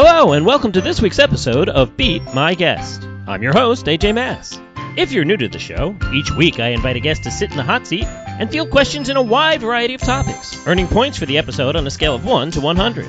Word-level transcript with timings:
Hello, 0.00 0.32
and 0.32 0.46
welcome 0.46 0.70
to 0.70 0.80
this 0.80 1.02
week's 1.02 1.18
episode 1.18 1.68
of 1.68 1.96
Beat 1.96 2.22
My 2.32 2.54
Guest. 2.54 3.02
I'm 3.26 3.42
your 3.42 3.52
host, 3.52 3.86
AJ 3.86 4.14
Mass. 4.14 4.60
If 4.96 5.10
you're 5.10 5.24
new 5.24 5.36
to 5.36 5.48
the 5.48 5.58
show, 5.58 5.96
each 6.14 6.30
week 6.30 6.60
I 6.60 6.68
invite 6.68 6.94
a 6.94 7.00
guest 7.00 7.24
to 7.24 7.32
sit 7.32 7.50
in 7.50 7.56
the 7.56 7.64
hot 7.64 7.84
seat 7.84 8.04
and 8.04 8.48
field 8.48 8.70
questions 8.70 9.08
in 9.08 9.16
a 9.16 9.22
wide 9.22 9.60
variety 9.60 9.94
of 9.94 10.00
topics, 10.00 10.64
earning 10.68 10.86
points 10.86 11.18
for 11.18 11.26
the 11.26 11.36
episode 11.36 11.74
on 11.74 11.84
a 11.84 11.90
scale 11.90 12.14
of 12.14 12.24
1 12.24 12.52
to 12.52 12.60
100. 12.60 13.08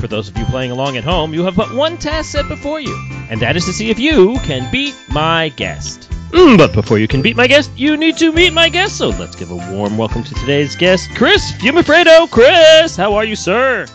For 0.00 0.06
those 0.06 0.30
of 0.30 0.38
you 0.38 0.46
playing 0.46 0.70
along 0.70 0.96
at 0.96 1.04
home, 1.04 1.34
you 1.34 1.44
have 1.44 1.54
but 1.54 1.74
one 1.74 1.98
task 1.98 2.30
set 2.32 2.48
before 2.48 2.80
you, 2.80 2.96
and 3.28 3.38
that 3.42 3.54
is 3.54 3.66
to 3.66 3.74
see 3.74 3.90
if 3.90 3.98
you 3.98 4.38
can 4.38 4.72
beat 4.72 4.94
my 5.10 5.50
guest. 5.50 6.08
Mm, 6.30 6.56
but 6.56 6.72
before 6.72 6.98
you 6.98 7.08
can 7.08 7.20
beat 7.20 7.36
my 7.36 7.46
guest, 7.46 7.70
you 7.76 7.98
need 7.98 8.16
to 8.16 8.32
meet 8.32 8.54
my 8.54 8.70
guest, 8.70 8.96
so 8.96 9.10
let's 9.10 9.36
give 9.36 9.50
a 9.50 9.56
warm 9.70 9.98
welcome 9.98 10.24
to 10.24 10.34
today's 10.36 10.76
guest, 10.76 11.10
Chris 11.14 11.52
Fumifredo. 11.52 12.30
Chris, 12.30 12.96
how 12.96 13.12
are 13.16 13.26
you, 13.26 13.36
sir? 13.36 13.86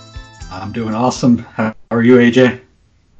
I'm 0.52 0.72
doing 0.72 0.94
awesome. 0.94 1.40
How 1.40 1.76
are 1.92 2.02
you, 2.02 2.16
AJ? 2.18 2.62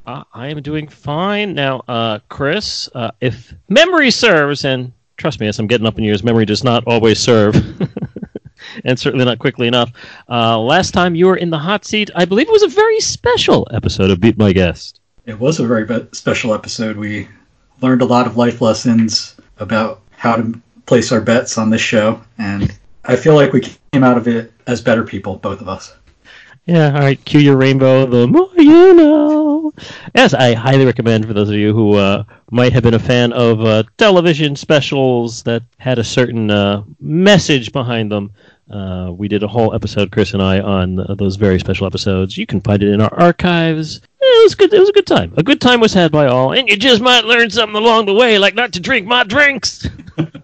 Uh, 0.06 0.24
I 0.32 0.48
am 0.48 0.62
doing 0.62 0.88
fine. 0.88 1.54
Now, 1.54 1.82
uh, 1.86 2.20
Chris, 2.30 2.88
uh, 2.94 3.10
if 3.20 3.52
memory 3.68 4.10
serves, 4.10 4.64
and 4.64 4.92
trust 5.18 5.38
me, 5.38 5.46
as 5.46 5.58
I'm 5.58 5.66
getting 5.66 5.86
up 5.86 5.98
in 5.98 6.04
years, 6.04 6.24
memory 6.24 6.46
does 6.46 6.64
not 6.64 6.82
always 6.86 7.18
serve, 7.18 7.54
and 8.84 8.98
certainly 8.98 9.26
not 9.26 9.38
quickly 9.38 9.68
enough. 9.68 9.92
Uh, 10.28 10.58
last 10.58 10.92
time 10.92 11.14
you 11.14 11.26
were 11.26 11.36
in 11.36 11.50
the 11.50 11.58
hot 11.58 11.84
seat, 11.84 12.10
I 12.14 12.24
believe 12.24 12.48
it 12.48 12.52
was 12.52 12.62
a 12.62 12.68
very 12.68 13.00
special 13.00 13.68
episode 13.72 14.10
of 14.10 14.20
Beat 14.20 14.38
My 14.38 14.52
Guest. 14.52 15.00
It 15.26 15.38
was 15.38 15.60
a 15.60 15.66
very 15.66 15.86
special 16.12 16.54
episode. 16.54 16.96
We 16.96 17.28
learned 17.82 18.00
a 18.00 18.06
lot 18.06 18.26
of 18.26 18.38
life 18.38 18.62
lessons 18.62 19.36
about 19.58 20.00
how 20.12 20.36
to 20.36 20.58
place 20.86 21.12
our 21.12 21.20
bets 21.20 21.58
on 21.58 21.68
this 21.68 21.82
show, 21.82 22.22
and 22.38 22.74
I 23.04 23.16
feel 23.16 23.34
like 23.34 23.52
we 23.52 23.60
came 23.92 24.04
out 24.04 24.16
of 24.16 24.26
it 24.26 24.54
as 24.66 24.80
better 24.80 25.04
people, 25.04 25.36
both 25.36 25.60
of 25.60 25.68
us. 25.68 25.94
Yeah, 26.68 26.92
all 26.92 27.00
right. 27.00 27.24
Cue 27.24 27.40
your 27.40 27.56
rainbow. 27.56 28.04
The 28.04 28.26
more 28.26 28.50
you 28.58 28.92
know. 28.92 29.72
Yes, 30.14 30.34
I 30.34 30.52
highly 30.52 30.84
recommend 30.84 31.26
for 31.26 31.32
those 31.32 31.48
of 31.48 31.54
you 31.54 31.72
who 31.72 31.94
uh, 31.94 32.24
might 32.50 32.74
have 32.74 32.82
been 32.82 32.92
a 32.92 32.98
fan 32.98 33.32
of 33.32 33.62
uh, 33.64 33.84
television 33.96 34.54
specials 34.54 35.42
that 35.44 35.62
had 35.78 35.98
a 35.98 36.04
certain 36.04 36.50
uh, 36.50 36.82
message 37.00 37.72
behind 37.72 38.12
them. 38.12 38.32
Uh, 38.70 39.10
we 39.16 39.28
did 39.28 39.42
a 39.42 39.48
whole 39.48 39.74
episode, 39.74 40.12
Chris 40.12 40.34
and 40.34 40.42
I, 40.42 40.60
on 40.60 41.00
uh, 41.00 41.14
those 41.14 41.36
very 41.36 41.58
special 41.58 41.86
episodes. 41.86 42.36
You 42.36 42.44
can 42.44 42.60
find 42.60 42.82
it 42.82 42.92
in 42.92 43.00
our 43.00 43.14
archives. 43.14 44.02
It 44.20 44.44
was 44.44 44.54
good. 44.54 44.70
It 44.74 44.78
was 44.78 44.90
a 44.90 44.92
good 44.92 45.06
time. 45.06 45.32
A 45.38 45.42
good 45.42 45.62
time 45.62 45.80
was 45.80 45.94
had 45.94 46.12
by 46.12 46.26
all, 46.26 46.52
and 46.52 46.68
you 46.68 46.76
just 46.76 47.00
might 47.00 47.24
learn 47.24 47.48
something 47.48 47.76
along 47.76 48.04
the 48.04 48.14
way, 48.14 48.38
like 48.38 48.54
not 48.54 48.74
to 48.74 48.80
drink 48.80 49.06
my 49.06 49.24
drinks. 49.24 49.88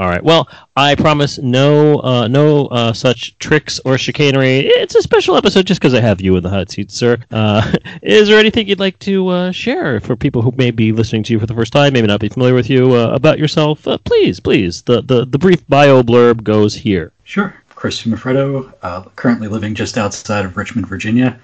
All 0.00 0.08
right. 0.08 0.24
Well, 0.24 0.48
I 0.76 0.94
promise 0.94 1.38
no, 1.40 2.00
uh, 2.00 2.26
no 2.26 2.68
uh, 2.68 2.94
such 2.94 3.36
tricks 3.38 3.78
or 3.84 3.98
chicanery. 3.98 4.60
It's 4.60 4.94
a 4.94 5.02
special 5.02 5.36
episode 5.36 5.66
just 5.66 5.78
because 5.78 5.92
I 5.92 6.00
have 6.00 6.22
you 6.22 6.38
in 6.38 6.42
the 6.42 6.48
hot 6.48 6.70
seat, 6.70 6.90
sir. 6.90 7.18
Uh, 7.30 7.70
is 8.02 8.26
there 8.26 8.38
anything 8.38 8.66
you'd 8.66 8.80
like 8.80 8.98
to 9.00 9.28
uh, 9.28 9.52
share 9.52 10.00
for 10.00 10.16
people 10.16 10.40
who 10.40 10.54
may 10.56 10.70
be 10.70 10.90
listening 10.90 11.22
to 11.24 11.34
you 11.34 11.38
for 11.38 11.44
the 11.44 11.52
first 11.52 11.74
time, 11.74 11.92
maybe 11.92 12.06
not 12.06 12.18
be 12.18 12.30
familiar 12.30 12.54
with 12.54 12.70
you, 12.70 12.94
uh, 12.94 13.08
about 13.08 13.38
yourself? 13.38 13.86
Uh, 13.86 13.98
please, 13.98 14.40
please. 14.40 14.80
The, 14.80 15.02
the 15.02 15.26
the 15.26 15.38
brief 15.38 15.68
bio 15.68 16.02
blurb 16.02 16.44
goes 16.44 16.74
here. 16.74 17.12
Sure. 17.24 17.54
Chris 17.68 18.06
uh, 18.06 19.02
currently 19.16 19.48
living 19.48 19.74
just 19.74 19.98
outside 19.98 20.46
of 20.46 20.56
Richmond, 20.56 20.86
Virginia, 20.86 21.38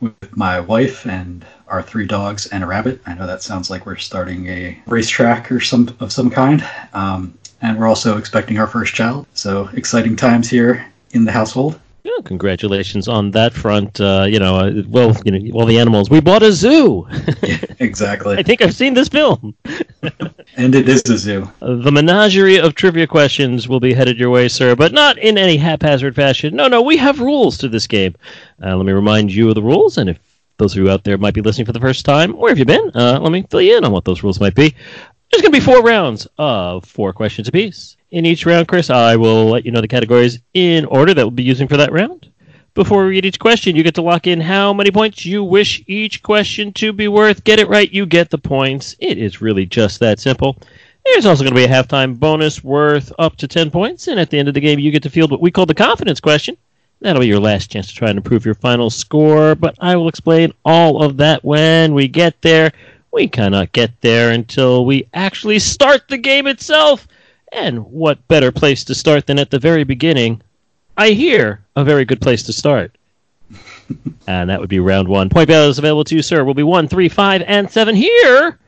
with 0.00 0.36
my 0.36 0.58
wife 0.58 1.06
and 1.06 1.44
our 1.68 1.82
three 1.82 2.06
dogs 2.06 2.46
and 2.46 2.64
a 2.64 2.66
rabbit. 2.66 3.00
I 3.06 3.14
know 3.14 3.28
that 3.28 3.42
sounds 3.42 3.70
like 3.70 3.86
we're 3.86 3.96
starting 3.96 4.48
a 4.48 4.76
racetrack 4.86 5.52
or 5.52 5.60
some 5.60 5.96
of 6.00 6.10
some 6.10 6.30
kind. 6.30 6.68
Um, 6.94 7.38
and 7.62 7.78
we're 7.78 7.86
also 7.86 8.18
expecting 8.18 8.58
our 8.58 8.66
first 8.66 8.94
child. 8.94 9.26
So 9.34 9.70
exciting 9.74 10.16
times 10.16 10.50
here 10.50 10.86
in 11.12 11.24
the 11.24 11.32
household. 11.32 11.78
Yeah, 12.04 12.18
congratulations 12.24 13.06
on 13.06 13.30
that 13.30 13.52
front. 13.52 14.00
Uh, 14.00 14.26
you 14.28 14.40
know, 14.40 14.56
uh, 14.56 14.82
well, 14.88 15.16
you 15.24 15.30
know, 15.30 15.56
all 15.56 15.66
the 15.66 15.78
animals. 15.78 16.10
We 16.10 16.20
bought 16.20 16.42
a 16.42 16.50
zoo. 16.50 17.06
yeah, 17.42 17.58
exactly. 17.78 18.36
I 18.38 18.42
think 18.42 18.60
I've 18.60 18.74
seen 18.74 18.94
this 18.94 19.08
film. 19.08 19.54
and 20.56 20.74
it 20.74 20.88
is 20.88 21.02
a 21.08 21.16
zoo. 21.16 21.48
The 21.60 21.92
menagerie 21.92 22.58
of 22.58 22.74
trivia 22.74 23.06
questions 23.06 23.68
will 23.68 23.78
be 23.78 23.94
headed 23.94 24.18
your 24.18 24.30
way, 24.30 24.48
sir, 24.48 24.74
but 24.74 24.92
not 24.92 25.16
in 25.18 25.38
any 25.38 25.56
haphazard 25.56 26.16
fashion. 26.16 26.56
No, 26.56 26.66
no, 26.66 26.82
we 26.82 26.96
have 26.96 27.20
rules 27.20 27.56
to 27.58 27.68
this 27.68 27.86
game. 27.86 28.16
Uh, 28.60 28.76
let 28.76 28.84
me 28.84 28.92
remind 28.92 29.32
you 29.32 29.48
of 29.48 29.54
the 29.54 29.62
rules, 29.62 29.96
and 29.96 30.10
if 30.10 30.18
those 30.58 30.72
of 30.72 30.82
you 30.82 30.90
out 30.90 31.04
there 31.04 31.18
might 31.18 31.34
be 31.34 31.40
listening 31.40 31.66
for 31.66 31.72
the 31.72 31.80
first 31.80 32.04
time, 32.04 32.36
where 32.36 32.50
have 32.50 32.58
you 32.58 32.64
been? 32.64 32.90
Uh, 32.94 33.18
let 33.20 33.32
me 33.32 33.44
fill 33.48 33.62
you 33.62 33.76
in 33.76 33.84
on 33.84 33.92
what 33.92 34.04
those 34.04 34.24
rules 34.24 34.40
might 34.40 34.54
be. 34.56 34.74
There's 35.32 35.40
going 35.40 35.52
to 35.52 35.60
be 35.60 35.64
four 35.64 35.80
rounds 35.80 36.28
of 36.36 36.84
four 36.84 37.14
questions 37.14 37.48
apiece. 37.48 37.96
In 38.10 38.26
each 38.26 38.44
round, 38.44 38.68
Chris, 38.68 38.90
I 38.90 39.16
will 39.16 39.46
let 39.46 39.64
you 39.64 39.70
know 39.70 39.80
the 39.80 39.88
categories 39.88 40.38
in 40.52 40.84
order 40.84 41.14
that 41.14 41.22
we'll 41.22 41.30
be 41.30 41.42
using 41.42 41.68
for 41.68 41.78
that 41.78 41.90
round. 41.90 42.30
Before 42.74 43.04
we 43.04 43.12
read 43.12 43.24
each 43.24 43.38
question, 43.38 43.74
you 43.74 43.82
get 43.82 43.94
to 43.94 44.02
lock 44.02 44.26
in 44.26 44.42
how 44.42 44.74
many 44.74 44.90
points 44.90 45.24
you 45.24 45.42
wish 45.42 45.82
each 45.86 46.22
question 46.22 46.70
to 46.74 46.92
be 46.92 47.08
worth. 47.08 47.44
Get 47.44 47.58
it 47.58 47.68
right, 47.70 47.90
you 47.90 48.04
get 48.04 48.28
the 48.28 48.36
points. 48.36 48.94
It 48.98 49.16
is 49.16 49.40
really 49.40 49.64
just 49.64 50.00
that 50.00 50.20
simple. 50.20 50.58
There's 51.06 51.24
also 51.24 51.44
going 51.44 51.54
to 51.54 51.58
be 51.58 51.64
a 51.64 51.82
halftime 51.82 52.20
bonus 52.20 52.62
worth 52.62 53.10
up 53.18 53.36
to 53.36 53.48
10 53.48 53.70
points, 53.70 54.08
and 54.08 54.20
at 54.20 54.28
the 54.28 54.38
end 54.38 54.48
of 54.48 54.54
the 54.54 54.60
game, 54.60 54.78
you 54.78 54.90
get 54.90 55.02
to 55.04 55.10
field 55.10 55.30
what 55.30 55.40
we 55.40 55.50
call 55.50 55.64
the 55.64 55.72
confidence 55.72 56.20
question. 56.20 56.58
That'll 57.00 57.20
be 57.20 57.26
your 57.26 57.40
last 57.40 57.70
chance 57.70 57.88
to 57.88 57.94
try 57.94 58.10
and 58.10 58.18
improve 58.18 58.44
your 58.44 58.54
final 58.54 58.88
score, 58.88 59.54
but 59.54 59.74
I 59.80 59.96
will 59.96 60.08
explain 60.08 60.52
all 60.64 61.02
of 61.02 61.16
that 61.16 61.42
when 61.42 61.94
we 61.94 62.06
get 62.06 62.40
there 62.42 62.70
we 63.12 63.28
cannot 63.28 63.72
get 63.72 64.00
there 64.00 64.30
until 64.30 64.84
we 64.84 65.06
actually 65.14 65.58
start 65.58 66.08
the 66.08 66.18
game 66.18 66.46
itself. 66.46 67.06
And 67.52 67.84
what 67.86 68.26
better 68.28 68.50
place 68.50 68.82
to 68.84 68.94
start 68.94 69.26
than 69.26 69.38
at 69.38 69.50
the 69.50 69.58
very 69.58 69.84
beginning? 69.84 70.40
I 70.96 71.10
hear 71.10 71.62
a 71.76 71.84
very 71.84 72.04
good 72.04 72.20
place 72.20 72.42
to 72.44 72.52
start. 72.52 72.96
and 74.26 74.48
that 74.48 74.58
would 74.58 74.70
be 74.70 74.80
round 74.80 75.08
one. 75.08 75.28
Point 75.28 75.48
values 75.48 75.78
available 75.78 76.04
to 76.04 76.16
you, 76.16 76.22
sir, 76.22 76.44
will 76.44 76.54
be 76.54 76.62
one, 76.62 76.88
three, 76.88 77.08
five, 77.08 77.42
and 77.46 77.70
seven. 77.70 77.94
Here 77.94 78.58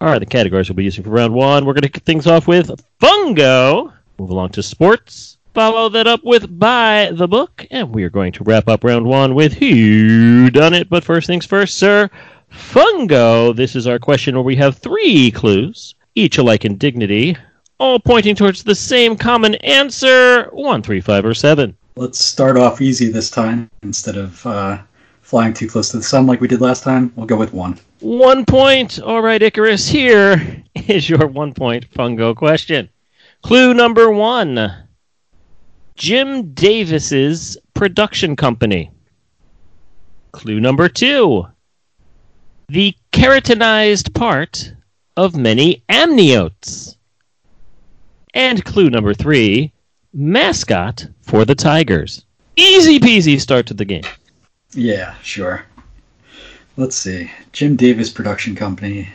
are 0.00 0.18
the 0.20 0.26
categories 0.26 0.68
we'll 0.68 0.76
be 0.76 0.84
using 0.84 1.02
for 1.02 1.10
round 1.10 1.34
one. 1.34 1.66
We're 1.66 1.74
going 1.74 1.82
to 1.82 1.88
kick 1.88 2.04
things 2.04 2.28
off 2.28 2.46
with 2.46 2.70
Fungo. 3.00 3.92
Move 4.18 4.30
along 4.30 4.50
to 4.50 4.62
sports. 4.62 5.38
Follow 5.52 5.88
that 5.88 6.06
up 6.06 6.22
with 6.22 6.58
By 6.58 7.10
the 7.12 7.26
Book. 7.26 7.66
And 7.72 7.92
we 7.92 8.04
are 8.04 8.10
going 8.10 8.32
to 8.32 8.44
wrap 8.44 8.68
up 8.68 8.84
round 8.84 9.04
one 9.04 9.34
with 9.34 9.54
Who 9.54 10.48
Done 10.50 10.74
It. 10.74 10.88
But 10.88 11.02
first 11.02 11.26
things 11.26 11.44
first, 11.44 11.76
sir. 11.76 12.08
Fungo, 12.52 13.54
this 13.54 13.76
is 13.76 13.86
our 13.86 13.98
question 13.98 14.34
where 14.34 14.44
we 14.44 14.56
have 14.56 14.78
three 14.78 15.30
clues, 15.30 15.94
each 16.14 16.38
alike 16.38 16.64
in 16.64 16.76
dignity, 16.76 17.36
all 17.78 17.98
pointing 17.98 18.34
towards 18.34 18.62
the 18.62 18.74
same 18.74 19.16
common 19.16 19.54
answer 19.56 20.48
one, 20.52 20.82
three, 20.82 21.00
five, 21.00 21.24
or 21.24 21.34
seven. 21.34 21.76
Let's 21.96 22.18
start 22.18 22.56
off 22.56 22.80
easy 22.80 23.10
this 23.10 23.30
time 23.30 23.70
instead 23.82 24.16
of 24.16 24.44
uh, 24.46 24.78
flying 25.22 25.54
too 25.54 25.68
close 25.68 25.90
to 25.90 25.96
the 25.96 26.02
sun 26.02 26.26
like 26.26 26.40
we 26.40 26.48
did 26.48 26.60
last 26.60 26.82
time. 26.82 27.12
We'll 27.16 27.26
go 27.26 27.36
with 27.36 27.52
one. 27.52 27.78
One 28.00 28.44
point. 28.44 29.00
All 29.00 29.22
right, 29.22 29.42
Icarus, 29.42 29.88
here 29.88 30.62
is 30.74 31.08
your 31.08 31.26
one 31.26 31.54
point 31.54 31.90
fungo 31.90 32.34
question. 32.34 32.88
Clue 33.42 33.74
number 33.74 34.10
one 34.10 34.86
Jim 35.96 36.52
Davis's 36.52 37.56
production 37.74 38.36
company. 38.36 38.90
Clue 40.32 40.60
number 40.60 40.88
two 40.88 41.46
the 42.70 42.94
keratinized 43.12 44.14
part 44.14 44.72
of 45.16 45.36
many 45.36 45.82
amniotes. 45.88 46.94
And 48.32 48.64
clue 48.64 48.88
number 48.88 49.12
three 49.12 49.72
mascot 50.14 51.08
for 51.20 51.44
the 51.44 51.56
Tigers. 51.56 52.24
Easy 52.54 53.00
peasy 53.00 53.40
start 53.40 53.66
to 53.66 53.74
the 53.74 53.84
game. 53.84 54.04
Yeah, 54.72 55.14
sure. 55.22 55.64
Let's 56.76 56.94
see. 56.94 57.32
Jim 57.52 57.74
Davis 57.74 58.08
Production 58.08 58.54
Company 58.54 59.08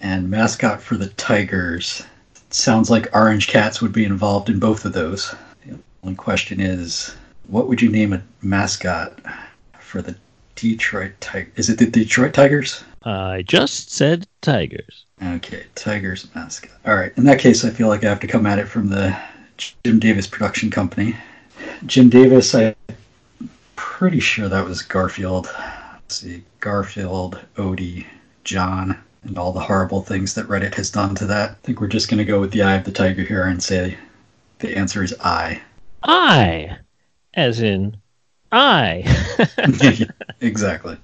and 0.00 0.30
mascot 0.30 0.80
for 0.80 0.96
the 0.96 1.08
Tigers. 1.08 2.04
sounds 2.48 2.88
like 2.88 3.14
Orange 3.14 3.48
Cats 3.48 3.82
would 3.82 3.92
be 3.92 4.06
involved 4.06 4.48
in 4.48 4.58
both 4.58 4.86
of 4.86 4.94
those. 4.94 5.34
The 5.66 5.78
only 6.02 6.16
question 6.16 6.58
is 6.58 7.14
what 7.48 7.68
would 7.68 7.82
you 7.82 7.90
name 7.90 8.14
a 8.14 8.22
mascot 8.40 9.20
for 9.78 10.00
the 10.00 10.16
Detroit 10.54 11.12
Tigers. 11.20 11.52
Is 11.56 11.70
it 11.70 11.78
the 11.78 11.86
Detroit 11.86 12.34
Tigers? 12.34 12.84
I 13.02 13.42
just 13.42 13.90
said 13.90 14.26
Tigers. 14.40 15.04
Okay, 15.22 15.64
Tigers 15.74 16.28
mascot. 16.34 16.72
All 16.86 16.96
right. 16.96 17.12
In 17.16 17.24
that 17.24 17.38
case, 17.38 17.64
I 17.64 17.70
feel 17.70 17.88
like 17.88 18.04
I 18.04 18.08
have 18.08 18.20
to 18.20 18.26
come 18.26 18.46
at 18.46 18.58
it 18.58 18.66
from 18.66 18.88
the 18.88 19.16
Jim 19.56 19.98
Davis 19.98 20.26
production 20.26 20.70
company. 20.70 21.16
Jim 21.86 22.08
Davis, 22.08 22.54
I'm 22.54 22.74
pretty 23.76 24.20
sure 24.20 24.48
that 24.48 24.64
was 24.64 24.82
Garfield. 24.82 25.48
Let's 25.92 26.16
see, 26.16 26.42
Garfield, 26.60 27.40
Odie, 27.56 28.06
John, 28.44 28.98
and 29.22 29.38
all 29.38 29.52
the 29.52 29.60
horrible 29.60 30.02
things 30.02 30.34
that 30.34 30.46
Reddit 30.46 30.74
has 30.74 30.90
done 30.90 31.14
to 31.16 31.26
that. 31.26 31.50
I 31.50 31.54
think 31.62 31.80
we're 31.80 31.86
just 31.88 32.08
going 32.08 32.18
to 32.18 32.24
go 32.24 32.40
with 32.40 32.50
the 32.50 32.62
eye 32.62 32.74
of 32.74 32.84
the 32.84 32.92
tiger 32.92 33.22
here 33.22 33.44
and 33.44 33.62
say 33.62 33.96
the 34.58 34.76
answer 34.76 35.02
is 35.02 35.14
I. 35.20 35.62
I, 36.02 36.76
as 37.34 37.60
in 37.60 37.96
I. 38.54 39.04
exactly. 40.40 40.96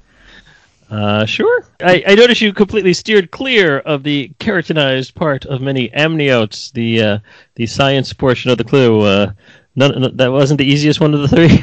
Uh, 0.91 1.25
sure. 1.25 1.65
I, 1.81 2.03
I 2.07 2.15
notice 2.15 2.41
you 2.41 2.53
completely 2.53 2.93
steered 2.95 3.31
clear 3.31 3.79
of 3.81 4.03
the 4.03 4.33
keratinized 4.41 5.15
part 5.15 5.47
of 5.47 5.61
many 5.61 5.89
amniotes, 5.91 6.73
the 6.73 7.03
uh, 7.03 7.19
the 7.55 7.67
science 7.67 8.13
portion 8.13 8.51
of 8.51 8.59
the 8.59 8.65
clue. 8.65 9.01
Uh, 9.03 9.33
none, 9.77 10.17
that 10.17 10.33
wasn't 10.33 10.59
the 10.59 10.65
easiest 10.65 11.01
one 11.01 11.15
of 11.15 11.21
the 11.21 11.29
three. 11.29 11.63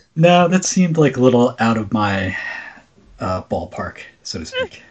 no, 0.16 0.46
that 0.48 0.64
seemed 0.64 0.98
like 0.98 1.16
a 1.16 1.20
little 1.20 1.56
out 1.58 1.78
of 1.78 1.92
my 1.92 2.36
uh, 3.18 3.42
ballpark, 3.44 4.00
so 4.22 4.40
to 4.40 4.46
speak. 4.46 4.82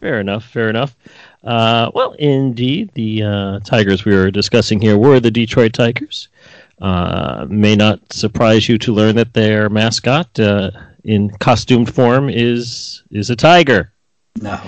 Fair 0.00 0.18
enough. 0.20 0.44
Fair 0.44 0.70
enough. 0.70 0.96
Uh, 1.44 1.90
well, 1.94 2.12
indeed, 2.12 2.90
the 2.94 3.22
uh, 3.22 3.60
Tigers 3.60 4.04
we 4.04 4.14
were 4.14 4.30
discussing 4.30 4.80
here 4.80 4.96
were 4.96 5.20
the 5.20 5.30
Detroit 5.30 5.74
Tigers. 5.74 6.28
Uh, 6.80 7.46
may 7.48 7.74
not 7.74 8.00
surprise 8.12 8.68
you 8.68 8.76
to 8.78 8.92
learn 8.92 9.16
that 9.16 9.32
their 9.32 9.68
mascot, 9.70 10.38
uh, 10.38 10.70
in 11.04 11.30
costumed 11.38 11.92
form, 11.94 12.28
is 12.28 13.02
is 13.10 13.30
a 13.30 13.36
tiger. 13.36 13.92
No. 14.40 14.60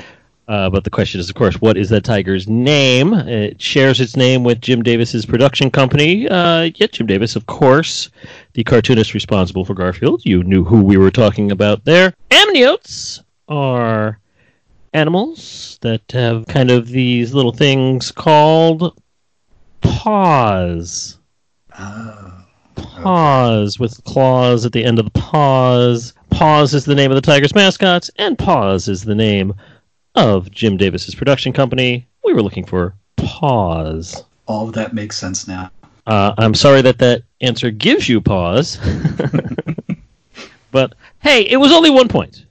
Uh, 0.49 0.71
but 0.71 0.83
the 0.83 0.91
question 0.91 1.21
is, 1.21 1.29
of 1.29 1.35
course, 1.35 1.61
what 1.61 1.77
is 1.77 1.91
that 1.91 2.05
tiger's 2.05 2.49
name? 2.49 3.13
It 3.13 3.61
shares 3.61 4.01
its 4.01 4.17
name 4.17 4.45
with 4.45 4.63
Jim 4.63 4.83
Davis's 4.83 5.27
production 5.27 5.71
company. 5.71 6.27
Uh, 6.27 6.71
yet 6.77 6.93
Jim 6.93 7.07
Davis, 7.07 7.37
of 7.37 7.45
course, 7.45 8.09
the 8.55 8.65
cartoonist 8.65 9.13
responsible 9.13 9.67
for 9.67 9.75
Garfield. 9.75 10.25
You 10.25 10.43
knew 10.43 10.65
who 10.65 10.83
we 10.83 10.97
were 10.97 11.11
talking 11.11 11.53
about 11.53 11.85
there. 11.85 12.15
Amniotes 12.31 13.23
are 13.49 14.19
animals 14.95 15.79
that 15.83 16.01
have 16.13 16.47
kind 16.47 16.71
of 16.71 16.89
these 16.89 17.35
little 17.35 17.53
things 17.53 18.11
called 18.11 18.99
paws. 19.83 21.18
Oh. 21.79 22.35
Paws 22.77 23.79
with 23.79 24.03
claws 24.05 24.65
at 24.67 24.73
the 24.73 24.85
end 24.85 24.99
of 24.99 25.05
the 25.05 25.11
paws. 25.21 26.15
Paws 26.31 26.75
is 26.75 26.85
the 26.85 26.95
name 26.95 27.11
of 27.11 27.15
the 27.17 27.21
Tigers 27.21 27.55
mascot, 27.55 28.09
and 28.17 28.39
Paws 28.39 28.89
is 28.89 29.05
the 29.05 29.15
name 29.15 29.55
of 30.15 30.51
Jim 30.51 30.77
Davis's 30.77 31.15
production 31.15 31.53
company. 31.53 32.07
We 32.25 32.33
were 32.35 32.43
looking 32.43 32.65
for 32.65 32.95
Paws. 33.17 34.23
All 34.47 34.69
of 34.69 34.75
that 34.75 34.95
makes 34.95 35.17
sense 35.17 35.47
now. 35.49 35.71
Uh, 36.07 36.35
I'm 36.39 36.55
sorry 36.55 36.83
that 36.83 36.99
that 36.99 37.23
answer 37.41 37.71
gives 37.71 38.09
you 38.09 38.21
pause, 38.21 38.79
but 40.71 40.95
hey, 41.21 41.43
it 41.43 41.59
was 41.59 41.71
only 41.71 41.91
one 41.91 42.09
point, 42.09 42.47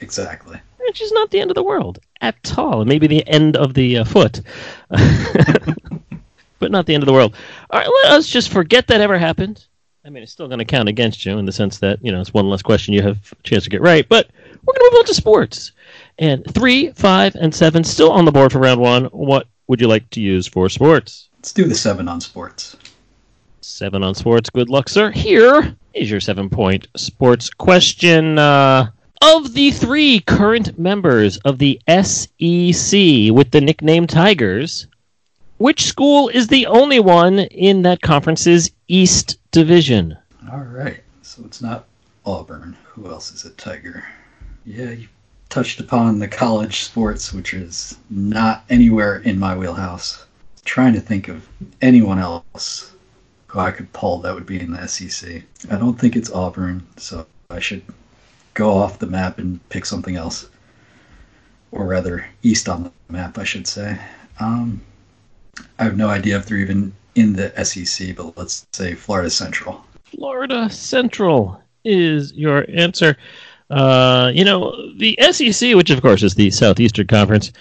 Exactly. 0.00 0.58
which 0.86 1.02
is 1.02 1.12
not 1.12 1.30
the 1.30 1.38
end 1.40 1.50
of 1.50 1.54
the 1.54 1.62
world 1.62 1.98
at 2.22 2.58
all. 2.58 2.86
Maybe 2.86 3.06
the 3.06 3.26
end 3.28 3.56
of 3.58 3.74
the 3.74 3.98
uh, 3.98 4.04
foot, 4.04 4.40
but 6.58 6.70
not 6.70 6.86
the 6.86 6.94
end 6.94 7.02
of 7.02 7.06
the 7.06 7.12
world. 7.12 7.34
All 7.70 7.80
right, 7.80 7.88
let 8.04 8.12
us 8.12 8.26
just 8.26 8.50
forget 8.50 8.86
that 8.88 9.00
ever 9.00 9.18
happened. 9.18 9.66
I 10.04 10.10
mean, 10.10 10.22
it's 10.22 10.32
still 10.32 10.48
going 10.48 10.58
to 10.58 10.64
count 10.64 10.88
against 10.88 11.26
you 11.26 11.36
in 11.38 11.44
the 11.44 11.52
sense 11.52 11.78
that 11.78 12.02
you 12.02 12.12
know 12.12 12.20
it's 12.20 12.32
one 12.32 12.48
less 12.48 12.62
question 12.62 12.94
you 12.94 13.02
have 13.02 13.18
a 13.32 13.42
chance 13.42 13.64
to 13.64 13.70
get 13.70 13.82
right. 13.82 14.08
But 14.08 14.30
we're 14.64 14.74
going 14.74 14.90
to 14.90 14.90
move 14.92 14.98
on 15.00 15.04
to 15.06 15.14
sports. 15.14 15.72
And 16.18 16.44
three, 16.54 16.92
five, 16.92 17.34
and 17.34 17.54
seven 17.54 17.84
still 17.84 18.10
on 18.10 18.24
the 18.24 18.32
board 18.32 18.52
for 18.52 18.58
round 18.58 18.80
one. 18.80 19.04
What 19.06 19.48
would 19.66 19.80
you 19.80 19.88
like 19.88 20.08
to 20.10 20.20
use 20.20 20.46
for 20.46 20.68
sports? 20.68 21.28
Let's 21.38 21.52
do 21.52 21.64
the 21.64 21.74
seven 21.74 22.08
on 22.08 22.20
sports. 22.20 22.76
Seven 23.60 24.02
on 24.02 24.14
sports. 24.14 24.50
Good 24.50 24.70
luck, 24.70 24.88
sir. 24.88 25.10
Here 25.10 25.76
is 25.94 26.10
your 26.10 26.20
seven 26.20 26.48
point 26.48 26.88
sports 26.96 27.50
question. 27.50 28.38
Uh, 28.38 28.90
of 29.20 29.52
the 29.54 29.70
three 29.72 30.20
current 30.20 30.78
members 30.78 31.38
of 31.38 31.58
the 31.58 31.80
SEC 31.88 33.34
with 33.34 33.50
the 33.50 33.60
nickname 33.60 34.06
Tigers, 34.06 34.86
which 35.58 35.84
school 35.84 36.28
is 36.28 36.46
the 36.48 36.66
only 36.66 37.00
one 37.00 37.40
in 37.40 37.82
that 37.82 38.00
conference's 38.00 38.70
East 38.88 39.38
Division? 39.50 40.16
All 40.50 40.60
right. 40.60 41.00
So 41.22 41.42
it's 41.44 41.60
not 41.60 41.86
Auburn. 42.24 42.76
Who 42.84 43.10
else 43.10 43.30
is 43.32 43.44
a 43.44 43.50
Tiger? 43.50 44.04
Yeah, 44.64 44.90
you 44.90 45.08
touched 45.48 45.80
upon 45.80 46.18
the 46.18 46.28
college 46.28 46.84
sports, 46.84 47.32
which 47.32 47.54
is 47.54 47.98
not 48.10 48.64
anywhere 48.70 49.18
in 49.18 49.38
my 49.38 49.56
wheelhouse. 49.56 50.24
Trying 50.64 50.92
to 50.94 51.00
think 51.00 51.28
of 51.28 51.48
anyone 51.80 52.18
else 52.18 52.92
who 53.46 53.58
I 53.58 53.70
could 53.70 53.92
pull 53.92 54.18
that 54.18 54.34
would 54.34 54.46
be 54.46 54.60
in 54.60 54.72
the 54.72 54.86
SEC. 54.86 55.42
I 55.70 55.76
don't 55.76 55.98
think 55.98 56.16
it's 56.16 56.30
Auburn, 56.30 56.86
so 56.96 57.26
I 57.50 57.60
should 57.60 57.82
go 58.54 58.72
off 58.72 58.98
the 58.98 59.06
map 59.06 59.38
and 59.38 59.66
pick 59.70 59.86
something 59.86 60.16
else. 60.16 60.48
Or 61.72 61.86
rather, 61.86 62.26
east 62.42 62.68
on 62.68 62.84
the 62.84 62.92
map, 63.08 63.38
I 63.38 63.44
should 63.44 63.66
say. 63.66 63.98
Um, 64.40 64.82
I 65.78 65.84
have 65.84 65.96
no 65.96 66.08
idea 66.08 66.36
if 66.36 66.46
they're 66.46 66.58
even 66.58 66.92
in 67.14 67.32
the 67.32 67.52
SEC, 67.64 68.16
but 68.16 68.36
let's 68.36 68.66
say 68.72 68.94
Florida 68.94 69.30
Central. 69.30 69.84
Florida 70.04 70.70
Central 70.70 71.60
is 71.84 72.32
your 72.32 72.64
answer. 72.72 73.16
Uh, 73.70 74.30
you 74.34 74.44
know, 74.44 74.74
the 74.96 75.18
SEC, 75.30 75.74
which 75.74 75.90
of 75.90 76.00
course 76.00 76.22
is 76.22 76.34
the 76.34 76.50
Southeastern 76.50 77.06
Conference, 77.06 77.52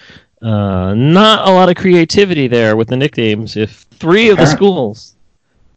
uh, 0.41 0.93
not 0.93 1.47
a 1.47 1.51
lot 1.51 1.69
of 1.69 1.75
creativity 1.75 2.47
there 2.47 2.75
with 2.75 2.87
the 2.87 2.97
nicknames. 2.97 3.57
If 3.57 3.85
three 3.91 4.29
of 4.29 4.37
the 4.37 4.45
schools 4.45 5.15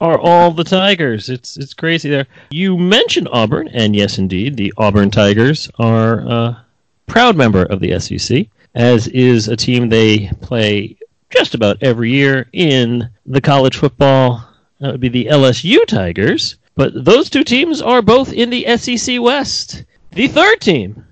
are 0.01 0.19
all 0.19 0.51
the 0.51 0.65
Tigers, 0.65 1.29
it's 1.29 1.57
it's 1.57 1.75
crazy 1.75 2.11
there. 2.11 2.27
You 2.51 2.77
mentioned 2.77 3.29
Auburn, 3.33 3.69
and 3.69 3.97
yes, 3.97 4.19
indeed, 4.19 4.57
the 4.57 4.73
Auburn 4.77 5.11
Tigers 5.11 5.71
are 5.79 6.21
a 6.21 6.65
proud 7.07 7.37
member 7.37 7.65
of 7.65 7.81
the 7.81 7.99
SEC, 7.99 8.47
as 8.75 9.09
is 9.09 9.49
a 9.49 9.57
team 9.57 9.89
they 9.89 10.31
play 10.43 10.97
just 11.31 11.55
about 11.55 11.83
every 11.83 12.11
year 12.11 12.49
in 12.53 13.09
the 13.27 13.41
college 13.41 13.77
football. 13.77 14.47
That 14.81 14.93
would 14.93 15.01
be 15.01 15.09
the 15.09 15.27
LSU 15.27 15.87
Tigers. 15.87 16.57
But 16.75 17.05
those 17.05 17.29
two 17.29 17.45
teams 17.45 17.83
are 17.83 18.03
both 18.03 18.33
in 18.33 18.51
the 18.51 18.77
SEC 18.77 19.21
West. 19.21 19.85
The 20.13 20.29
third 20.29 20.61
team 20.61 21.05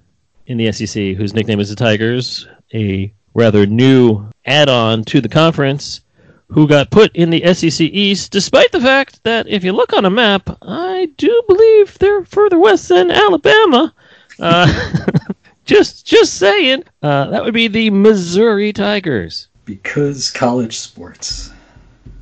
in 0.46 0.56
the 0.56 0.72
SEC, 0.72 1.16
whose 1.16 1.34
nickname 1.34 1.60
is 1.60 1.68
the 1.68 1.76
Tigers, 1.76 2.46
a 2.74 3.12
rather 3.34 3.66
new 3.66 4.28
add 4.46 4.68
on 4.68 5.04
to 5.04 5.20
the 5.20 5.28
conference, 5.28 6.00
who 6.48 6.66
got 6.66 6.90
put 6.90 7.14
in 7.14 7.30
the 7.30 7.54
SEC 7.54 7.80
East, 7.80 8.32
despite 8.32 8.72
the 8.72 8.80
fact 8.80 9.22
that 9.24 9.46
if 9.48 9.62
you 9.62 9.72
look 9.72 9.92
on 9.92 10.06
a 10.06 10.10
map, 10.10 10.48
I 10.62 11.10
do 11.18 11.42
believe 11.46 11.98
they're 11.98 12.24
further 12.24 12.58
west 12.58 12.88
than 12.88 13.10
Alabama. 13.10 13.94
Uh, 14.40 15.02
just, 15.66 16.06
just 16.06 16.34
saying. 16.34 16.84
Uh, 17.02 17.28
that 17.30 17.44
would 17.44 17.54
be 17.54 17.68
the 17.68 17.90
Missouri 17.90 18.72
Tigers. 18.72 19.48
Because 19.68 20.30
college 20.30 20.78
sports. 20.78 21.50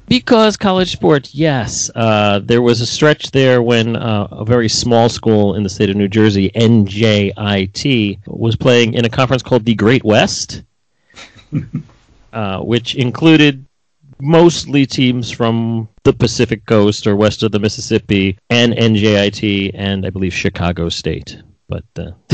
Because 0.08 0.56
college 0.56 0.90
sports, 0.90 1.32
yes. 1.32 1.88
Uh, 1.94 2.40
there 2.40 2.60
was 2.60 2.80
a 2.80 2.86
stretch 2.86 3.30
there 3.30 3.62
when 3.62 3.94
uh, 3.94 4.26
a 4.32 4.44
very 4.44 4.68
small 4.68 5.08
school 5.08 5.54
in 5.54 5.62
the 5.62 5.68
state 5.68 5.88
of 5.88 5.94
New 5.94 6.08
Jersey, 6.08 6.50
NJIT, 6.56 8.26
was 8.26 8.56
playing 8.56 8.94
in 8.94 9.04
a 9.04 9.08
conference 9.08 9.44
called 9.44 9.64
the 9.64 9.76
Great 9.76 10.02
West, 10.02 10.64
uh, 12.32 12.58
which 12.62 12.96
included 12.96 13.64
mostly 14.18 14.84
teams 14.84 15.30
from 15.30 15.88
the 16.02 16.12
Pacific 16.12 16.66
Coast 16.66 17.06
or 17.06 17.14
west 17.14 17.44
of 17.44 17.52
the 17.52 17.60
Mississippi, 17.60 18.36
and 18.50 18.72
NJIT, 18.72 19.70
and 19.72 20.04
I 20.04 20.10
believe 20.10 20.34
Chicago 20.34 20.88
State. 20.88 21.40
But 21.68 21.84
uh, 21.96 22.10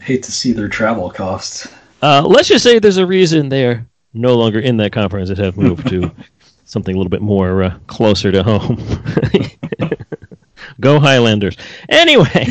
Hate 0.00 0.24
to 0.24 0.32
see 0.32 0.50
their 0.50 0.68
travel 0.68 1.10
costs. 1.10 1.68
Uh, 2.02 2.24
let's 2.26 2.48
just 2.48 2.64
say 2.64 2.78
there's 2.78 2.96
a 2.96 3.06
reason 3.06 3.48
they're 3.48 3.86
no 4.14 4.36
longer 4.36 4.60
in 4.60 4.76
that 4.78 4.92
conference 4.92 5.28
and 5.28 5.38
have 5.38 5.56
moved 5.56 5.88
to 5.88 6.10
something 6.64 6.94
a 6.94 6.98
little 6.98 7.10
bit 7.10 7.22
more 7.22 7.62
uh, 7.62 7.78
closer 7.86 8.32
to 8.32 8.42
home. 8.42 8.76
Go 10.80 10.98
Highlanders. 10.98 11.56
Anyway, 11.88 12.48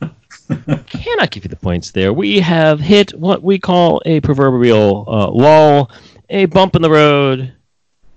cannot 0.86 1.30
give 1.30 1.44
you 1.44 1.48
the 1.48 1.58
points 1.60 1.90
there. 1.90 2.12
We 2.12 2.40
have 2.40 2.80
hit 2.80 3.14
what 3.14 3.42
we 3.42 3.58
call 3.58 4.02
a 4.04 4.20
proverbial 4.20 5.04
uh, 5.06 5.30
lull, 5.30 5.90
a 6.28 6.46
bump 6.46 6.74
in 6.74 6.82
the 6.82 6.90
road. 6.90 7.52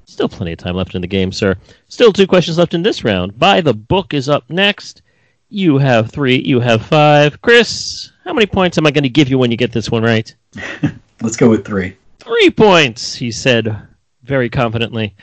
Still 0.05 0.29
plenty 0.29 0.53
of 0.53 0.57
time 0.57 0.75
left 0.75 0.95
in 0.95 1.01
the 1.01 1.07
game, 1.07 1.31
sir. 1.31 1.55
Still 1.89 2.13
two 2.13 2.27
questions 2.27 2.57
left 2.57 2.73
in 2.73 2.81
this 2.81 3.03
round. 3.03 3.37
By 3.37 3.61
the 3.61 3.73
book 3.73 4.13
is 4.13 4.29
up 4.29 4.49
next. 4.49 5.01
You 5.49 5.77
have 5.77 6.11
three. 6.11 6.37
You 6.37 6.59
have 6.59 6.85
five. 6.85 7.41
Chris, 7.41 8.11
how 8.25 8.33
many 8.33 8.47
points 8.47 8.77
am 8.77 8.87
I 8.87 8.91
going 8.91 9.03
to 9.03 9.09
give 9.09 9.29
you 9.29 9.37
when 9.37 9.51
you 9.51 9.57
get 9.57 9.71
this 9.71 9.89
one 9.89 10.03
right? 10.03 10.35
Let's 11.21 11.37
go 11.37 11.49
with 11.49 11.65
three. 11.65 11.95
Three 12.19 12.49
points, 12.49 13.15
he 13.15 13.31
said 13.31 13.87
very 14.23 14.49
confidently. 14.49 15.15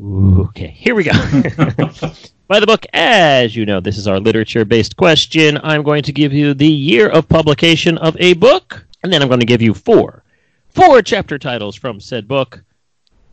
Ooh, 0.00 0.44
okay, 0.48 0.68
here 0.68 0.94
we 0.94 1.04
go. 1.04 1.12
By 2.48 2.58
the 2.58 2.66
book, 2.66 2.86
as 2.94 3.54
you 3.54 3.66
know, 3.66 3.80
this 3.80 3.98
is 3.98 4.08
our 4.08 4.18
literature 4.18 4.64
based 4.64 4.96
question. 4.96 5.58
I'm 5.62 5.82
going 5.82 6.02
to 6.04 6.12
give 6.12 6.32
you 6.32 6.54
the 6.54 6.66
year 6.66 7.08
of 7.08 7.28
publication 7.28 7.98
of 7.98 8.16
a 8.18 8.32
book, 8.34 8.84
and 9.02 9.12
then 9.12 9.22
I'm 9.22 9.28
going 9.28 9.40
to 9.40 9.46
give 9.46 9.62
you 9.62 9.74
four. 9.74 10.22
Four 10.70 11.02
chapter 11.02 11.38
titles 11.38 11.76
from 11.76 12.00
said 12.00 12.28
book. 12.28 12.62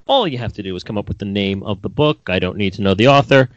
All 0.08 0.28
you 0.28 0.38
have 0.38 0.54
to 0.54 0.64
do 0.64 0.76
is 0.76 0.84
come 0.84 0.98
up 0.98 1.08
with 1.08 1.20
the 1.20 1.26
name 1.26 1.64
of 1.64 1.82
the 1.82 1.90
book. 1.90 2.20
I 2.28 2.40
don't 2.40 2.58
need 2.58 2.74
to 2.74 2.82
know 2.82 2.94
the 2.94 3.08
author, 3.08 3.50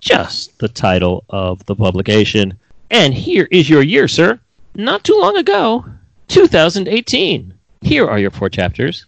just 0.00 0.58
the 0.58 0.68
title 0.68 1.24
of 1.30 1.64
the 1.66 1.76
publication. 1.76 2.58
And 2.90 3.14
here 3.14 3.48
is 3.50 3.70
your 3.70 3.82
year, 3.82 4.08
sir. 4.08 4.40
Not 4.78 5.04
too 5.04 5.18
long 5.18 5.38
ago, 5.38 5.86
2018. 6.28 7.54
Here 7.80 8.06
are 8.06 8.18
your 8.18 8.30
four 8.30 8.50
chapters. 8.50 9.06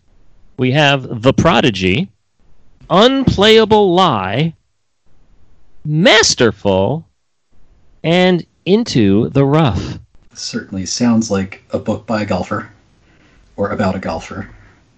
We 0.57 0.73
have 0.73 1.21
The 1.21 1.35
Prodigy, 1.35 2.09
Unplayable 2.89 3.93
Lie, 3.93 4.55
Masterful, 5.85 7.07
and 8.03 8.47
Into 8.65 9.29
the 9.29 9.45
Rough. 9.45 9.99
Certainly 10.33 10.87
sounds 10.87 11.31
like 11.31 11.63
a 11.71 11.79
book 11.79 12.07
by 12.07 12.23
a 12.23 12.27
golfer 12.27 12.71
or 13.57 13.69
about 13.69 13.95
a 13.95 13.99
golfer. 13.99 14.49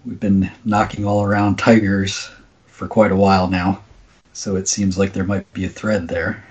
We've 0.05 0.21
been 0.21 0.49
knocking 0.63 1.03
all 1.03 1.21
around 1.21 1.57
tigers 1.57 2.31
for 2.67 2.87
quite 2.87 3.11
a 3.11 3.17
while 3.17 3.49
now, 3.49 3.83
so 4.31 4.55
it 4.55 4.69
seems 4.69 4.97
like 4.97 5.11
there 5.11 5.25
might 5.25 5.51
be 5.51 5.65
a 5.65 5.69
thread 5.69 6.07
there. 6.07 6.41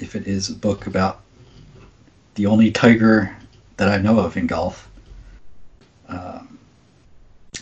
If 0.00 0.16
it 0.16 0.26
is 0.26 0.50
a 0.50 0.54
book 0.54 0.88
about 0.88 1.20
the 2.34 2.46
only 2.46 2.72
tiger 2.72 3.36
that 3.80 3.88
I 3.88 3.96
know 3.96 4.18
of 4.18 4.36
in 4.36 4.46
golf. 4.46 4.90
Um, 6.06 6.58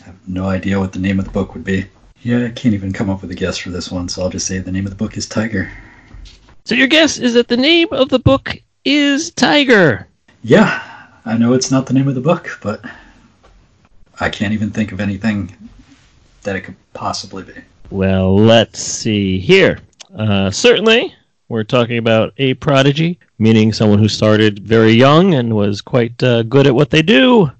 I 0.00 0.06
have 0.06 0.16
no 0.26 0.46
idea 0.46 0.80
what 0.80 0.92
the 0.92 0.98
name 0.98 1.20
of 1.20 1.24
the 1.24 1.30
book 1.30 1.54
would 1.54 1.62
be. 1.62 1.86
Yeah, 2.22 2.44
I 2.44 2.50
can't 2.50 2.74
even 2.74 2.92
come 2.92 3.08
up 3.08 3.22
with 3.22 3.30
a 3.30 3.36
guess 3.36 3.56
for 3.56 3.70
this 3.70 3.88
one, 3.92 4.08
so 4.08 4.22
I'll 4.22 4.28
just 4.28 4.44
say 4.44 4.58
the 4.58 4.72
name 4.72 4.84
of 4.84 4.90
the 4.90 4.96
book 4.96 5.16
is 5.16 5.28
Tiger. 5.28 5.70
So 6.64 6.74
your 6.74 6.88
guess 6.88 7.18
is 7.18 7.34
that 7.34 7.46
the 7.46 7.56
name 7.56 7.86
of 7.92 8.08
the 8.08 8.18
book 8.18 8.60
is 8.84 9.30
Tiger. 9.30 10.08
Yeah, 10.42 10.82
I 11.24 11.38
know 11.38 11.52
it's 11.52 11.70
not 11.70 11.86
the 11.86 11.94
name 11.94 12.08
of 12.08 12.16
the 12.16 12.20
book, 12.20 12.58
but 12.64 12.84
I 14.18 14.28
can't 14.28 14.52
even 14.52 14.72
think 14.72 14.90
of 14.90 14.98
anything 14.98 15.54
that 16.42 16.56
it 16.56 16.62
could 16.62 16.74
possibly 16.94 17.44
be. 17.44 17.54
Well, 17.90 18.34
let's 18.34 18.80
see 18.80 19.38
here. 19.38 19.78
Uh, 20.18 20.50
certainly, 20.50 21.14
we're 21.48 21.62
talking 21.62 21.98
about 21.98 22.34
a 22.38 22.54
prodigy, 22.54 23.20
meaning 23.38 23.72
someone 23.72 23.98
who 23.98 24.08
started 24.08 24.58
very 24.60 24.92
young 24.92 25.34
and 25.34 25.54
was 25.54 25.80
quite 25.80 26.22
uh, 26.22 26.42
good 26.42 26.66
at 26.66 26.74
what 26.74 26.90
they 26.90 27.02
do. 27.02 27.50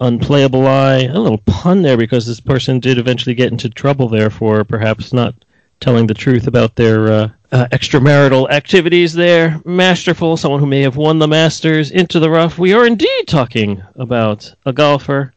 Unplayable 0.00 0.60
Lie. 0.60 1.02
A 1.02 1.18
little 1.18 1.38
pun 1.38 1.82
there 1.82 1.96
because 1.96 2.26
this 2.26 2.40
person 2.40 2.80
did 2.80 2.98
eventually 2.98 3.34
get 3.34 3.52
into 3.52 3.68
trouble 3.68 4.08
there 4.08 4.30
for 4.30 4.64
perhaps 4.64 5.12
not 5.12 5.34
telling 5.80 6.06
the 6.06 6.14
truth 6.14 6.46
about 6.46 6.76
their 6.76 7.12
uh, 7.12 7.28
uh, 7.50 7.66
extramarital 7.72 8.48
activities 8.50 9.12
there. 9.12 9.60
Masterful, 9.64 10.36
someone 10.36 10.60
who 10.60 10.66
may 10.66 10.80
have 10.80 10.96
won 10.96 11.18
the 11.18 11.28
Masters 11.28 11.90
into 11.90 12.18
the 12.20 12.30
rough. 12.30 12.58
We 12.58 12.72
are 12.72 12.86
indeed 12.86 13.26
talking 13.26 13.82
about 13.96 14.52
a 14.64 14.72
golfer. 14.72 15.32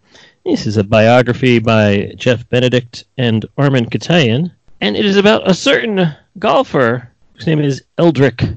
This 0.46 0.68
is 0.68 0.78
a 0.78 0.84
biography 0.84 1.58
by 1.58 2.14
Jeff 2.16 2.48
Benedict 2.50 3.04
and 3.18 3.46
Armen 3.58 3.90
Keteyian, 3.90 4.52
and 4.80 4.96
it 4.96 5.04
is 5.04 5.18
about 5.18 5.50
a 5.50 5.56
certain 5.56 6.16
golfer 6.38 7.10
whose 7.34 7.48
name 7.48 7.60
is 7.60 7.84
Eldrick 7.98 8.48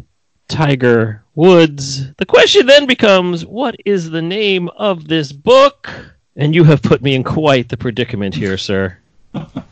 Tiger 0.48 1.22
Woods. 1.34 2.12
The 2.14 2.26
question 2.26 2.66
then 2.66 2.86
becomes 2.86 3.44
what 3.46 3.76
is 3.84 4.10
the 4.10 4.22
name 4.22 4.68
of 4.76 5.06
this 5.08 5.32
book? 5.32 5.88
And 6.36 6.54
you 6.54 6.64
have 6.64 6.82
put 6.82 7.02
me 7.02 7.14
in 7.14 7.22
quite 7.24 7.68
the 7.68 7.76
predicament 7.76 8.34
here, 8.34 8.58
sir. 8.58 8.96
the 9.32 9.64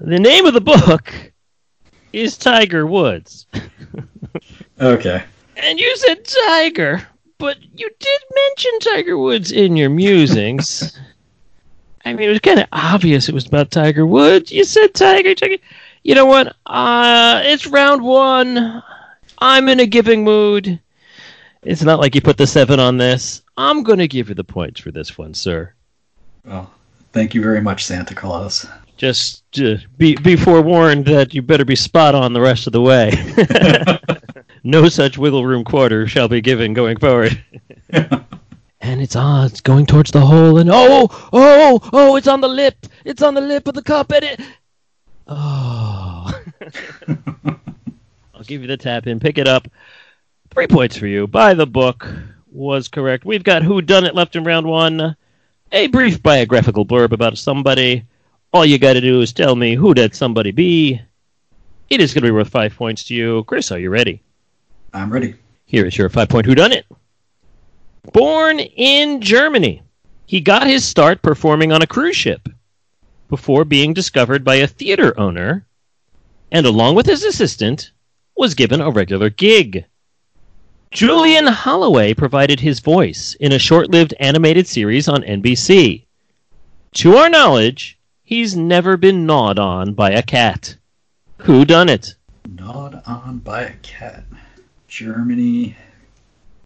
name 0.00 0.46
of 0.46 0.54
the 0.54 0.60
book 0.60 1.12
is 2.12 2.36
Tiger 2.38 2.86
Woods. 2.86 3.46
Okay. 4.80 5.22
And 5.56 5.78
you 5.78 5.96
said 5.96 6.24
Tiger, 6.24 7.06
but 7.38 7.56
you 7.74 7.88
did 8.00 8.20
mention 8.34 8.78
Tiger 8.80 9.16
Woods 9.18 9.52
in 9.52 9.76
your 9.76 9.90
musings. 9.90 10.98
I 12.04 12.12
mean, 12.12 12.28
it 12.28 12.32
was 12.32 12.40
kind 12.40 12.58
of 12.58 12.66
obvious 12.72 13.28
it 13.28 13.34
was 13.34 13.46
about 13.46 13.70
Tiger 13.70 14.06
Woods. 14.06 14.50
You 14.50 14.64
said 14.64 14.92
Tiger, 14.94 15.34
Tiger. 15.36 15.58
You 16.02 16.16
know 16.16 16.26
what? 16.26 16.56
Uh, 16.66 17.42
it's 17.44 17.66
round 17.66 18.02
one. 18.02 18.82
I'm 19.42 19.68
in 19.68 19.80
a 19.80 19.86
giving 19.86 20.22
mood. 20.22 20.78
It's 21.64 21.82
not 21.82 21.98
like 21.98 22.14
you 22.14 22.20
put 22.20 22.36
the 22.36 22.46
seven 22.46 22.78
on 22.78 22.96
this. 22.96 23.42
I'm 23.56 23.82
going 23.82 23.98
to 23.98 24.06
give 24.06 24.28
you 24.28 24.36
the 24.36 24.44
points 24.44 24.80
for 24.80 24.92
this 24.92 25.18
one, 25.18 25.34
sir. 25.34 25.74
Well, 26.44 26.72
thank 27.12 27.34
you 27.34 27.42
very 27.42 27.60
much, 27.60 27.84
Santa 27.84 28.14
Claus. 28.14 28.68
Just 28.96 29.42
uh, 29.58 29.78
be 29.98 30.14
be 30.14 30.36
forewarned 30.36 31.06
that 31.06 31.34
you 31.34 31.42
better 31.42 31.64
be 31.64 31.74
spot 31.74 32.14
on 32.14 32.32
the 32.32 32.40
rest 32.40 32.68
of 32.68 32.72
the 32.72 32.80
way. 32.80 33.10
no 34.62 34.88
such 34.88 35.18
wiggle 35.18 35.44
room 35.44 35.64
quarter 35.64 36.06
shall 36.06 36.28
be 36.28 36.40
given 36.40 36.72
going 36.72 36.96
forward. 36.98 37.42
and 37.90 38.22
it's 38.80 39.16
on. 39.16 39.46
It's 39.46 39.60
going 39.60 39.86
towards 39.86 40.12
the 40.12 40.20
hole, 40.20 40.58
and 40.58 40.70
oh, 40.70 41.08
oh, 41.32 41.80
oh! 41.92 42.14
It's 42.14 42.28
on 42.28 42.42
the 42.42 42.48
lip. 42.48 42.86
It's 43.04 43.22
on 43.22 43.34
the 43.34 43.40
lip 43.40 43.66
of 43.66 43.74
the 43.74 43.82
cup, 43.82 44.12
and 44.12 44.24
it. 44.24 44.40
Oh. 45.26 46.32
I'll 48.42 48.46
give 48.46 48.62
you 48.62 48.66
the 48.66 48.76
tap 48.76 49.06
in. 49.06 49.20
Pick 49.20 49.38
it 49.38 49.46
up. 49.46 49.68
Three 50.50 50.66
points 50.66 50.96
for 50.96 51.06
you. 51.06 51.28
By 51.28 51.54
the 51.54 51.64
book 51.64 52.12
was 52.50 52.88
correct. 52.88 53.24
We've 53.24 53.44
got 53.44 53.62
who 53.62 53.80
done 53.80 54.04
it 54.04 54.16
left 54.16 54.34
in 54.34 54.42
round 54.42 54.66
one. 54.66 55.14
A 55.70 55.86
brief 55.86 56.20
biographical 56.20 56.84
blurb 56.84 57.12
about 57.12 57.38
somebody. 57.38 58.04
All 58.52 58.66
you 58.66 58.80
got 58.80 58.94
to 58.94 59.00
do 59.00 59.20
is 59.20 59.32
tell 59.32 59.54
me 59.54 59.76
who 59.76 59.94
that 59.94 60.16
somebody 60.16 60.50
be. 60.50 61.00
It 61.88 62.00
is 62.00 62.12
going 62.12 62.22
to 62.22 62.26
be 62.26 62.32
worth 62.32 62.48
five 62.48 62.74
points 62.74 63.04
to 63.04 63.14
you. 63.14 63.44
Chris, 63.44 63.70
are 63.70 63.78
you 63.78 63.90
ready? 63.90 64.20
I'm 64.92 65.12
ready. 65.12 65.36
Here 65.66 65.86
is 65.86 65.96
your 65.96 66.08
five 66.08 66.28
point 66.28 66.46
who 66.46 66.56
done 66.56 66.72
it. 66.72 66.84
Born 68.12 68.58
in 68.58 69.20
Germany, 69.20 69.82
he 70.26 70.40
got 70.40 70.66
his 70.66 70.84
start 70.84 71.22
performing 71.22 71.70
on 71.70 71.80
a 71.80 71.86
cruise 71.86 72.16
ship 72.16 72.48
before 73.28 73.64
being 73.64 73.94
discovered 73.94 74.42
by 74.42 74.56
a 74.56 74.66
theater 74.66 75.16
owner, 75.16 75.64
and 76.50 76.66
along 76.66 76.96
with 76.96 77.06
his 77.06 77.22
assistant, 77.22 77.92
was 78.36 78.54
given 78.54 78.80
a 78.80 78.90
regular 78.90 79.30
gig. 79.30 79.84
Julian 80.90 81.46
Holloway 81.46 82.12
provided 82.12 82.60
his 82.60 82.80
voice 82.80 83.34
in 83.40 83.52
a 83.52 83.58
short 83.58 83.90
lived 83.90 84.14
animated 84.20 84.66
series 84.66 85.08
on 85.08 85.22
NBC. 85.22 86.04
To 86.94 87.16
our 87.16 87.30
knowledge, 87.30 87.98
he's 88.22 88.54
never 88.54 88.96
been 88.96 89.24
gnawed 89.24 89.58
on 89.58 89.94
by 89.94 90.10
a 90.10 90.22
cat. 90.22 90.76
Who 91.38 91.64
done 91.64 91.88
it? 91.88 92.14
Gnawed 92.46 93.02
on 93.06 93.38
by 93.38 93.62
a 93.62 93.72
cat. 93.82 94.24
Germany 94.88 95.76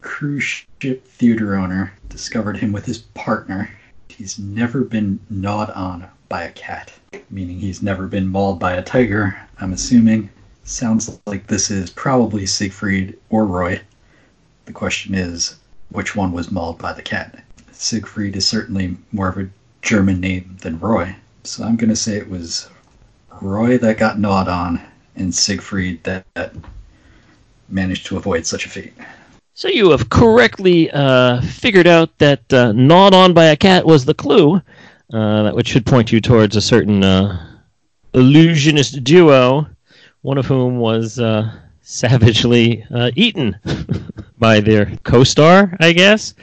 cruise 0.01 0.65
ship 0.81 1.07
theater 1.07 1.55
owner 1.55 1.93
discovered 2.09 2.57
him 2.57 2.73
with 2.73 2.85
his 2.85 2.99
partner. 2.99 3.71
He's 4.09 4.39
never 4.39 4.83
been 4.83 5.21
gnawed 5.31 5.71
on 5.71 6.09
by 6.29 6.43
a 6.43 6.53
cat, 6.53 6.93
meaning 7.31 7.59
he's 7.59 7.83
never 7.83 8.07
been 8.07 8.29
mauled 8.29 8.59
by 8.59 8.75
a 8.75 8.83
tiger, 8.83 9.37
I'm 9.61 9.73
assuming. 9.73 10.31
Sounds 10.67 11.21
like 11.27 11.47
this 11.47 11.71
is 11.71 11.91
probably 11.91 12.45
Siegfried 12.45 13.17
or 13.31 13.47
Roy. 13.47 13.81
The 14.65 14.73
question 14.73 15.15
is, 15.15 15.57
which 15.91 16.17
one 16.17 16.33
was 16.33 16.51
mauled 16.51 16.79
by 16.79 16.93
the 16.93 17.03
cat? 17.03 17.41
Siegfried 17.71 18.35
is 18.35 18.49
certainly 18.49 18.97
more 19.13 19.29
of 19.29 19.39
a 19.39 19.49
German 19.83 20.21
name 20.21 20.57
than 20.63 20.81
Roy, 20.81 21.15
so 21.45 21.63
I'm 21.63 21.77
going 21.77 21.91
to 21.91 21.97
say 21.97 22.17
it 22.17 22.29
was 22.29 22.69
Roy 23.41 23.79
that 23.79 23.97
got 23.97 24.19
gnawed 24.19 24.49
on 24.49 24.81
and 25.15 25.33
Siegfried 25.33 26.03
that, 26.03 26.27
that 26.35 26.53
managed 27.69 28.07
to 28.07 28.17
avoid 28.17 28.45
such 28.45 28.67
a 28.67 28.69
fate. 28.69 28.93
So 29.55 29.69
you 29.69 29.91
have 29.91 30.11
correctly 30.11 30.91
uh, 30.91 31.43
figured 31.43 31.87
out 31.87 32.19
that 32.19 32.53
uh, 32.53 32.73
gnawed 32.73 33.15
on 33.15 33.33
by 33.35 33.45
a 33.45 33.57
cat 33.57 33.87
was 33.87 34.05
the 34.05 34.15
clue. 34.15 34.61
Uh, 35.13 35.45
that 35.45 35.55
which 35.55 35.69
should 35.69 35.87
point 35.87 36.11
you 36.11 36.21
towards 36.21 36.57
a 36.57 36.61
certain 36.61 37.05
uh, 37.05 37.57
illusionist 38.15 39.05
duo, 39.05 39.69
one 40.26 40.38
of 40.38 40.47
whom 40.47 40.80
was 40.80 41.21
uh, 41.21 41.49
savagely 41.83 42.85
uh, 42.92 43.12
eaten 43.14 43.56
by 44.38 44.59
their 44.59 44.87
co-star, 45.04 45.76
I 45.78 45.92
guess. 45.92 46.35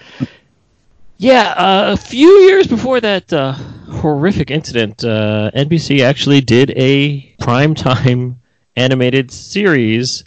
Yeah, 1.17 1.49
uh, 1.57 1.91
a 1.91 1.97
few 1.97 2.29
years 2.47 2.65
before 2.65 3.01
that 3.01 3.33
uh, 3.33 3.51
horrific 3.51 4.51
incident, 4.51 5.03
uh, 5.03 5.51
NBC 5.53 6.01
actually 6.01 6.39
did 6.39 6.71
a 6.77 7.35
primetime 7.41 8.37
animated 8.77 9.29
series 9.29 10.23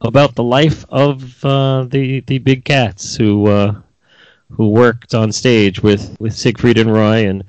about 0.00 0.36
the 0.36 0.44
life 0.44 0.84
of 0.88 1.44
uh, 1.44 1.86
the 1.90 2.20
the 2.20 2.38
big 2.38 2.64
cats 2.64 3.16
who 3.16 3.74
who 4.52 4.68
worked 4.68 5.14
on 5.16 5.32
stage 5.32 5.82
with, 5.82 6.16
with 6.20 6.32
Siegfried 6.32 6.78
and 6.78 6.92
Roy 6.92 7.26
and 7.26 7.42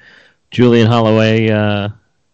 Julian 0.50 0.88
Holloway 0.88 1.50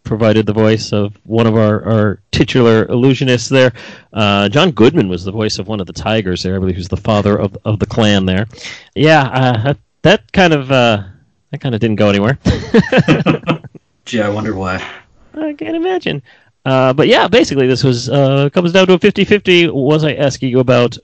provided 0.04 0.46
the 0.46 0.54
voice 0.54 0.92
of 0.92 1.16
one 1.24 1.48
of 1.48 1.56
our, 1.56 1.84
our 1.84 2.20
titular 2.32 2.86
illusionists 2.88 3.50
there. 3.50 3.72
Uh, 4.14 4.50
John 4.50 4.72
Goodman 4.72 5.10
was 5.10 5.24
the 5.24 5.32
voice 5.32 5.60
of 5.60 5.68
one 5.68 5.80
of 5.80 5.88
the 5.88 5.94
tigers 5.94 6.44
there. 6.44 6.56
I 6.56 6.60
believe 6.60 6.76
he 6.76 6.80
was 6.80 6.88
the 6.88 6.98
father 6.98 7.38
of 7.38 7.58
of 7.66 7.80
the 7.80 7.86
clan 7.86 8.26
there. 8.26 8.48
Yeah, 8.96 9.24
uh, 9.24 9.64
that, 9.64 9.78
that 10.02 10.32
kind 10.32 10.54
of 10.54 10.72
uh, 10.72 11.04
that 11.52 11.62
kind 11.62 11.76
of 11.76 11.82
didn't 11.82 11.98
go 11.98 12.10
anywhere. 12.10 12.38
Gee, 14.06 14.22
I 14.22 14.30
wonder 14.30 14.56
why. 14.56 14.86
I 15.34 15.54
can't 15.54 15.76
imagine. 15.76 16.22
Uh, 16.66 16.94
but 16.94 17.08
yeah, 17.08 17.28
basically, 17.28 17.68
this 17.68 17.84
was 17.84 18.10
uh, 18.10 18.50
comes 18.50 18.72
down 18.72 18.88
to 18.88 18.94
a 18.94 19.00
50-50. 19.00 19.72
Was 19.72 20.04
I 20.04 20.14
asking 20.14 20.50
you 20.50 20.60
about 20.60 20.98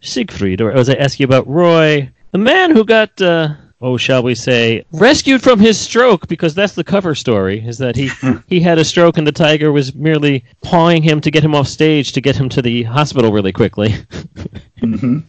Siegfried, 0.00 0.60
or 0.60 0.72
was 0.72 0.88
I 0.88 0.94
asking 0.94 1.24
you 1.24 1.28
about 1.28 1.46
Roy, 1.46 2.10
the 2.32 2.38
man 2.38 2.70
who 2.70 2.84
got, 2.84 3.20
uh, 3.20 3.54
oh, 3.80 3.96
shall 3.96 4.22
we 4.22 4.34
say, 4.34 4.84
rescued 4.92 5.42
from 5.42 5.58
his 5.58 5.78
stroke? 5.78 6.28
Because 6.28 6.54
that's 6.54 6.74
the 6.74 6.84
cover 6.84 7.14
story: 7.14 7.64
is 7.66 7.78
that 7.78 7.96
he 7.96 8.10
he 8.46 8.60
had 8.60 8.78
a 8.78 8.84
stroke, 8.84 9.18
and 9.18 9.26
the 9.26 9.32
tiger 9.32 9.72
was 9.72 9.94
merely 9.94 10.44
pawing 10.62 11.02
him 11.02 11.20
to 11.20 11.30
get 11.30 11.44
him 11.44 11.54
off 11.54 11.68
stage 11.68 12.12
to 12.12 12.20
get 12.20 12.36
him 12.36 12.48
to 12.50 12.62
the 12.62 12.82
hospital 12.84 13.32
really 13.32 13.52
quickly. 13.52 13.94
hmm 14.80 15.20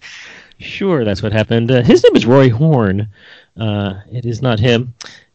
Sure, 0.60 1.04
that's 1.04 1.24
what 1.24 1.32
happened. 1.34 1.72
Uh, 1.72 1.82
his 1.82 2.04
name 2.04 2.16
is 2.16 2.26
Roy 2.28 2.50
Horn. 2.50 3.08
Uh, 3.60 3.96
it 4.12 4.26
is 4.28 4.44
not 4.44 4.60
him. 4.60 4.94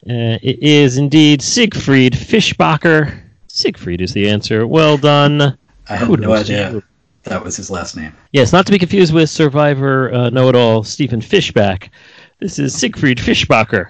Uh, 0.09 0.39
it 0.41 0.63
is 0.63 0.99
indeed 0.99 1.43
Siegfried 1.43 2.13
Fischbacher. 2.13 3.23
Siegfried 3.49 4.01
is 4.01 4.13
the 4.13 4.29
answer. 4.29 4.69
Well 4.69 4.97
done. 4.97 5.59
I 5.89 5.97
had 5.97 6.09
no 6.21 6.33
idea 6.33 6.71
you. 6.71 6.83
that 7.25 7.43
was 7.43 7.57
his 7.57 7.71
last 7.71 7.97
name. 7.97 8.13
Yes, 8.33 8.53
not 8.53 8.67
to 8.67 8.73
be 8.73 8.79
confused 8.79 9.13
with 9.13 9.29
Survivor 9.29 10.13
uh, 10.15 10.31
Know-It-All 10.31 10.85
Stephen 10.85 11.21
Fishbach. 11.21 11.89
This 12.39 12.59
is 12.59 12.75
Siegfried 12.75 13.19
Fischbacher. 13.19 13.89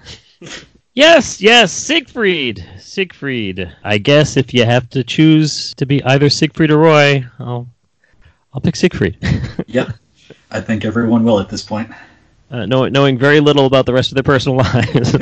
yes, 0.94 1.40
yes, 1.40 1.72
Siegfried. 1.72 2.64
Siegfried. 2.78 3.74
I 3.82 3.98
guess 3.98 4.36
if 4.36 4.54
you 4.54 4.64
have 4.64 4.88
to 4.90 5.02
choose 5.02 5.74
to 5.74 5.84
be 5.86 6.02
either 6.04 6.30
Siegfried 6.30 6.70
or 6.70 6.78
Roy, 6.78 7.24
I'll 7.40 7.68
I'll 8.52 8.60
pick 8.60 8.76
Siegfried. 8.76 9.18
Yep. 9.66 9.88
I 10.52 10.60
think 10.60 10.84
everyone 10.84 11.24
will 11.24 11.40
at 11.40 11.48
this 11.48 11.62
point. 11.62 11.90
Uh, 12.50 12.66
know, 12.66 12.86
knowing 12.88 13.18
very 13.18 13.40
little 13.40 13.66
about 13.66 13.84
the 13.84 13.92
rest 13.92 14.12
of 14.12 14.14
their 14.14 14.22
personal 14.22 14.58
lives. 14.58 15.16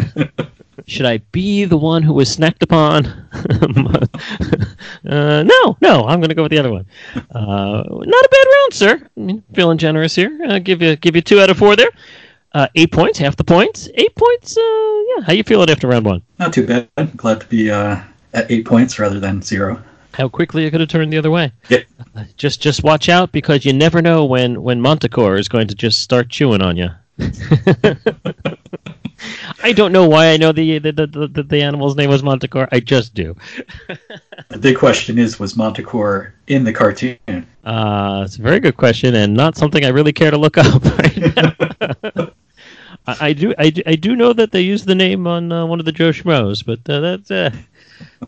Should 0.86 1.06
I 1.06 1.18
be 1.32 1.64
the 1.64 1.78
one 1.78 2.02
who 2.02 2.12
was 2.12 2.36
snacked 2.36 2.62
upon? 2.62 3.06
uh, 5.08 5.42
no, 5.42 5.76
no, 5.80 6.04
I'm 6.06 6.20
going 6.20 6.28
to 6.28 6.34
go 6.34 6.42
with 6.42 6.50
the 6.50 6.58
other 6.58 6.72
one. 6.72 6.84
Uh, 7.14 7.82
not 7.88 8.24
a 8.24 8.28
bad 8.30 8.46
round, 8.52 8.74
sir. 8.74 9.08
I 9.16 9.20
mean, 9.20 9.42
feeling 9.54 9.78
generous 9.78 10.14
here. 10.14 10.38
Uh, 10.46 10.58
give 10.58 10.82
you 10.82 10.96
give 10.96 11.16
you 11.16 11.22
two 11.22 11.40
out 11.40 11.48
of 11.48 11.56
four 11.56 11.74
there. 11.74 11.88
Uh, 12.54 12.68
eight 12.76 12.92
points, 12.92 13.18
half 13.18 13.34
the 13.34 13.42
points. 13.44 13.88
Eight 13.94 14.14
points. 14.14 14.56
Uh, 14.56 14.60
yeah, 14.60 15.24
how 15.26 15.32
you 15.32 15.42
feeling 15.42 15.68
after 15.68 15.88
round 15.88 16.06
one? 16.06 16.22
Not 16.38 16.52
too 16.52 16.64
bad. 16.64 16.88
Glad 17.16 17.40
to 17.40 17.46
be 17.48 17.68
uh, 17.68 18.00
at 18.32 18.48
eight 18.48 18.64
points 18.64 19.00
rather 19.00 19.18
than 19.18 19.42
zero. 19.42 19.82
How 20.12 20.28
quickly 20.28 20.64
it 20.64 20.70
could 20.70 20.78
have 20.78 20.88
turned 20.88 21.12
the 21.12 21.18
other 21.18 21.32
way. 21.32 21.52
Yep. 21.68 21.84
Just 22.36 22.60
just 22.62 22.84
watch 22.84 23.08
out 23.08 23.32
because 23.32 23.64
you 23.64 23.72
never 23.72 24.00
know 24.00 24.24
when 24.24 24.62
when 24.62 24.80
Montecore 24.80 25.36
is 25.36 25.48
going 25.48 25.66
to 25.66 25.74
just 25.74 25.98
start 26.00 26.28
chewing 26.28 26.62
on 26.62 26.76
you. 26.76 26.88
I 29.62 29.72
don't 29.72 29.90
know 29.92 30.08
why 30.08 30.28
I 30.28 30.36
know 30.36 30.52
the 30.52 30.78
the, 30.78 30.92
the, 30.92 31.06
the, 31.06 31.42
the 31.42 31.62
animal's 31.62 31.96
name 31.96 32.10
was 32.10 32.22
Montecore. 32.22 32.68
I 32.70 32.78
just 32.78 33.14
do. 33.14 33.34
the 34.48 34.58
big 34.58 34.78
question 34.78 35.18
is, 35.18 35.40
was 35.40 35.54
Montecore 35.54 36.32
in 36.46 36.62
the 36.62 36.72
cartoon? 36.72 37.18
Uh, 37.64 38.22
it's 38.24 38.36
a 38.36 38.42
very 38.42 38.60
good 38.60 38.76
question, 38.76 39.16
and 39.16 39.34
not 39.34 39.56
something 39.56 39.84
I 39.84 39.88
really 39.88 40.12
care 40.12 40.30
to 40.30 40.38
look 40.38 40.56
up 40.56 40.84
right 40.84 41.36
now. 42.14 42.30
I, 43.06 43.16
I, 43.20 43.32
do, 43.32 43.54
I 43.58 43.70
do, 43.70 43.82
I 43.86 43.96
do 43.96 44.16
know 44.16 44.32
that 44.32 44.52
they 44.52 44.62
use 44.62 44.84
the 44.84 44.94
name 44.94 45.26
on 45.26 45.52
uh, 45.52 45.66
one 45.66 45.78
of 45.78 45.86
the 45.86 45.92
Joe 45.92 46.10
Schmoes, 46.10 46.64
but 46.64 46.80
uh, 46.90 47.00
that's 47.00 47.30
uh, 47.30 47.50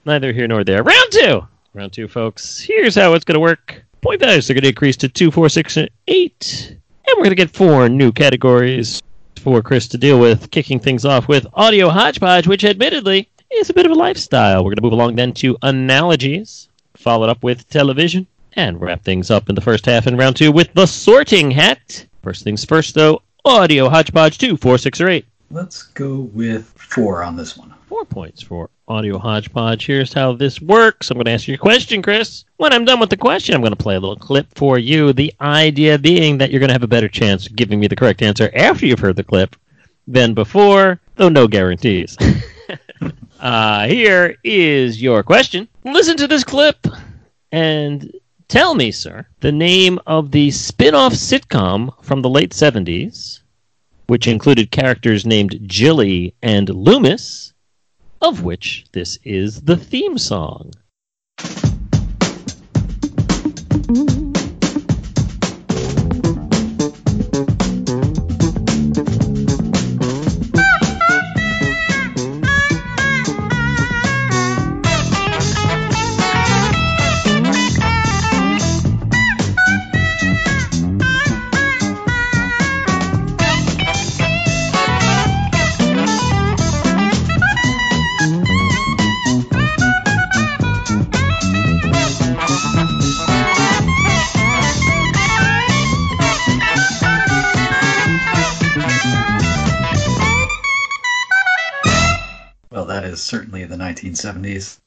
neither 0.04 0.32
here 0.32 0.46
nor 0.46 0.64
there. 0.64 0.82
Round 0.82 1.12
two, 1.12 1.46
round 1.74 1.92
two, 1.92 2.08
folks. 2.08 2.60
Here's 2.60 2.94
how 2.94 3.14
it's 3.14 3.24
going 3.24 3.34
to 3.34 3.40
work. 3.40 3.82
Point 4.02 4.20
values 4.20 4.50
are 4.50 4.54
going 4.54 4.62
to 4.62 4.68
increase 4.68 4.96
to 4.98 5.08
two, 5.08 5.30
four, 5.30 5.48
six, 5.48 5.76
and 5.76 5.88
eight, 6.08 6.68
and 6.70 7.14
we're 7.16 7.24
going 7.24 7.30
to 7.30 7.36
get 7.36 7.50
four 7.50 7.88
new 7.88 8.12
categories 8.12 9.02
for 9.36 9.62
Chris 9.62 9.88
to 9.88 9.98
deal 9.98 10.20
with. 10.20 10.50
Kicking 10.50 10.78
things 10.78 11.04
off 11.04 11.28
with 11.28 11.46
audio 11.54 11.88
hodgepodge, 11.88 12.46
which 12.46 12.64
admittedly 12.64 13.28
is 13.52 13.70
a 13.70 13.74
bit 13.74 13.86
of 13.86 13.92
a 13.92 13.96
lifestyle. 13.96 14.58
We're 14.64 14.70
going 14.70 14.76
to 14.76 14.82
move 14.82 14.92
along 14.92 15.16
then 15.16 15.32
to 15.34 15.56
analogies, 15.62 16.68
followed 16.94 17.30
up 17.30 17.42
with 17.42 17.68
television, 17.70 18.26
and 18.52 18.80
wrap 18.80 19.02
things 19.02 19.30
up 19.30 19.48
in 19.48 19.54
the 19.54 19.60
first 19.60 19.86
half 19.86 20.06
in 20.06 20.16
round 20.16 20.36
two 20.36 20.52
with 20.52 20.72
the 20.74 20.86
sorting 20.86 21.50
hat. 21.50 22.06
First 22.22 22.44
things 22.44 22.64
first, 22.64 22.94
though, 22.94 23.22
audio 23.46 23.88
hodgepodge 23.88 24.38
two, 24.38 24.56
four, 24.56 24.76
six, 24.76 25.00
or 25.00 25.08
eight. 25.08 25.24
Let's 25.50 25.84
go 25.84 26.22
with 26.34 26.66
four 26.76 27.22
on 27.22 27.36
this 27.36 27.56
one. 27.56 27.72
Four 27.86 28.04
points 28.04 28.42
for 28.42 28.68
audio 28.88 29.18
hodgepodge. 29.18 29.86
Here's 29.86 30.12
how 30.12 30.32
this 30.32 30.60
works. 30.60 31.10
I'm 31.10 31.16
going 31.16 31.26
to 31.26 31.30
ask 31.30 31.46
you 31.46 31.54
a 31.54 31.58
question, 31.58 32.02
Chris. 32.02 32.44
When 32.56 32.72
I'm 32.72 32.84
done 32.84 32.98
with 32.98 33.10
the 33.10 33.16
question, 33.16 33.54
I'm 33.54 33.60
going 33.60 33.72
to 33.72 33.76
play 33.76 33.94
a 33.94 34.00
little 34.00 34.16
clip 34.16 34.48
for 34.56 34.78
you. 34.78 35.12
The 35.12 35.32
idea 35.40 35.96
being 35.96 36.38
that 36.38 36.50
you're 36.50 36.58
going 36.58 36.68
to 36.68 36.74
have 36.74 36.82
a 36.82 36.88
better 36.88 37.08
chance 37.08 37.46
of 37.46 37.54
giving 37.54 37.78
me 37.78 37.86
the 37.86 37.94
correct 37.94 38.22
answer 38.22 38.50
after 38.56 38.86
you've 38.86 38.98
heard 38.98 39.16
the 39.16 39.22
clip 39.22 39.54
than 40.08 40.34
before, 40.34 41.00
though 41.14 41.28
no 41.28 41.46
guarantees. 41.46 42.16
uh, 43.40 43.86
here 43.86 44.36
is 44.42 45.00
your 45.00 45.22
question. 45.22 45.68
Listen 45.84 46.16
to 46.16 46.26
this 46.26 46.42
clip 46.42 46.84
and 47.52 48.12
tell 48.48 48.74
me, 48.74 48.90
sir, 48.90 49.26
the 49.40 49.52
name 49.52 49.98
of 50.06 50.30
the 50.30 50.50
spin 50.50 50.94
off 50.94 51.12
sitcom 51.12 51.92
from 52.02 52.22
the 52.22 52.30
late 52.30 52.50
70s, 52.50 53.40
which 54.06 54.26
included 54.26 54.70
characters 54.70 55.26
named 55.26 55.58
Jilly 55.66 56.34
and 56.42 56.68
Loomis, 56.68 57.52
of 58.20 58.42
which 58.42 58.86
this 58.92 59.18
is 59.24 59.62
the 59.62 59.76
theme 59.76 60.18
song. 60.18 60.72
The 103.66 103.76
1970s. 103.76 104.78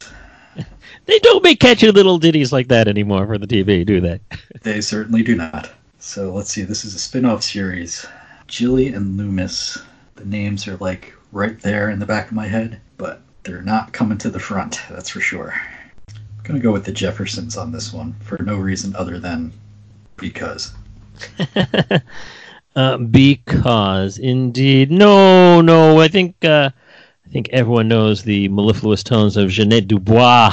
They 1.05 1.19
don't 1.19 1.43
make 1.43 1.59
catchy 1.59 1.89
little 1.89 2.19
ditties 2.19 2.51
like 2.51 2.67
that 2.67 2.87
anymore 2.87 3.25
for 3.25 3.37
the 3.37 3.47
TV, 3.47 3.85
do 3.85 3.99
they? 4.01 4.19
They 4.61 4.81
certainly 4.81 5.23
do 5.23 5.35
not. 5.35 5.71
So 5.99 6.33
let's 6.33 6.51
see. 6.51 6.63
This 6.63 6.85
is 6.85 6.95
a 6.95 6.99
spin 6.99 7.25
off 7.25 7.43
series. 7.43 8.05
Jilly 8.47 8.87
and 8.87 9.17
Loomis. 9.17 9.77
The 10.15 10.25
names 10.25 10.67
are 10.67 10.77
like 10.77 11.13
right 11.31 11.59
there 11.61 11.89
in 11.89 11.99
the 11.99 12.05
back 12.05 12.27
of 12.27 12.33
my 12.33 12.47
head, 12.47 12.81
but 12.97 13.21
they're 13.43 13.61
not 13.61 13.93
coming 13.93 14.17
to 14.19 14.29
the 14.29 14.39
front, 14.39 14.81
that's 14.89 15.09
for 15.09 15.21
sure. 15.21 15.53
I'm 16.09 16.43
going 16.43 16.59
to 16.59 16.63
go 16.63 16.71
with 16.71 16.85
the 16.85 16.91
Jeffersons 16.91 17.57
on 17.57 17.71
this 17.71 17.93
one 17.93 18.13
for 18.21 18.41
no 18.43 18.57
reason 18.57 18.95
other 18.95 19.19
than 19.19 19.51
because. 20.17 20.73
uh, 22.75 22.97
because 22.97 24.17
indeed, 24.17 24.91
no, 24.91 25.61
no. 25.61 25.99
I 25.99 26.07
think 26.07 26.43
uh, 26.43 26.71
I 27.29 27.31
think 27.31 27.49
everyone 27.49 27.87
knows 27.87 28.23
the 28.23 28.47
mellifluous 28.47 29.03
tones 29.03 29.37
of 29.37 29.49
Ja'Net 29.49 29.87
DuBois. 29.87 30.51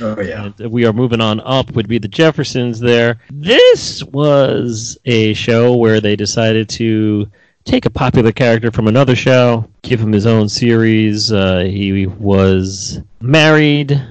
Oh, 0.00 0.18
yeah. 0.22 0.50
And 0.58 0.72
we 0.72 0.86
are 0.86 0.92
moving 0.92 1.20
on 1.20 1.40
up 1.40 1.72
would 1.72 1.86
be 1.86 1.98
the 1.98 2.08
Jeffersons 2.08 2.80
there. 2.80 3.20
This 3.30 4.02
was 4.04 4.96
a 5.04 5.34
show 5.34 5.76
where 5.76 6.00
they 6.00 6.16
decided 6.16 6.70
to 6.70 7.30
take 7.64 7.84
a 7.84 7.90
popular 7.90 8.32
character 8.32 8.70
from 8.70 8.88
another 8.88 9.14
show, 9.14 9.68
give 9.82 10.00
him 10.00 10.12
his 10.12 10.26
own 10.26 10.48
series. 10.48 11.30
Uh, 11.30 11.60
he 11.60 12.06
was 12.06 13.00
married. 13.20 14.02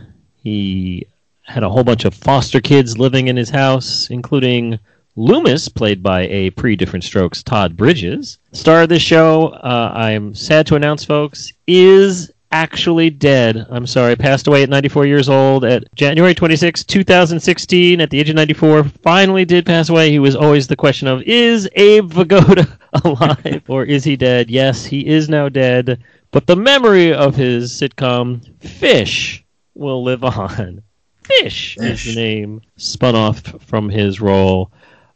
He 0.44 1.08
had 1.42 1.64
a 1.64 1.70
whole 1.70 1.84
bunch 1.84 2.06
of 2.06 2.14
foster 2.14 2.62
kids 2.62 3.00
living 3.00 3.28
in 3.28 3.36
his 3.36 3.50
house, 3.50 4.12
including 4.12 4.78
Loomis, 5.16 5.70
played 5.70 6.02
by 6.02 6.22
a 6.28 6.50
pre 6.52 6.76
Different 6.76 7.04
Strokes 7.04 7.44
Todd 7.44 7.78
Bridges. 7.78 8.40
Star 8.52 8.84
of 8.84 8.90
this 8.90 9.02
show, 9.02 9.50
uh, 9.50 9.92
I'm 9.94 10.34
sad 10.34 10.66
to 10.68 10.76
announce, 10.76 11.06
folks, 11.06 11.54
is 11.68 12.32
actually 12.52 13.10
dead. 13.10 13.66
I'm 13.70 13.86
sorry, 13.86 14.16
passed 14.16 14.48
away 14.48 14.64
at 14.64 14.70
94 14.70 15.06
years 15.06 15.30
old 15.30 15.66
at 15.66 15.84
January 15.96 16.34
26, 16.34 16.84
2016, 16.84 18.02
at 18.02 18.10
the 18.10 18.20
age 18.20 18.30
of 18.30 18.36
94. 18.36 18.86
Finally 19.04 19.46
did 19.46 19.66
pass 19.66 19.90
away. 19.90 20.10
He 20.10 20.20
was 20.20 20.36
always 20.36 20.68
the 20.68 20.76
question 20.76 21.08
of 21.08 21.22
is 21.24 21.70
Abe 21.74 22.12
Vigoda 22.12 22.78
alive 23.04 23.64
or 23.68 23.84
is 23.84 24.04
he 24.04 24.16
dead? 24.16 24.50
Yes, 24.50 24.86
he 24.86 25.06
is 25.06 25.30
now 25.30 25.50
dead, 25.50 26.04
but 26.32 26.48
the 26.48 26.56
memory 26.56 27.14
of 27.14 27.36
his 27.36 27.72
sitcom 27.72 28.44
Fish 28.60 29.44
will 29.74 30.04
live 30.04 30.24
on. 30.24 30.82
Fish, 31.24 31.76
Fish. 31.78 32.08
is 32.08 32.16
the 32.16 32.22
name 32.22 32.62
spun 32.78 33.16
off 33.16 33.42
from 33.66 33.90
his 33.90 34.20
role 34.20 34.72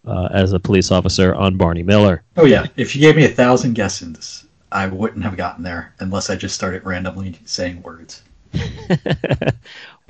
uh, 0.05 0.29
as 0.31 0.53
a 0.53 0.59
police 0.59 0.91
officer 0.91 1.33
on 1.35 1.57
Barney 1.57 1.83
Miller. 1.83 2.23
Oh, 2.35 2.45
yeah. 2.45 2.65
If 2.75 2.95
you 2.95 3.01
gave 3.01 3.15
me 3.15 3.25
a 3.25 3.29
thousand 3.29 3.73
guesses, 3.73 4.45
I 4.71 4.87
wouldn't 4.87 5.23
have 5.23 5.37
gotten 5.37 5.63
there 5.63 5.93
unless 5.99 6.29
I 6.29 6.35
just 6.35 6.55
started 6.55 6.85
randomly 6.85 7.39
saying 7.45 7.81
words. 7.81 8.23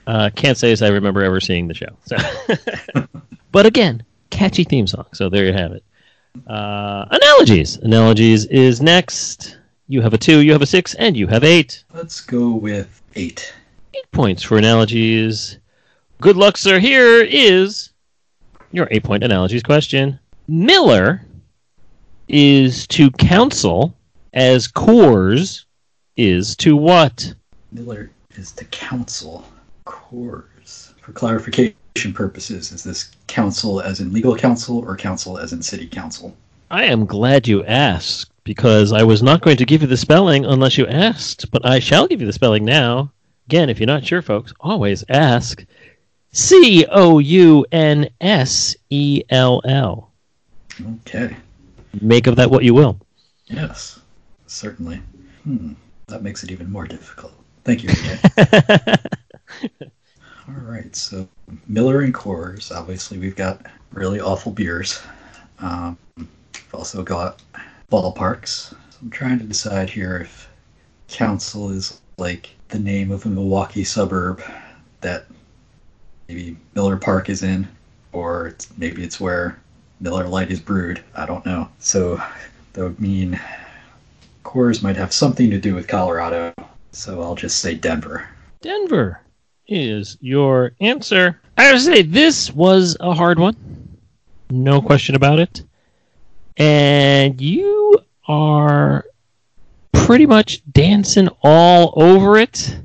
uh, 0.08 0.30
can't 0.36 0.58
say 0.58 0.72
as 0.72 0.82
I 0.82 0.90
remember 0.90 1.24
ever 1.24 1.40
seeing 1.40 1.68
the 1.68 1.74
show. 1.74 1.98
So. 2.06 2.18
but 3.52 3.66
again, 3.66 4.04
catchy 4.30 4.64
theme 4.64 4.88
song. 4.88 5.06
So 5.14 5.30
there 5.30 5.46
you 5.46 5.54
have 5.54 5.72
it. 5.72 5.84
Uh, 6.48 7.06
analogies. 7.12 7.78
Analogies 7.78 8.46
is 8.46 8.82
next. 8.82 9.58
You 9.88 10.02
have 10.02 10.14
a 10.14 10.18
two, 10.18 10.42
you 10.42 10.52
have 10.52 10.62
a 10.62 10.68
six, 10.68 10.94
and 10.96 11.16
you 11.16 11.28
have 11.28 11.44
eight. 11.44 11.84
Let's 11.94 12.22
go 12.22 12.52
with 12.52 13.02
eight. 13.16 13.54
Eight 13.94 14.12
points 14.12 14.44
for 14.44 14.58
analogies. 14.58 15.60
Good 16.20 16.36
luck, 16.36 16.58
sir. 16.58 16.80
Here 16.80 17.24
is 17.24 17.92
your 18.72 18.88
eight 18.92 19.04
point 19.04 19.24
analogies 19.24 19.64
question. 19.64 20.20
Miller 20.48 21.26
is 22.28 22.88
to 22.88 23.12
counsel 23.12 23.96
as 24.34 24.68
Coors 24.68 25.66
is 26.16 26.56
to 26.58 26.76
what? 26.76 27.34
Miller 27.72 28.12
is 28.36 28.52
to 28.54 28.66
council. 28.66 29.46
Coors. 29.86 30.94
For 31.02 31.14
clarification 31.14 32.14
purposes, 32.14 32.72
is 32.72 32.84
this 32.84 33.12
council 33.28 33.80
as 33.80 34.02
in 34.02 34.12
legal 34.12 34.36
counsel 34.36 34.80
or 34.80 34.98
council 34.98 35.38
as 35.38 35.54
in 35.54 35.62
city 35.62 35.88
council? 35.88 36.36
I 36.70 36.84
am 36.84 37.06
glad 37.06 37.48
you 37.48 37.64
asked 37.64 38.30
because 38.44 38.92
I 38.92 39.04
was 39.04 39.24
not 39.24 39.42
going 39.42 39.56
to 39.58 39.66
give 39.66 39.82
you 39.82 39.88
the 39.88 39.96
spelling 39.96 40.46
unless 40.46 40.78
you 40.78 40.86
asked, 40.88 41.50
but 41.52 41.66
I 41.66 41.80
shall 41.80 42.08
give 42.08 42.20
you 42.20 42.28
the 42.28 42.34
spelling 42.34 42.66
now. 42.66 43.12
Again, 43.48 43.70
if 43.70 43.80
you're 43.80 43.88
not 43.88 44.06
sure, 44.06 44.22
folks, 44.22 44.54
always 44.60 45.06
ask. 45.08 45.66
C 46.38 46.86
O 46.92 47.18
U 47.18 47.66
N 47.72 48.08
S 48.22 48.76
E 48.92 49.24
L 49.32 49.60
L. 49.66 50.12
Okay. 51.04 51.36
make 52.00 52.28
of 52.28 52.36
that 52.36 52.52
what 52.52 52.64
you 52.64 52.76
will. 52.76 53.00
Yes, 53.48 54.00
certainly. 54.46 55.02
Hmm. 55.44 55.74
That 56.06 56.22
makes 56.22 56.44
it 56.44 56.52
even 56.52 56.72
more 56.72 56.86
difficult. 56.86 57.34
Thank 57.64 57.84
you. 57.84 57.90
All 60.48 60.54
right, 60.62 60.96
so 60.96 61.28
Miller 61.68 62.02
and 62.02 62.14
Coors. 62.14 62.72
Obviously, 62.72 63.18
we've 63.18 63.36
got 63.36 63.66
really 63.92 64.20
awful 64.20 64.52
beers. 64.52 65.02
Um, 65.58 65.98
we've 66.18 66.28
also 66.72 67.02
got 67.02 67.42
ballparks. 67.92 68.70
So 68.92 68.98
I'm 69.02 69.10
trying 69.10 69.40
to 69.40 69.44
decide 69.44 69.90
here 69.90 70.20
if 70.20 70.48
Council 71.08 71.72
is 71.72 72.00
like 72.20 72.52
the 72.68 72.78
name 72.78 73.10
of 73.10 73.26
a 73.26 73.30
Milwaukee 73.30 73.84
suburb 73.84 74.44
that 75.02 75.26
maybe 76.28 76.58
Miller 76.76 76.98
Park 76.98 77.30
is 77.30 77.44
in, 77.44 77.68
or 78.12 78.48
it's, 78.48 78.76
maybe 78.78 79.04
it's 79.04 79.20
where 79.20 79.60
Miller 80.00 80.28
Lite 80.28 80.52
is 80.52 80.60
brewed. 80.60 81.04
I 81.16 81.26
don't 81.26 81.46
know. 81.46 81.70
So 81.80 82.22
that 82.74 82.84
would 82.84 83.00
mean 83.00 83.40
Coors 84.44 84.84
might 84.84 84.96
have 84.96 85.14
something 85.14 85.50
to 85.50 85.60
do 85.60 85.76
with 85.76 85.88
Colorado. 85.88 86.54
So 86.92 87.22
I'll 87.22 87.36
just 87.36 87.60
say 87.60 87.76
Denver. 87.76 88.28
Denver 88.62 89.22
is 89.68 90.18
your 90.22 90.72
answer. 90.80 91.40
I 91.58 91.64
have 91.64 91.76
to 91.76 91.82
say, 91.82 92.02
this 92.02 92.52
was 92.54 92.96
a 93.00 93.14
hard 93.14 93.40
one. 93.40 93.56
No 94.50 94.82
question 94.82 95.16
about 95.16 95.40
it. 95.40 95.64
And 96.56 97.40
you 97.42 98.00
are 98.28 99.06
pretty 99.92 100.26
much 100.26 100.62
dancing 100.72 101.30
all 101.44 101.94
over 101.96 102.38
it. 102.38 102.80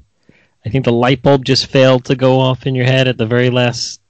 I 0.64 0.68
think 0.68 0.85
the 0.85 0.92
light 0.92 1.22
bulb 1.22 1.44
just 1.44 1.66
failed 1.66 2.05
to 2.07 2.14
go 2.14 2.38
off 2.38 2.66
in 2.66 2.75
your 2.75 2.87
head 2.87 3.09
at 3.09 3.18
the 3.18 3.27
very 3.27 3.51
last 3.51 4.01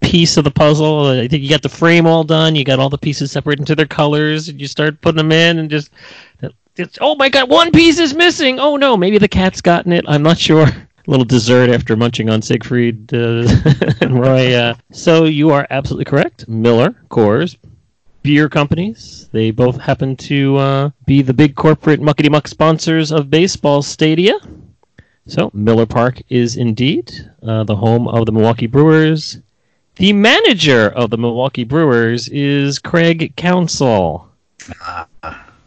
piece 0.00 0.36
of 0.36 0.44
the 0.44 0.50
puzzle. 0.50 1.06
I 1.06 1.26
think 1.28 1.42
you 1.42 1.50
got 1.50 1.62
the 1.62 1.68
frame 1.68 2.06
all 2.06 2.24
done. 2.24 2.54
You 2.54 2.64
got 2.64 2.78
all 2.78 2.88
the 2.88 2.98
pieces 2.98 3.32
separated 3.32 3.62
into 3.62 3.74
their 3.74 3.86
colors, 3.86 4.48
and 4.48 4.60
you 4.60 4.68
start 4.68 5.00
putting 5.00 5.16
them 5.16 5.32
in, 5.32 5.58
and 5.58 5.68
just 5.68 5.90
it's, 6.78 6.98
oh 7.00 7.16
my 7.16 7.28
god, 7.28 7.50
one 7.50 7.72
piece 7.72 7.98
is 7.98 8.14
missing. 8.14 8.60
Oh 8.60 8.76
no, 8.76 8.96
maybe 8.96 9.18
the 9.18 9.28
cat's 9.28 9.60
gotten 9.60 9.92
it. 9.92 10.04
I'm 10.08 10.22
not 10.22 10.38
sure. 10.38 10.66
A 11.06 11.10
little 11.10 11.24
dessert 11.24 11.70
after 11.70 11.96
munching 11.96 12.28
on 12.28 12.42
Siegfried 12.42 13.14
uh, 13.14 13.48
and 14.02 14.20
Roy. 14.20 14.52
Uh, 14.52 14.74
so 14.92 15.24
you 15.24 15.48
are 15.50 15.66
absolutely 15.70 16.04
correct. 16.04 16.46
Miller, 16.46 16.94
Coors, 17.10 17.56
beer 18.20 18.50
companies. 18.50 19.26
They 19.32 19.50
both 19.50 19.80
happen 19.80 20.16
to 20.16 20.56
uh, 20.58 20.90
be 21.06 21.22
the 21.22 21.32
big 21.32 21.54
corporate 21.54 22.02
muckety 22.02 22.30
muck 22.30 22.46
sponsors 22.46 23.10
of 23.10 23.30
baseball 23.30 23.80
stadia. 23.80 24.38
So 25.28 25.50
Miller 25.52 25.84
Park 25.84 26.22
is 26.30 26.56
indeed 26.56 27.12
uh, 27.42 27.62
the 27.64 27.76
home 27.76 28.08
of 28.08 28.24
the 28.24 28.32
Milwaukee 28.32 28.66
Brewers. 28.66 29.38
The 29.96 30.14
manager 30.14 30.88
of 30.88 31.10
the 31.10 31.18
Milwaukee 31.18 31.64
Brewers 31.64 32.28
is 32.28 32.78
Craig 32.78 33.34
Counsell. 33.36 34.30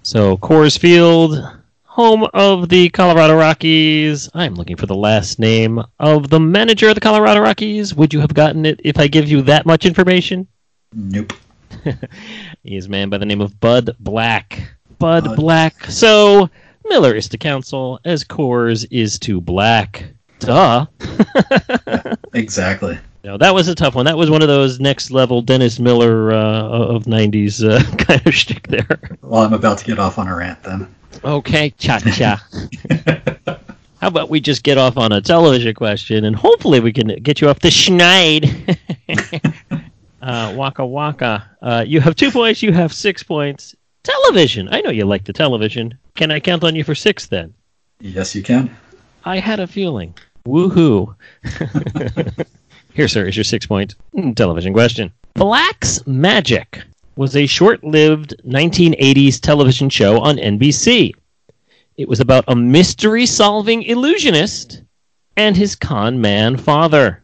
So 0.02 0.36
Coors 0.38 0.80
Field, 0.80 1.48
home 1.84 2.28
of 2.34 2.70
the 2.70 2.90
Colorado 2.90 3.36
Rockies. 3.36 4.32
I'm 4.34 4.56
looking 4.56 4.78
for 4.78 4.88
the 4.88 4.96
last 4.96 5.38
name 5.38 5.80
of 6.00 6.32
the 6.32 6.40
manager 6.40 6.90
of 6.90 6.96
the 6.96 7.02
Colorado 7.02 7.42
Rockies. 7.42 7.94
Would 7.94 8.16
you 8.16 8.20
have 8.20 8.34
gotten 8.34 8.66
it 8.66 8.82
if 8.84 8.98
I 8.98 9.08
give 9.08 9.30
you 9.30 9.44
that 9.44 9.68
much 9.68 9.86
information? 9.86 10.48
Nope. 10.92 11.34
he 12.64 12.78
is 12.78 12.88
a 12.88 12.90
man 12.90 13.10
by 13.10 13.20
the 13.20 13.28
name 13.28 13.42
of 13.42 13.60
Bud 13.60 13.96
Black. 14.00 14.74
Bud, 14.98 15.24
Bud. 15.24 15.36
Black. 15.36 15.86
So 15.86 16.50
Miller 16.88 17.14
is 17.14 17.28
to 17.30 17.38
Counsell 17.38 18.00
as 18.06 18.24
Coors 18.24 18.86
is 18.92 19.18
to 19.20 19.40
Black. 19.42 20.06
Duh. 20.40 20.86
Exactly. 22.34 22.98
No, 23.24 23.38
that 23.38 23.54
was 23.54 23.68
a 23.68 23.76
tough 23.76 23.94
one. 23.94 24.06
That 24.06 24.18
was 24.18 24.30
one 24.30 24.42
of 24.42 24.48
those 24.48 24.80
next 24.80 25.12
level 25.12 25.42
Dennis 25.42 25.80
Miller 25.80 26.32
uh, 26.32 26.64
of 26.64 27.04
'90s 27.04 27.64
uh, 27.64 27.98
kind 28.04 28.26
of 28.26 28.34
shtick 28.34 28.68
there. 28.68 29.00
Well, 29.22 29.44
I'm 29.44 29.54
about 29.54 29.78
to 29.80 29.86
get 29.86 30.00
off 30.00 30.18
on 30.18 30.28
a 30.28 30.36
rant 30.36 30.64
then. 30.64 30.88
Okay, 31.24 31.72
cha 31.78 32.00
cha. 32.00 32.44
How 34.02 34.08
about 34.08 34.30
we 34.30 34.40
just 34.40 34.64
get 34.64 34.78
off 34.80 34.98
on 34.98 35.12
a 35.12 35.22
television 35.22 35.76
question, 35.76 36.26
and 36.26 36.36
hopefully 36.36 36.80
we 36.80 36.92
can 36.92 37.08
get 37.22 37.42
you 37.42 37.50
off 37.50 37.60
the 37.60 37.70
schneid. 37.70 38.78
uh, 40.22 40.54
waka 40.56 40.84
waka. 40.86 41.48
Uh, 41.62 41.84
you 41.86 42.00
have 42.00 42.16
two 42.16 42.32
points. 42.32 42.64
You 42.64 42.72
have 42.72 42.92
six 42.92 43.22
points. 43.22 43.76
Television. 44.04 44.68
I 44.72 44.82
know 44.82 44.90
you 44.90 45.06
like 45.06 45.26
the 45.26 45.34
television. 45.34 45.96
Can 46.16 46.32
I 46.32 46.40
count 46.40 46.64
on 46.64 46.76
you 46.76 46.84
for 46.84 46.96
six 46.96 47.26
then? 47.28 47.54
yes, 48.00 48.36
you 48.36 48.42
can. 48.44 48.76
I 49.24 49.38
had 49.38 49.60
a 49.60 49.68
feeling. 49.68 50.16
Woohoo. 50.46 51.16
Here, 52.94 53.08
sir, 53.08 53.28
is 53.28 53.38
your 53.38 53.44
six 53.44 53.66
point 53.66 53.96
television 54.36 54.74
question. 54.74 55.12
Black's 55.36 56.06
Magic 56.08 56.82
was 57.16 57.36
a 57.36 57.46
short 57.46 57.84
lived 57.84 58.36
1980s 58.46 59.40
television 59.40 59.90
show 59.90 60.20
on 60.20 60.38
NBC. 60.38 61.14
It 61.98 62.08
was 62.08 62.20
about 62.20 62.46
a 62.48 62.56
mystery 62.56 63.26
solving 63.26 63.84
illusionist 63.84 64.82
and 65.38 65.56
his 65.56 65.76
con 65.76 66.20
man 66.20 66.58
father. 66.58 67.24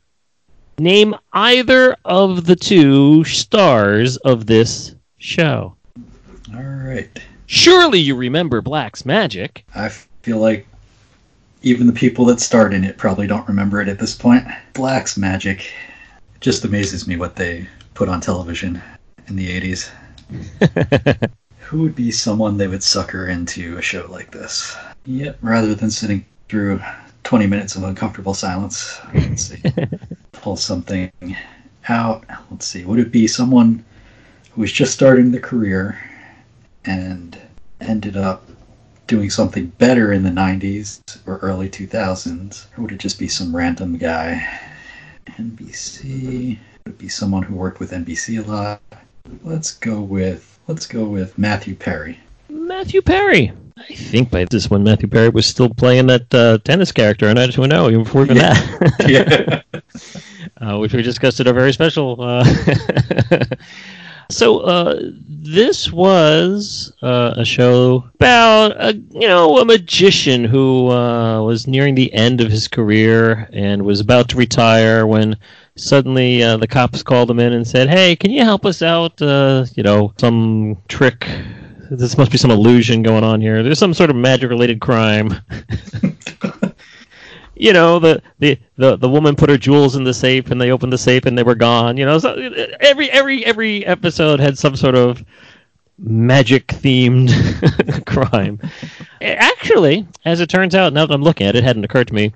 Name 0.77 1.15
either 1.33 1.95
of 2.05 2.45
the 2.45 2.55
two 2.55 3.23
stars 3.23 4.17
of 4.17 4.45
this 4.45 4.93
show. 5.17 5.75
All 6.53 6.61
right. 6.61 7.09
Surely 7.47 7.99
you 7.99 8.13
remember 8.15 8.61
Black's 8.61 9.05
Magic. 9.05 9.65
I 9.73 9.89
feel 10.21 10.37
like 10.37 10.67
even 11.63 11.87
the 11.87 11.93
people 11.93 12.25
that 12.25 12.41
starred 12.41 12.73
in 12.73 12.83
it 12.83 12.97
probably 12.97 13.25
don't 13.25 13.47
remember 13.47 13.81
it 13.81 13.87
at 13.87 13.99
this 13.99 14.13
point. 14.13 14.45
Black's 14.73 15.17
magic. 15.17 15.71
It 16.35 16.41
just 16.41 16.65
amazes 16.65 17.07
me 17.07 17.15
what 17.15 17.35
they 17.35 17.67
put 17.93 18.09
on 18.09 18.21
television 18.21 18.81
in 19.27 19.37
the 19.37 19.47
80s. 19.47 21.29
Who 21.59 21.81
would 21.81 21.95
be 21.95 22.11
someone 22.11 22.57
they 22.57 22.67
would 22.67 22.83
sucker 22.83 23.27
into 23.27 23.77
a 23.77 23.81
show 23.81 24.07
like 24.09 24.31
this? 24.31 24.77
Yep, 25.05 25.37
rather 25.41 25.73
than 25.73 25.89
sitting 25.89 26.25
through 26.49 26.81
20 27.23 27.47
minutes 27.47 27.75
of 27.75 27.83
uncomfortable 27.83 28.33
silence. 28.33 28.99
Let's 29.13 29.43
see. 29.43 29.63
Pull 30.33 30.57
something 30.57 31.11
out. 31.89 32.25
Let's 32.51 32.67
see. 32.67 32.85
Would 32.85 32.99
it 32.99 33.11
be 33.11 33.25
someone 33.25 33.83
who 34.51 34.61
was 34.61 34.71
just 34.71 34.93
starting 34.93 35.31
their 35.31 35.41
career 35.41 35.97
and 36.87 37.39
ended 37.81 38.17
up 38.17 38.49
doing 39.05 39.29
something 39.29 39.67
better 39.77 40.11
in 40.13 40.23
the 40.23 40.29
90s 40.29 41.01
or 41.25 41.37
early 41.37 41.69
2000s? 41.69 42.65
Or 42.77 42.81
would 42.81 42.91
it 42.91 42.99
just 42.99 43.19
be 43.19 43.27
some 43.27 43.55
random 43.55 43.97
guy? 43.97 44.47
NBC. 45.27 46.57
Would 46.85 46.93
it 46.93 46.97
be 46.97 47.09
someone 47.09 47.43
who 47.43 47.55
worked 47.55 47.79
with 47.79 47.91
NBC 47.91 48.43
a 48.43 48.49
lot? 48.49 48.81
Let's 49.43 49.73
go 49.73 50.01
with 50.01 50.59
let's 50.67 50.87
go 50.87 51.05
with 51.05 51.37
Matthew 51.37 51.75
Perry. 51.75 52.19
Matthew 52.49 53.01
Perry. 53.01 53.51
I 53.77 53.93
think 53.93 54.31
by 54.31 54.45
this 54.45 54.69
one, 54.69 54.83
Matthew 54.83 55.07
Perry 55.07 55.29
was 55.29 55.45
still 55.45 55.69
playing 55.69 56.07
that 56.07 56.33
uh, 56.33 56.57
tennis 56.63 56.91
character, 56.91 57.27
and 57.27 57.37
I 57.37 57.47
to 57.47 57.67
know 57.67 57.89
even 57.89 58.03
before 58.03 58.23
even 58.23 58.37
that, 58.37 59.03
Yeah. 59.07 59.79
uh, 60.61 60.79
which 60.79 60.93
we 60.93 61.03
discussed 61.03 61.39
at 61.39 61.47
a 61.47 61.53
very 61.53 61.71
special. 61.73 62.19
Uh, 62.19 62.43
so 64.29 64.59
uh, 64.59 64.99
this 65.27 65.91
was 65.91 66.91
uh, 67.01 67.33
a 67.37 67.45
show 67.45 68.03
about 68.15 68.71
a 68.77 68.93
you 69.11 69.27
know 69.27 69.57
a 69.59 69.65
magician 69.65 70.43
who 70.43 70.89
uh, 70.89 71.41
was 71.41 71.67
nearing 71.67 71.95
the 71.95 72.13
end 72.13 72.41
of 72.41 72.51
his 72.51 72.67
career 72.67 73.49
and 73.53 73.83
was 73.83 73.99
about 73.99 74.29
to 74.29 74.37
retire 74.37 75.07
when 75.07 75.37
suddenly 75.75 76.43
uh, 76.43 76.57
the 76.57 76.67
cops 76.67 77.03
called 77.03 77.29
him 77.29 77.39
in 77.39 77.53
and 77.53 77.67
said, 77.67 77.89
"Hey, 77.89 78.15
can 78.15 78.31
you 78.31 78.43
help 78.43 78.65
us 78.65 78.81
out? 78.81 79.21
Uh, 79.21 79.65
you 79.75 79.83
know, 79.83 80.13
some 80.17 80.77
trick. 80.87 81.27
This 81.89 82.17
must 82.17 82.31
be 82.31 82.37
some 82.37 82.51
illusion 82.51 83.01
going 83.01 83.23
on 83.23 83.39
here. 83.39 83.63
There's 83.63 83.79
some 83.79 83.93
sort 83.93 84.09
of 84.09 84.15
magic-related 84.15 84.81
crime." 84.81 85.35
you 87.59 87.73
know, 87.73 87.99
the, 87.99 88.21
the 88.39 88.57
the 88.77 88.95
the 88.95 89.09
woman 89.09 89.35
put 89.35 89.49
her 89.49 89.57
jewels 89.57 89.95
in 89.95 90.03
the 90.03 90.13
safe, 90.13 90.51
and 90.51 90.59
they 90.59 90.71
opened 90.71 90.93
the 90.93 90.97
safe, 90.97 91.25
and 91.25 91.37
they 91.37 91.43
were 91.43 91.55
gone. 91.55 91.97
You 91.97 92.05
know, 92.05 92.19
so 92.19 92.33
every 92.79 93.09
every 93.11 93.45
every 93.45 93.85
episode 93.85 94.39
had 94.39 94.57
some 94.57 94.75
sort 94.75 94.95
of 94.95 95.23
magic-themed 95.99 98.05
crime. 98.05 98.59
Actually, 99.21 100.07
as 100.25 100.39
it 100.39 100.49
turns 100.49 100.75
out, 100.75 100.93
now 100.93 101.05
that 101.05 101.13
I'm 101.13 101.23
looking 101.23 101.47
at 101.47 101.55
it, 101.55 101.59
it 101.59 101.63
hadn't 101.63 101.83
occurred 101.83 102.07
to 102.09 102.13
me. 102.13 102.33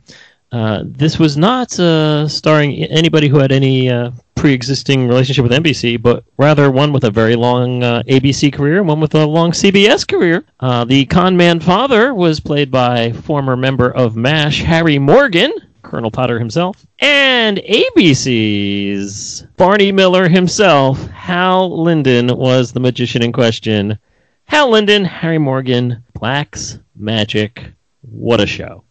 Uh, 0.52 0.84
this 0.86 1.18
was 1.18 1.38
not 1.38 1.80
uh, 1.80 2.28
starring 2.28 2.74
anybody 2.84 3.30
who 3.30 3.38
had 3.38 3.52
any 3.54 3.90
uh, 3.90 4.12
pre-existing 4.36 5.08
relationship 5.08 5.44
with 5.44 5.52
NBC, 5.52 6.02
but 6.02 6.26
rather 6.38 6.70
one 6.70 6.92
with 6.92 7.06
a 7.06 7.12
very 7.12 7.36
long 7.36 7.84
uh, 7.84 8.04
ABC 8.08 8.52
career 8.52 8.80
and 8.80 8.88
one 8.88 9.00
with 9.00 9.16
a 9.16 9.26
long 9.26 9.52
CBS 9.52 10.06
career. 10.08 10.44
Uh, 10.60 10.84
the 10.84 11.06
con 11.06 11.38
man 11.38 11.60
father 11.60 12.14
was 12.14 12.40
played 12.40 12.70
by 12.70 13.12
former 13.14 13.56
member 13.56 13.92
of 13.92 14.16
MASH 14.16 14.62
Harry 14.62 15.00
Morgan, 15.00 15.54
Colonel 15.84 16.12
Potter 16.12 16.38
himself, 16.38 16.86
and 17.00 17.58
ABC's 17.58 19.46
Barney 19.58 19.92
Miller 19.92 20.28
himself, 20.28 21.08
Hal 21.10 21.82
Linden, 21.82 22.36
was 22.36 22.74
the 22.74 22.80
magician 22.80 23.24
in 23.24 23.32
question. 23.32 23.98
Hal 24.46 24.70
Linden, 24.70 25.06
Harry 25.06 25.38
Morgan, 25.38 26.04
Black's 26.14 26.78
Magic. 26.96 27.72
What 28.02 28.42
a 28.42 28.48
show. 28.48 28.84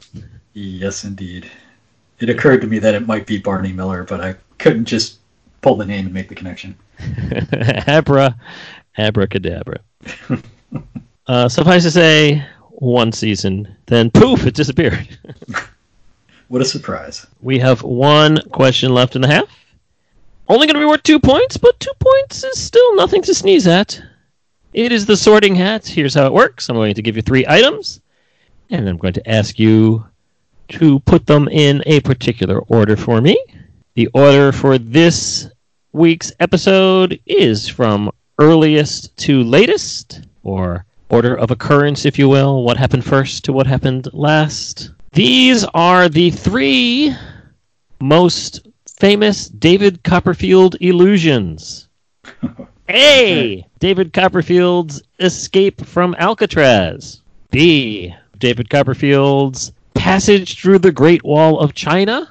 Yes, 0.53 1.05
indeed. 1.05 1.51
It 2.19 2.29
occurred 2.29 2.61
to 2.61 2.67
me 2.67 2.79
that 2.81 2.95
it 2.95 3.07
might 3.07 3.27
be 3.27 3.39
Barney 3.39 3.73
Miller, 3.73 4.05
but 4.05 4.21
I 4.21 4.35
couldn't 4.59 4.85
just 4.85 5.19
pull 5.63 5.77
the 5.77 5.87
name 5.87 6.07
and 6.07 6.15
make 6.15 6.29
the 6.29 6.35
connection. 6.35 6.77
Abra, 7.87 8.37
abracadabra. 8.99 9.81
uh, 11.27 11.49
suffice 11.49 11.85
to 11.85 11.91
say, 11.91 12.45
one 12.71 13.13
season. 13.13 13.75
Then 13.87 14.11
poof, 14.11 14.47
it 14.47 14.55
disappeared. 14.55 15.09
what 16.49 16.63
a 16.63 16.65
surprise. 16.65 17.27
We 17.41 17.59
have 17.59 17.83
one 17.83 18.39
question 18.51 18.93
left 18.93 19.17
in 19.17 19.23
the 19.23 19.29
half. 19.29 19.49
Only 20.49 20.67
going 20.67 20.75
to 20.75 20.81
be 20.81 20.87
worth 20.87 21.05
two 21.05 21.21
points, 21.21 21.57
but 21.57 21.79
two 21.79 21.93
points 22.01 22.43
is 22.43 22.59
still 22.59 22.97
nothing 22.97 23.23
to 23.23 23.35
sneeze 23.35 23.69
at. 23.69 24.03
It 24.73 24.93
is 24.93 25.07
the 25.07 25.17
sorting 25.17 25.55
hat. 25.55 25.87
Here's 25.87 26.15
how 26.15 26.27
it 26.27 26.33
works 26.33 26.69
I'm 26.69 26.77
going 26.77 26.95
to 26.95 27.03
give 27.03 27.17
you 27.17 27.23
three 27.23 27.47
items, 27.47 28.01
and 28.69 28.89
I'm 28.89 28.97
going 28.97 29.13
to 29.13 29.31
ask 29.31 29.59
you 29.59 30.05
to 30.71 31.01
put 31.01 31.27
them 31.27 31.49
in 31.49 31.83
a 31.87 32.01
particular 32.01 32.61
order 32.61 32.97
for 32.97 33.21
me. 33.21 33.39
The 33.95 34.09
order 34.15 34.53
for 34.53 34.79
this 34.79 35.51
week's 35.93 36.33
episode 36.41 37.21
is 37.27 37.69
from 37.69 38.11
earliest 38.39 39.17
to 39.19 39.43
latest, 39.43 40.23
or 40.43 40.85
order 41.09 41.37
of 41.37 41.51
occurrence, 41.51 42.05
if 42.07 42.19
you 42.19 42.29
will. 42.29 42.63
What 42.65 42.77
happened 42.77 43.05
first 43.05 43.45
to 43.45 43.53
what 43.53 43.67
happened 43.67 44.09
last. 44.13 44.93
These 45.13 45.65
are 45.75 46.09
the 46.09 46.31
three 46.31 47.15
most 48.01 48.67
famous 48.99 49.49
David 49.49 50.03
Copperfield 50.05 50.77
illusions. 50.81 51.89
A. 52.89 53.65
David 53.79 54.13
Copperfield's 54.13 55.03
escape 55.19 55.85
from 55.85 56.15
Alcatraz. 56.19 57.23
B. 57.51 58.15
David 58.39 58.71
Copperfield's 58.71 59.73
passage 59.95 60.61
through 60.61 60.79
the 60.79 60.93
Great 60.93 61.25
Wall 61.25 61.59
of 61.59 61.75
China. 61.75 62.29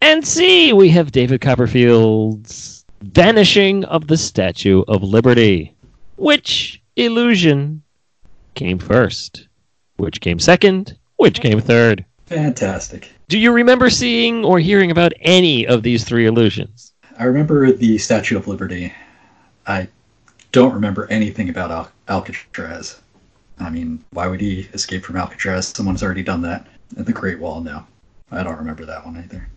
And 0.00 0.26
C. 0.26 0.72
We 0.72 0.88
have 0.90 1.12
David 1.12 1.40
Copperfield's 1.40 2.84
vanishing 3.02 3.84
of 3.84 4.06
the 4.08 4.16
Statue 4.16 4.82
of 4.88 5.02
Liberty. 5.02 5.74
Which 6.16 6.82
illusion 6.96 7.82
came 8.54 8.78
first? 8.78 9.48
Which 9.96 10.20
came 10.20 10.38
second? 10.38 10.96
Which 11.16 11.40
came 11.40 11.60
third? 11.60 12.04
Fantastic. 12.26 13.10
Do 13.28 13.38
you 13.38 13.52
remember 13.52 13.90
seeing 13.90 14.44
or 14.44 14.58
hearing 14.58 14.90
about 14.90 15.12
any 15.20 15.66
of 15.66 15.82
these 15.82 16.04
three 16.04 16.26
illusions? 16.26 16.92
I 17.18 17.24
remember 17.24 17.72
the 17.72 17.98
Statue 17.98 18.36
of 18.36 18.46
Liberty. 18.46 18.92
I 19.66 19.88
don't 20.52 20.74
remember 20.74 21.06
anything 21.10 21.48
about 21.48 21.70
Al- 21.70 21.90
Alcatraz. 22.08 23.00
I 23.58 23.70
mean, 23.70 24.04
why 24.10 24.26
would 24.26 24.40
he 24.40 24.68
escape 24.74 25.04
from 25.04 25.16
Alcatraz? 25.16 25.68
Someone's 25.68 26.02
already 26.02 26.22
done 26.22 26.42
that. 26.42 26.66
The 26.96 27.12
Great 27.12 27.38
Wall, 27.38 27.60
no. 27.60 27.86
I 28.30 28.42
don't 28.42 28.58
remember 28.58 28.84
that 28.86 29.04
one 29.04 29.16
either. 29.16 29.48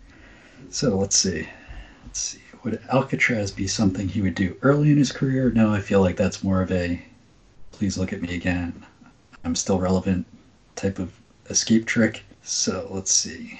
So 0.68 0.96
let's 0.96 1.16
see. 1.16 1.48
Let's 2.04 2.20
see. 2.20 2.40
Would 2.62 2.80
Alcatraz 2.90 3.50
be 3.50 3.66
something 3.66 4.06
he 4.06 4.20
would 4.20 4.34
do 4.34 4.56
early 4.62 4.92
in 4.92 4.98
his 4.98 5.10
career? 5.10 5.50
No, 5.50 5.72
I 5.72 5.80
feel 5.80 6.02
like 6.02 6.16
that's 6.16 6.44
more 6.44 6.60
of 6.60 6.70
a 6.70 7.02
please 7.72 7.96
look 7.96 8.12
at 8.12 8.20
me 8.20 8.34
again. 8.34 8.84
I'm 9.42 9.54
still 9.54 9.80
relevant 9.80 10.26
type 10.76 10.98
of 10.98 11.18
escape 11.48 11.86
trick. 11.86 12.22
So 12.42 12.86
let's 12.90 13.10
see. 13.10 13.58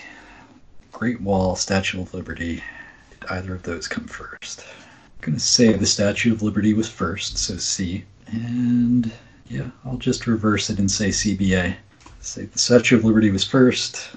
Great 0.93 1.21
Wall, 1.23 1.57
Statue 1.57 2.03
of 2.03 2.13
Liberty. 2.13 2.63
Did 3.11 3.31
either 3.31 3.55
of 3.55 3.63
those 3.63 3.89
come 3.89 4.07
first? 4.07 4.61
I'm 4.61 5.23
going 5.23 5.35
to 5.35 5.41
say 5.41 5.73
the 5.73 5.87
Statue 5.87 6.33
of 6.35 6.43
Liberty 6.43 6.75
was 6.75 6.89
first, 6.89 7.39
so 7.39 7.57
C. 7.57 8.05
And 8.27 9.11
yeah, 9.49 9.71
I'll 9.87 9.97
just 9.97 10.27
reverse 10.27 10.69
it 10.69 10.79
and 10.79 10.91
say 10.91 11.09
CBA. 11.09 11.77
Say 12.21 12.45
the 12.45 12.59
Statue 12.59 12.97
of 12.97 13.05
Liberty 13.05 13.31
was 13.31 13.45
first, 13.45 14.11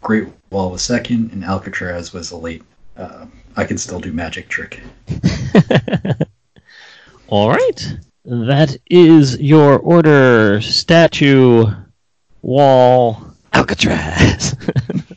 Great 0.00 0.28
Wall 0.50 0.70
was 0.70 0.82
second, 0.82 1.32
and 1.32 1.44
Alcatraz 1.44 2.12
was 2.12 2.30
a 2.30 2.36
late. 2.36 2.62
Uh, 2.96 3.26
I 3.56 3.64
can 3.64 3.76
still 3.78 4.00
do 4.00 4.12
magic 4.12 4.48
trick. 4.48 4.82
All 7.28 7.50
right. 7.50 7.96
That 8.24 8.76
is 8.90 9.38
your 9.40 9.78
order. 9.78 10.60
Statue, 10.60 11.66
wall, 12.40 13.22
Alcatraz. 13.52 14.56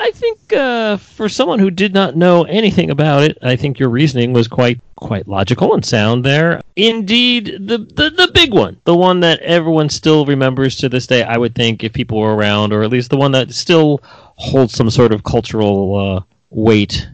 I 0.00 0.12
think 0.12 0.52
uh, 0.52 0.96
for 0.96 1.28
someone 1.28 1.58
who 1.58 1.70
did 1.70 1.92
not 1.92 2.16
know 2.16 2.44
anything 2.44 2.90
about 2.90 3.24
it, 3.24 3.36
I 3.42 3.56
think 3.56 3.78
your 3.78 3.88
reasoning 3.88 4.32
was 4.32 4.46
quite 4.46 4.80
quite 4.96 5.28
logical 5.28 5.74
and 5.74 5.84
sound 5.84 6.24
there. 6.24 6.60
Indeed, 6.76 7.56
the, 7.60 7.78
the 7.78 8.10
the 8.10 8.30
big 8.32 8.54
one, 8.54 8.80
the 8.84 8.96
one 8.96 9.20
that 9.20 9.40
everyone 9.40 9.88
still 9.88 10.24
remembers 10.24 10.76
to 10.76 10.88
this 10.88 11.06
day, 11.06 11.24
I 11.24 11.36
would 11.36 11.54
think, 11.54 11.82
if 11.82 11.92
people 11.92 12.18
were 12.18 12.34
around, 12.34 12.72
or 12.72 12.82
at 12.82 12.90
least 12.90 13.10
the 13.10 13.16
one 13.16 13.32
that 13.32 13.52
still 13.52 14.00
holds 14.02 14.74
some 14.74 14.90
sort 14.90 15.12
of 15.12 15.24
cultural 15.24 15.96
uh, 15.96 16.20
weight, 16.50 17.08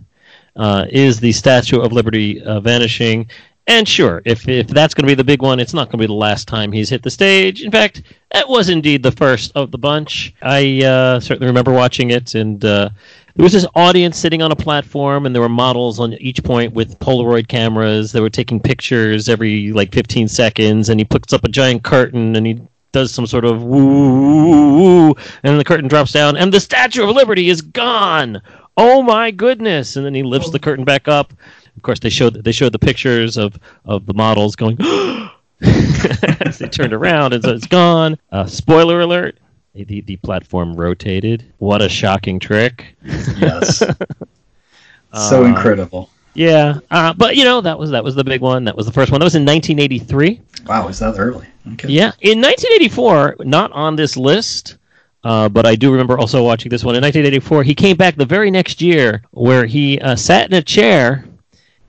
uh, 0.57 0.87
is 0.91 1.21
the 1.21 1.33
Statue 1.33 1.81
of 1.81 1.93
Liberty 1.93 2.43
uh, 2.43 2.61
vanishing. 2.61 3.29
And 3.67 3.89
sure, 3.89 4.21
if 4.27 4.47
if 4.47 4.67
that's 4.67 4.93
going 4.93 5.05
to 5.05 5.11
be 5.11 5.15
the 5.15 5.25
big 5.25 5.41
one, 5.41 5.59
it's 5.59 5.73
not 5.73 5.89
going 5.89 5.93
to 5.93 6.03
be 6.03 6.07
the 6.07 6.13
last 6.13 6.47
time 6.47 6.71
he's 6.71 6.91
hit 6.91 7.03
the 7.03 7.11
stage. 7.11 7.63
In 7.63 7.71
fact, 7.71 8.03
that 8.33 8.47
was 8.47 8.69
indeed 8.69 9.03
the 9.03 9.13
first 9.13 9.53
of 9.55 9.71
the 9.71 9.79
bunch. 9.79 10.35
I 10.43 10.85
uh, 10.85 11.19
certainly 11.21 11.47
remember 11.47 11.73
watching 11.73 12.11
it, 12.11 12.35
and 12.35 12.63
uh, 12.63 12.91
there 13.37 13.43
was 13.43 13.55
this 13.55 13.67
audience 13.75 14.19
sitting 14.19 14.43
on 14.43 14.53
a 14.53 14.57
platform, 14.57 15.25
and 15.25 15.35
there 15.35 15.41
were 15.41 15.49
models 15.49 15.99
on 15.99 16.13
each 16.15 16.45
point 16.45 16.75
with 16.75 16.99
Polaroid 16.99 17.49
cameras. 17.49 18.13
They 18.13 18.21
were 18.21 18.29
taking 18.29 18.61
pictures 18.61 19.31
every 19.31 19.73
like 19.73 19.95
15 19.95 20.29
seconds, 20.29 20.91
and 20.91 21.01
he 21.01 21.05
puts 21.05 21.33
up 21.33 21.45
a 21.45 21.49
giant 21.49 21.85
curtain, 21.85 22.37
and 22.37 22.47
he 22.47 22.61
does 22.93 23.13
some 23.13 23.27
sort 23.27 23.47
of 23.47 23.63
woo, 23.65 24.77
woo, 24.77 25.09
and 25.09 25.17
then 25.43 25.59
the 25.59 25.65
curtain 25.65 25.89
drops 25.89 26.13
down, 26.13 26.37
and 26.37 26.53
the 26.53 26.61
Statue 26.61 27.03
of 27.03 27.17
Liberty 27.17 27.49
is 27.49 27.63
gone. 27.63 28.43
Oh 28.77 29.03
my 29.03 29.31
goodness! 29.31 29.97
And 29.97 30.05
then 30.05 30.15
he 30.15 30.23
lifts 30.23 30.51
the 30.51 30.59
curtain 30.59 30.85
back 30.85 31.09
up. 31.09 31.33
Of 31.77 31.83
course, 31.83 31.99
they 32.01 32.11
showed 32.11 32.35
they 32.45 32.53
showed 32.53 32.73
the 32.73 32.79
pictures 32.79 33.37
of, 33.37 33.59
of 33.85 34.07
the 34.07 34.15
models 34.15 34.57
going 34.57 34.79
as 35.61 36.59
they 36.59 36.69
turned 36.69 36.93
around, 36.93 37.33
and 37.35 37.43
so 37.43 37.51
it's 37.53 37.67
gone. 37.67 38.19
Uh, 38.33 38.47
spoiler 38.47 39.01
alert: 39.01 39.39
the 39.75 40.01
the 40.03 40.17
platform 40.17 40.75
rotated. 40.75 41.45
What 41.59 41.83
a 41.83 41.89
shocking 41.89 42.39
trick! 42.39 42.97
Yes. 43.03 43.79
so 45.15 45.43
Uh, 45.43 45.47
incredible. 45.47 46.11
Yeah, 46.35 46.81
uh, 46.91 47.13
but 47.13 47.37
you 47.37 47.45
know 47.45 47.61
that 47.61 47.79
was 47.79 47.91
that 47.91 48.03
was 48.03 48.15
the 48.15 48.25
big 48.25 48.41
one. 48.41 48.65
That 48.65 48.77
was 48.77 48.87
the 48.87 48.93
first 48.93 49.13
one. 49.13 49.21
That 49.21 49.25
was 49.25 49.37
in 49.37 49.45
1983. 49.45 50.41
Wow, 50.67 50.89
is 50.89 50.99
that 50.99 51.17
early? 51.19 51.47
Okay. 51.75 51.89
Yeah, 51.89 52.11
in 52.21 52.41
1984, 52.41 53.37
not 53.41 53.71
on 53.73 53.95
this 53.95 54.17
list, 54.17 54.77
uh, 55.23 55.49
but 55.49 55.65
I 55.65 55.77
do 55.77 55.93
remember 55.93 56.19
also 56.19 56.43
watching 56.43 56.71
this 56.71 56.83
one 56.83 56.97
in 56.97 57.03
1984. 57.03 57.63
He 57.63 57.75
came 57.75 57.97
back 57.97 58.17
the 58.17 58.27
very 58.27 58.51
next 58.51 58.83
year, 58.83 59.23
where 59.31 59.65
he 59.65 60.01
uh, 60.01 60.17
sat 60.17 60.51
in 60.51 60.55
a 60.55 60.63
chair 60.63 61.25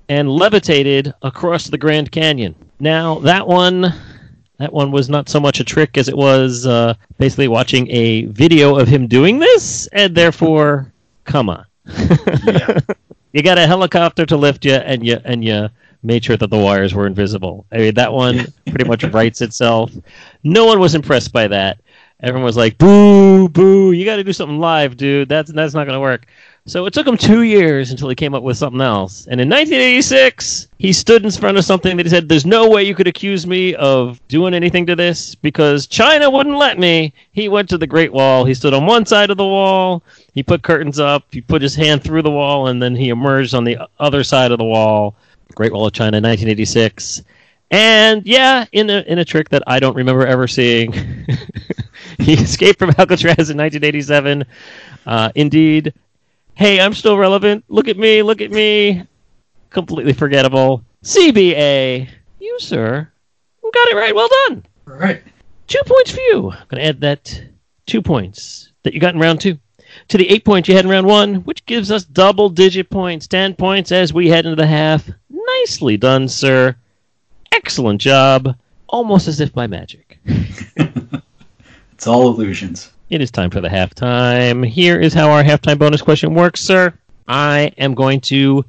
and 0.10 0.30
levitated 0.30 1.14
across 1.22 1.68
the 1.68 1.78
Grand 1.78 2.12
Canyon. 2.12 2.56
Now 2.80 3.20
that 3.20 3.48
one, 3.48 3.94
that 4.58 4.74
one 4.74 4.92
was 4.92 5.10
not 5.10 5.30
so 5.30 5.40
much 5.40 5.60
a 5.60 5.64
trick 5.64 5.98
as 5.98 6.08
it 6.08 6.18
was 6.18 6.66
uh, 6.66 6.94
basically 7.18 7.48
watching 7.48 7.90
a 7.90 8.26
video 8.26 8.78
of 8.78 8.88
him 8.88 9.08
doing 9.08 9.40
this, 9.40 9.88
and 9.88 10.16
therefore, 10.16 10.92
come 11.24 11.50
on. 11.50 11.66
Yeah. 12.46 12.80
you 13.34 13.42
got 13.42 13.58
a 13.58 13.68
helicopter 13.68 14.26
to 14.26 14.38
lift 14.38 14.66
you, 14.66 14.76
and 14.76 15.06
you 15.06 15.20
and 15.26 15.44
you 15.44 15.70
made 16.04 16.24
sure 16.24 16.38
that 16.38 16.50
the 16.50 16.58
wires 16.58 16.94
were 16.94 17.08
invisible. 17.08 17.66
I 17.72 17.78
mean, 17.78 17.94
that 17.96 18.14
one 18.14 18.46
pretty 18.68 18.86
much 18.86 19.04
writes 19.14 19.42
itself. 19.42 19.92
No 20.44 20.66
one 20.66 20.80
was 20.80 20.96
impressed 20.96 21.34
by 21.34 21.48
that. 21.48 21.80
Everyone 22.22 22.46
was 22.46 22.58
like, 22.58 22.78
"Boo, 22.78 23.50
boo! 23.50 23.92
You 23.92 24.06
got 24.06 24.16
to 24.16 24.24
do 24.24 24.34
something 24.34 24.60
live, 24.60 24.96
dude. 24.96 25.28
That's 25.28 25.52
that's 25.52 25.74
not 25.74 25.86
going 25.86 25.96
to 25.96 26.02
work." 26.02 26.28
So 26.68 26.88
it 26.88 26.94
took 26.94 27.06
him 27.06 27.16
two 27.16 27.44
years 27.44 27.92
until 27.92 28.10
he 28.10 28.16
came 28.16 28.34
up 28.34 28.42
with 28.42 28.58
something 28.58 28.82
else. 28.82 29.28
And 29.30 29.40
in 29.40 29.48
1986, 29.48 30.68
he 30.80 30.94
stood 30.94 31.24
in 31.24 31.30
front 31.30 31.60
of 31.60 31.64
something 31.64 31.96
that 31.96 32.08
he 32.08 32.10
said, 32.10 32.28
"There's 32.28 32.44
no 32.44 32.68
way 32.68 32.82
you 32.84 32.96
could 32.96 33.06
accuse 33.06 33.46
me 33.46 33.76
of 33.76 34.20
doing 34.30 34.56
anything 34.56 34.88
to 34.88 34.96
this 34.96 35.36
because 35.36 35.86
China 35.86 36.28
wouldn't 36.28 36.58
let 36.58 36.80
me." 36.80 37.14
He 37.34 37.50
went 37.50 37.70
to 37.70 37.78
the 37.78 37.86
Great 37.86 38.12
Wall. 38.12 38.46
He 38.46 38.56
stood 38.56 38.74
on 38.74 38.88
one 38.88 39.06
side 39.06 39.30
of 39.30 39.38
the 39.38 39.46
wall. 39.46 40.02
He 40.34 40.42
put 40.42 40.64
curtains 40.64 41.00
up. 41.00 41.26
He 41.32 41.40
put 41.40 41.62
his 41.62 41.76
hand 41.76 42.04
through 42.04 42.24
the 42.24 42.32
wall, 42.32 42.66
and 42.66 42.82
then 42.82 42.96
he 42.96 43.10
emerged 43.10 43.54
on 43.54 43.64
the 43.64 43.78
other 44.00 44.24
side 44.24 44.52
of 44.52 44.58
the 44.58 44.66
wall. 44.66 45.14
Great 45.54 45.72
Wall 45.72 45.86
of 45.86 45.94
China, 45.94 46.18
1986. 46.18 47.22
And 47.70 48.26
yeah, 48.26 48.66
in 48.72 48.90
a 48.90 49.02
in 49.02 49.20
a 49.20 49.26
trick 49.26 49.50
that 49.50 49.62
I 49.68 49.80
don't 49.80 49.96
remember 49.96 50.26
ever 50.26 50.48
seeing, 50.48 50.94
he 52.18 52.34
escaped 52.34 52.80
from 52.80 52.90
Alcatraz 52.98 53.52
in 53.52 53.58
1987. 53.58 54.46
Uh, 55.06 55.32
indeed, 55.36 55.94
hey, 56.56 56.80
I'm 56.80 56.94
still 56.94 57.18
relevant. 57.18 57.64
Look 57.68 57.88
at 57.88 57.98
me, 57.98 58.24
look 58.24 58.42
at 58.42 58.52
me. 58.52 59.04
Completely 59.70 60.14
forgettable. 60.14 60.84
CBA, 61.04 62.10
you 62.40 62.60
sir, 62.60 63.12
got 63.76 63.90
it 63.90 63.96
right. 63.96 64.16
Well 64.16 64.30
done. 64.48 64.66
All 64.88 64.96
right. 64.96 65.22
Two 65.68 65.82
points 65.86 66.12
for 66.12 66.22
you. 66.22 66.52
I'm 66.52 66.68
going 66.68 66.82
to 66.82 66.86
add 66.88 67.02
that 67.02 67.44
two 67.86 68.02
points 68.02 68.72
that 68.84 68.94
you 68.94 69.00
got 69.00 69.14
in 69.14 69.20
round 69.20 69.42
two 69.42 69.60
to 70.08 70.18
the 70.18 70.30
eight 70.30 70.44
points 70.44 70.68
you 70.68 70.76
had 70.76 70.86
in 70.86 70.92
round 70.92 71.08
one, 71.08 71.36
which 71.44 71.66
gives 71.66 71.92
us 71.92 72.04
double 72.04 72.50
digit 72.50 72.90
points, 72.90 73.28
10 73.28 73.56
points 73.56 73.92
as 73.92 74.14
we 74.14 74.28
head 74.28 74.46
into 74.46 74.56
the 74.56 74.68
half. 74.68 75.10
Nicely 75.30 75.98
done, 75.98 76.28
sir. 76.28 76.76
Excellent 77.52 78.02
job. 78.02 78.58
Almost 78.88 79.28
as 79.28 79.40
if 79.40 79.54
by 79.54 79.68
magic. 79.68 80.20
It's 81.96 82.08
all 82.08 82.28
illusions. 82.28 82.92
It 83.10 83.22
is 83.22 83.30
time 83.30 83.52
for 83.52 83.62
the 83.62 83.68
halftime. 83.68 84.66
Here 84.66 85.00
is 85.00 85.14
how 85.14 85.30
our 85.30 85.44
halftime 85.44 85.78
bonus 85.78 86.02
question 86.02 86.34
works, 86.34 86.62
sir. 86.62 86.92
I 87.28 87.72
am 87.78 87.94
going 87.94 88.20
to 88.22 88.66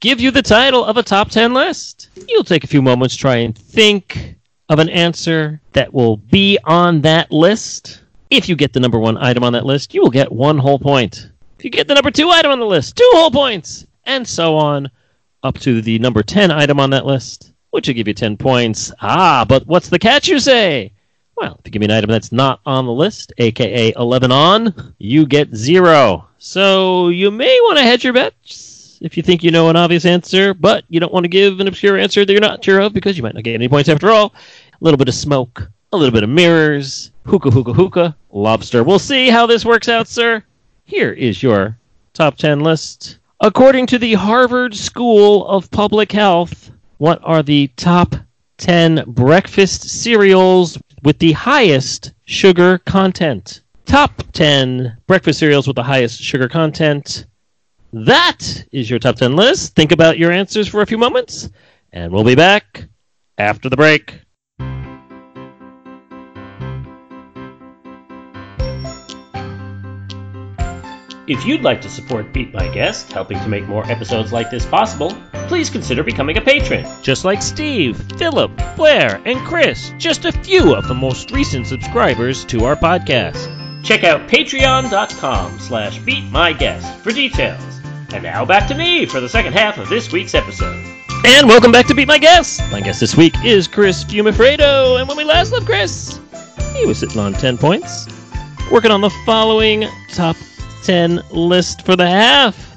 give 0.00 0.20
you 0.20 0.30
the 0.30 0.42
title 0.42 0.84
of 0.84 0.98
a 0.98 1.02
top 1.02 1.30
10 1.30 1.54
list. 1.54 2.10
You'll 2.28 2.44
take 2.44 2.64
a 2.64 2.68
few 2.68 2.82
moments 2.82 3.16
try 3.16 3.36
and 3.36 3.56
think 3.56 4.36
of 4.68 4.78
an 4.78 4.90
answer 4.90 5.62
that 5.72 5.94
will 5.94 6.18
be 6.18 6.58
on 6.64 7.00
that 7.00 7.32
list. 7.32 8.02
If 8.28 8.46
you 8.46 8.56
get 8.56 8.74
the 8.74 8.80
number 8.80 8.98
one 8.98 9.16
item 9.16 9.42
on 9.42 9.54
that 9.54 9.64
list, 9.64 9.94
you 9.94 10.02
will 10.02 10.10
get 10.10 10.30
one 10.30 10.58
whole 10.58 10.78
point. 10.78 11.30
If 11.58 11.64
you 11.64 11.70
get 11.70 11.88
the 11.88 11.94
number 11.94 12.10
two 12.10 12.28
item 12.28 12.52
on 12.52 12.58
the 12.58 12.66
list, 12.66 12.94
two 12.96 13.10
whole 13.14 13.30
points, 13.30 13.86
and 14.04 14.28
so 14.28 14.54
on 14.54 14.90
up 15.42 15.58
to 15.60 15.80
the 15.80 15.98
number 15.98 16.22
10 16.22 16.50
item 16.50 16.78
on 16.78 16.90
that 16.90 17.06
list, 17.06 17.52
which 17.70 17.88
will 17.88 17.94
give 17.94 18.06
you 18.06 18.12
10 18.12 18.36
points. 18.36 18.92
Ah, 19.00 19.46
but 19.48 19.66
what's 19.66 19.88
the 19.88 19.98
catch, 19.98 20.28
you 20.28 20.40
say? 20.40 20.92
Well, 21.40 21.54
if 21.60 21.66
you 21.66 21.70
give 21.70 21.80
me 21.80 21.86
an 21.86 21.92
item 21.92 22.10
that's 22.10 22.32
not 22.32 22.60
on 22.66 22.84
the 22.84 22.92
list, 22.92 23.32
aka 23.38 23.92
11 23.96 24.32
on, 24.32 24.94
you 24.98 25.24
get 25.24 25.54
zero. 25.54 26.26
So 26.38 27.10
you 27.10 27.30
may 27.30 27.56
want 27.62 27.78
to 27.78 27.84
hedge 27.84 28.02
your 28.02 28.12
bets 28.12 28.98
if 29.00 29.16
you 29.16 29.22
think 29.22 29.44
you 29.44 29.52
know 29.52 29.68
an 29.68 29.76
obvious 29.76 30.04
answer, 30.04 30.52
but 30.52 30.84
you 30.88 30.98
don't 30.98 31.12
want 31.12 31.24
to 31.24 31.28
give 31.28 31.60
an 31.60 31.68
obscure 31.68 31.96
answer 31.96 32.24
that 32.24 32.32
you're 32.32 32.40
not 32.40 32.64
sure 32.64 32.80
of 32.80 32.92
because 32.92 33.16
you 33.16 33.22
might 33.22 33.34
not 33.34 33.44
get 33.44 33.54
any 33.54 33.68
points 33.68 33.88
after 33.88 34.10
all. 34.10 34.34
A 34.72 34.84
little 34.84 34.98
bit 34.98 35.08
of 35.08 35.14
smoke, 35.14 35.70
a 35.92 35.96
little 35.96 36.12
bit 36.12 36.24
of 36.24 36.30
mirrors, 36.30 37.12
hookah, 37.24 37.50
hookah, 37.50 37.72
hookah, 37.72 38.16
lobster. 38.32 38.82
We'll 38.82 38.98
see 38.98 39.30
how 39.30 39.46
this 39.46 39.64
works 39.64 39.88
out, 39.88 40.08
sir. 40.08 40.42
Here 40.84 41.12
is 41.12 41.42
your 41.42 41.78
top 42.14 42.36
10 42.36 42.60
list. 42.60 43.18
According 43.40 43.86
to 43.88 43.98
the 43.98 44.14
Harvard 44.14 44.74
School 44.74 45.46
of 45.46 45.70
Public 45.70 46.10
Health, 46.10 46.72
what 46.96 47.20
are 47.22 47.44
the 47.44 47.68
top 47.76 48.16
10 48.56 49.04
breakfast 49.06 49.88
cereals 49.88 50.76
with 51.08 51.20
the 51.20 51.32
highest 51.32 52.12
sugar 52.26 52.76
content? 52.76 53.62
Top 53.86 54.22
10 54.34 54.98
breakfast 55.06 55.38
cereals 55.38 55.66
with 55.66 55.76
the 55.76 55.82
highest 55.82 56.20
sugar 56.20 56.50
content. 56.50 57.24
That 57.94 58.66
is 58.72 58.90
your 58.90 58.98
top 58.98 59.16
10 59.16 59.34
list. 59.34 59.74
Think 59.74 59.90
about 59.90 60.18
your 60.18 60.30
answers 60.30 60.68
for 60.68 60.82
a 60.82 60.86
few 60.86 60.98
moments, 60.98 61.48
and 61.94 62.12
we'll 62.12 62.24
be 62.24 62.34
back 62.34 62.84
after 63.38 63.70
the 63.70 63.76
break. 63.78 64.20
If 71.28 71.44
you'd 71.44 71.60
like 71.60 71.82
to 71.82 71.90
support 71.90 72.32
Beat 72.32 72.54
My 72.54 72.68
Guest, 72.68 73.12
helping 73.12 73.38
to 73.40 73.50
make 73.50 73.68
more 73.68 73.84
episodes 73.90 74.32
like 74.32 74.50
this 74.50 74.64
possible, 74.64 75.14
please 75.46 75.68
consider 75.68 76.02
becoming 76.02 76.38
a 76.38 76.40
patron. 76.40 76.86
Just 77.02 77.26
like 77.26 77.42
Steve, 77.42 78.02
Philip, 78.16 78.50
Blair, 78.76 79.20
and 79.26 79.38
Chris, 79.46 79.92
just 79.98 80.24
a 80.24 80.32
few 80.32 80.74
of 80.74 80.88
the 80.88 80.94
most 80.94 81.30
recent 81.30 81.66
subscribers 81.66 82.46
to 82.46 82.64
our 82.64 82.76
podcast. 82.76 83.44
Check 83.84 84.04
out 84.04 84.26
patreon.com 84.26 85.58
slash 85.58 85.98
beatmyguest 85.98 87.00
for 87.00 87.12
details. 87.12 87.62
And 88.10 88.22
now 88.22 88.46
back 88.46 88.66
to 88.68 88.74
me 88.74 89.04
for 89.04 89.20
the 89.20 89.28
second 89.28 89.52
half 89.52 89.76
of 89.76 89.90
this 89.90 90.10
week's 90.10 90.34
episode. 90.34 90.82
And 91.26 91.46
welcome 91.46 91.72
back 91.72 91.86
to 91.88 91.94
Beat 91.94 92.08
My 92.08 92.16
Guest. 92.16 92.62
My 92.72 92.80
guest 92.80 93.00
this 93.00 93.18
week 93.18 93.34
is 93.44 93.68
Chris 93.68 94.02
Fumifredo, 94.02 94.98
and 94.98 95.06
when 95.06 95.18
we 95.18 95.24
last 95.24 95.52
left 95.52 95.66
Chris, 95.66 96.18
he 96.74 96.86
was 96.86 96.96
sitting 96.96 97.20
on 97.20 97.34
10 97.34 97.58
points, 97.58 98.08
working 98.72 98.90
on 98.90 99.02
the 99.02 99.10
following 99.26 99.86
top 100.14 100.34
10 100.88 101.20
list 101.32 101.84
for 101.84 101.96
the 101.96 102.06
half. 102.06 102.74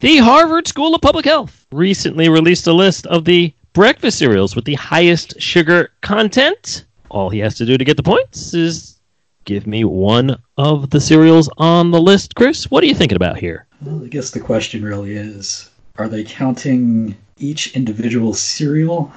The 0.00 0.16
Harvard 0.16 0.66
School 0.66 0.94
of 0.94 1.02
Public 1.02 1.26
Health 1.26 1.66
recently 1.70 2.30
released 2.30 2.66
a 2.66 2.72
list 2.72 3.06
of 3.08 3.26
the 3.26 3.52
breakfast 3.74 4.16
cereals 4.16 4.56
with 4.56 4.64
the 4.64 4.76
highest 4.76 5.38
sugar 5.38 5.90
content. 6.00 6.86
All 7.10 7.28
he 7.28 7.38
has 7.40 7.54
to 7.56 7.66
do 7.66 7.76
to 7.76 7.84
get 7.84 7.98
the 7.98 8.02
points 8.02 8.54
is 8.54 8.98
give 9.44 9.66
me 9.66 9.84
one 9.84 10.38
of 10.56 10.88
the 10.88 11.02
cereals 11.02 11.50
on 11.58 11.90
the 11.90 12.00
list. 12.00 12.34
Chris, 12.34 12.70
what 12.70 12.82
are 12.82 12.86
you 12.86 12.94
thinking 12.94 13.16
about 13.16 13.36
here? 13.36 13.66
Well, 13.82 14.02
I 14.02 14.08
guess 14.08 14.30
the 14.30 14.40
question 14.40 14.82
really 14.82 15.14
is 15.14 15.68
are 15.96 16.08
they 16.08 16.24
counting 16.24 17.14
each 17.36 17.76
individual 17.76 18.32
cereal? 18.32 19.12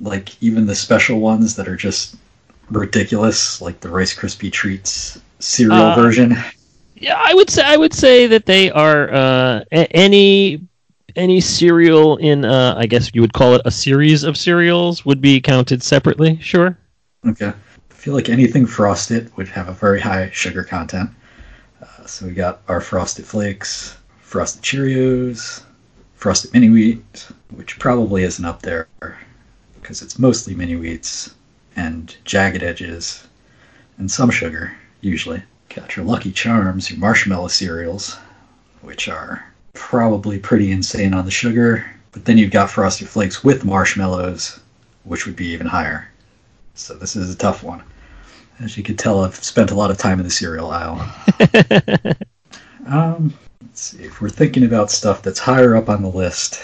Like 0.00 0.40
even 0.40 0.66
the 0.66 0.76
special 0.76 1.18
ones 1.18 1.56
that 1.56 1.66
are 1.66 1.74
just 1.74 2.14
ridiculous, 2.70 3.60
like 3.60 3.80
the 3.80 3.88
Rice 3.88 4.16
Krispie 4.16 4.52
Treats 4.52 5.18
cereal 5.40 5.82
Uh, 5.82 5.96
version? 5.96 6.36
Yeah, 6.96 7.20
I 7.22 7.34
would 7.34 7.50
say 7.50 7.62
I 7.62 7.76
would 7.76 7.92
say 7.92 8.26
that 8.26 8.46
they 8.46 8.70
are 8.70 9.12
uh, 9.12 9.64
any 9.70 10.60
any 11.14 11.40
cereal 11.40 12.16
in 12.16 12.44
uh, 12.44 12.74
I 12.76 12.86
guess 12.86 13.10
you 13.14 13.20
would 13.20 13.32
call 13.32 13.54
it 13.54 13.62
a 13.64 13.70
series 13.70 14.22
of 14.22 14.36
cereals 14.36 15.04
would 15.04 15.20
be 15.20 15.40
counted 15.40 15.82
separately. 15.82 16.38
Sure. 16.40 16.76
Okay. 17.26 17.48
I 17.48 17.94
feel 17.94 18.14
like 18.14 18.28
anything 18.28 18.66
frosted 18.66 19.34
would 19.36 19.48
have 19.48 19.68
a 19.68 19.72
very 19.72 20.00
high 20.00 20.30
sugar 20.30 20.64
content. 20.64 21.10
Uh, 21.82 22.06
so 22.06 22.26
we 22.26 22.32
got 22.32 22.62
our 22.68 22.80
Frosted 22.80 23.26
Flakes, 23.26 23.96
Frosted 24.20 24.62
Cheerios, 24.62 25.64
Frosted 26.14 26.52
Mini 26.52 26.70
Wheat, 26.70 27.28
which 27.50 27.78
probably 27.78 28.22
isn't 28.22 28.44
up 28.44 28.62
there 28.62 28.88
because 29.80 30.02
it's 30.02 30.18
mostly 30.18 30.54
mini 30.54 30.74
wheats 30.74 31.34
and 31.76 32.16
jagged 32.24 32.62
edges 32.62 33.26
and 33.98 34.10
some 34.10 34.30
sugar, 34.30 34.76
usually. 35.00 35.42
Got 35.74 35.96
your 35.96 36.04
Lucky 36.04 36.32
Charms, 36.32 36.90
your 36.90 36.98
marshmallow 36.98 37.48
cereals, 37.48 38.16
which 38.80 39.08
are 39.08 39.44
probably 39.74 40.38
pretty 40.38 40.70
insane 40.70 41.12
on 41.12 41.24
the 41.24 41.30
sugar. 41.30 41.84
But 42.12 42.24
then 42.24 42.38
you've 42.38 42.50
got 42.50 42.70
Frosted 42.70 43.08
Flakes 43.08 43.44
with 43.44 43.64
marshmallows, 43.64 44.58
which 45.04 45.26
would 45.26 45.36
be 45.36 45.48
even 45.48 45.66
higher. 45.66 46.08
So 46.74 46.94
this 46.94 47.14
is 47.14 47.32
a 47.32 47.36
tough 47.36 47.62
one. 47.62 47.82
As 48.58 48.76
you 48.76 48.82
can 48.82 48.96
tell, 48.96 49.22
I've 49.22 49.36
spent 49.36 49.70
a 49.70 49.74
lot 49.74 49.90
of 49.90 49.98
time 49.98 50.18
in 50.18 50.24
the 50.24 50.30
cereal 50.30 50.70
aisle. 50.70 51.06
um, 52.86 53.34
let's 53.60 53.80
see. 53.82 54.04
If 54.04 54.20
we're 54.20 54.30
thinking 54.30 54.64
about 54.64 54.90
stuff 54.90 55.20
that's 55.22 55.38
higher 55.38 55.76
up 55.76 55.90
on 55.90 56.02
the 56.02 56.08
list, 56.08 56.62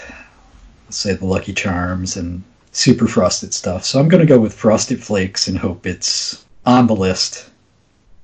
let's 0.85 0.97
say 0.97 1.13
the 1.13 1.25
Lucky 1.25 1.53
Charms 1.53 2.17
and 2.17 2.43
super 2.71 3.07
frosted 3.07 3.53
stuff. 3.53 3.85
So 3.85 3.99
I'm 3.99 4.09
going 4.09 4.25
to 4.25 4.33
go 4.33 4.39
with 4.39 4.55
Frosted 4.55 5.03
Flakes 5.03 5.47
and 5.47 5.57
hope 5.57 5.85
it's 5.85 6.43
on 6.65 6.87
the 6.87 6.95
list 6.95 7.51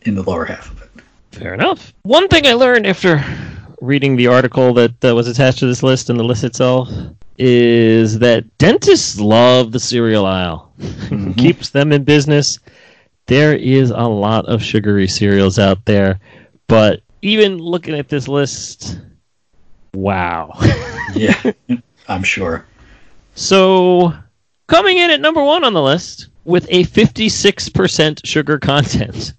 in 0.04 0.16
the 0.16 0.24
lower 0.24 0.46
half 0.46 0.72
of 0.72 0.82
it. 0.82 0.90
Fair 1.32 1.54
enough. 1.54 1.94
One 2.04 2.28
thing 2.28 2.46
I 2.48 2.54
learned 2.54 2.88
after 2.88 3.24
reading 3.82 4.16
the 4.16 4.28
article 4.28 4.74
that 4.74 5.06
uh, 5.06 5.16
was 5.16 5.28
attached 5.28 5.60
to 5.60 5.66
this 5.68 5.84
list 5.84 6.10
and 6.10 6.20
the 6.20 6.24
list 6.24 6.44
itself 6.44 6.90
is 7.38 8.20
that 8.20 8.58
dentists 8.58 9.20
love 9.20 9.72
the 9.72 9.80
cereal 9.80 10.26
aisle. 10.26 10.72
Keeps 11.38 11.70
them 11.70 11.92
in 11.94 12.04
business. 12.04 12.60
There 13.28 13.56
is 13.56 13.92
a 13.92 14.04
lot 14.04 14.46
of 14.48 14.62
sugary 14.62 15.08
cereals 15.08 15.60
out 15.60 15.86
there, 15.86 16.20
but 16.68 17.02
even 17.22 17.58
looking 17.58 17.96
at 17.96 18.10
this 18.10 18.28
list, 18.28 19.00
wow. 19.94 20.54
Yeah, 21.16 21.54
I'm 22.08 22.22
sure. 22.22 22.66
so, 23.34 24.14
coming 24.68 24.98
in 24.98 25.10
at 25.10 25.22
number 25.22 25.44
1 25.44 25.64
on 25.64 25.74
the 25.74 25.82
list 25.82 26.28
with 26.46 26.68
a 26.70 26.84
56% 26.84 28.26
sugar 28.26 28.60
content. 28.60 29.34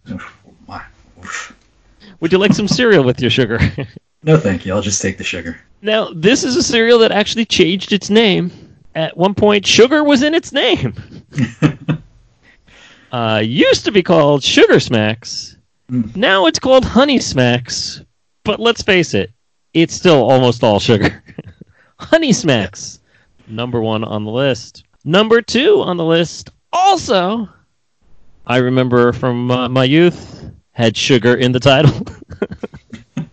Oof, 1.24 1.54
my- 2.00 2.06
oof. 2.06 2.16
Would 2.20 2.32
you 2.32 2.38
like 2.38 2.52
some 2.52 2.68
cereal 2.68 3.04
with 3.04 3.20
your 3.20 3.30
sugar? 3.30 3.58
No, 4.22 4.36
thank 4.36 4.66
you. 4.66 4.74
I'll 4.74 4.82
just 4.82 5.00
take 5.00 5.16
the 5.16 5.24
sugar. 5.24 5.58
Now, 5.80 6.10
this 6.14 6.44
is 6.44 6.54
a 6.54 6.62
cereal 6.62 6.98
that 6.98 7.10
actually 7.10 7.46
changed 7.46 7.90
its 7.90 8.10
name. 8.10 8.50
At 8.94 9.16
one 9.16 9.32
point, 9.32 9.66
sugar 9.66 10.04
was 10.04 10.22
in 10.22 10.34
its 10.34 10.52
name. 10.52 10.94
uh, 13.12 13.40
used 13.42 13.86
to 13.86 13.92
be 13.92 14.02
called 14.02 14.42
Sugar 14.42 14.78
Smacks. 14.78 15.56
Mm. 15.90 16.14
Now 16.14 16.44
it's 16.44 16.58
called 16.58 16.84
Honey 16.84 17.18
Smacks. 17.18 18.02
But 18.44 18.60
let's 18.60 18.82
face 18.82 19.14
it, 19.14 19.32
it's 19.74 19.94
still 19.94 20.28
almost 20.30 20.62
all 20.62 20.80
sugar. 20.80 21.22
Honey 21.98 22.32
Smacks, 22.32 23.00
number 23.46 23.80
one 23.80 24.04
on 24.04 24.24
the 24.24 24.30
list. 24.30 24.84
Number 25.04 25.40
two 25.40 25.80
on 25.80 25.96
the 25.96 26.04
list, 26.04 26.50
also, 26.72 27.48
I 28.46 28.58
remember 28.58 29.12
from 29.12 29.50
uh, 29.50 29.68
my 29.68 29.84
youth, 29.84 30.39
had 30.72 30.96
sugar 30.96 31.34
in 31.34 31.52
the 31.52 31.60
title. 31.60 32.06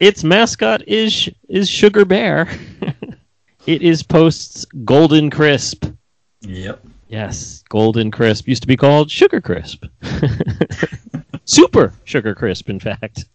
its 0.00 0.24
mascot 0.24 0.86
is 0.86 1.28
is 1.48 1.68
Sugar 1.68 2.04
Bear. 2.04 2.48
it 3.66 3.82
is 3.82 4.02
Post's 4.02 4.64
Golden 4.84 5.30
Crisp. 5.30 5.86
Yep. 6.40 6.84
Yes, 7.08 7.62
Golden 7.68 8.10
Crisp 8.10 8.48
used 8.48 8.62
to 8.62 8.68
be 8.68 8.76
called 8.76 9.10
Sugar 9.10 9.40
Crisp. 9.40 9.84
Super 11.44 11.92
Sugar 12.04 12.34
Crisp, 12.34 12.68
in 12.68 12.80
fact. 12.80 13.26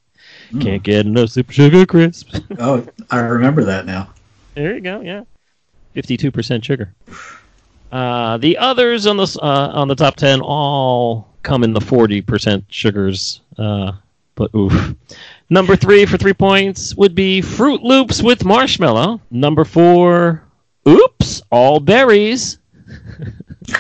Mm. 0.51 0.61
Can't 0.61 0.83
get 0.83 1.05
enough 1.05 1.29
Super 1.29 1.53
Sugar 1.53 1.85
Crisp. 1.85 2.35
Oh, 2.59 2.85
I 3.09 3.19
remember 3.19 3.63
that 3.63 3.85
now. 3.85 4.09
there 4.55 4.75
you 4.75 4.81
go. 4.81 4.99
Yeah, 5.01 5.23
fifty-two 5.93 6.31
percent 6.31 6.65
sugar. 6.65 6.93
Uh, 7.91 8.37
the 8.37 8.57
others 8.57 9.05
on 9.05 9.17
the 9.17 9.39
uh, 9.41 9.71
on 9.73 9.87
the 9.87 9.95
top 9.95 10.15
ten 10.15 10.39
all 10.41 11.27
come 11.43 11.63
in 11.63 11.73
the 11.73 11.81
forty 11.81 12.21
percent 12.21 12.63
sugars. 12.69 13.41
Uh, 13.57 13.93
but 14.35 14.53
oof. 14.55 14.95
Number 15.49 15.75
three 15.75 16.05
for 16.05 16.17
three 16.17 16.33
points 16.33 16.95
would 16.95 17.13
be 17.13 17.41
Froot 17.41 17.81
Loops 17.83 18.23
with 18.23 18.45
marshmallow. 18.45 19.19
Number 19.29 19.65
four, 19.65 20.43
oops, 20.87 21.41
all 21.51 21.81
berries. 21.81 22.57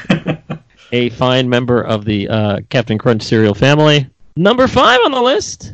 a 0.91 1.09
fine 1.11 1.49
member 1.49 1.81
of 1.81 2.03
the 2.05 2.27
uh, 2.27 2.59
Captain 2.69 2.97
Crunch 2.97 3.23
cereal 3.23 3.53
family. 3.53 4.09
Number 4.35 4.67
five 4.67 4.99
on 5.05 5.11
the 5.11 5.21
list, 5.21 5.73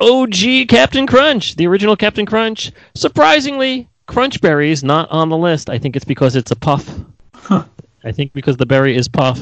OG 0.00 0.68
Captain 0.68 1.06
Crunch, 1.06 1.56
the 1.56 1.66
original 1.66 1.96
Captain 1.96 2.26
Crunch. 2.26 2.72
Surprisingly, 2.94 3.88
Crunch 4.06 4.40
Berries 4.40 4.82
not 4.82 5.10
on 5.10 5.28
the 5.28 5.36
list. 5.36 5.68
I 5.68 5.78
think 5.78 5.96
it's 5.96 6.04
because 6.04 6.36
it's 6.36 6.50
a 6.50 6.56
puff. 6.56 6.88
Huh. 7.48 7.64
I 8.04 8.12
think 8.12 8.34
because 8.34 8.58
the 8.58 8.66
berry 8.66 8.94
is 8.94 9.08
puff, 9.08 9.40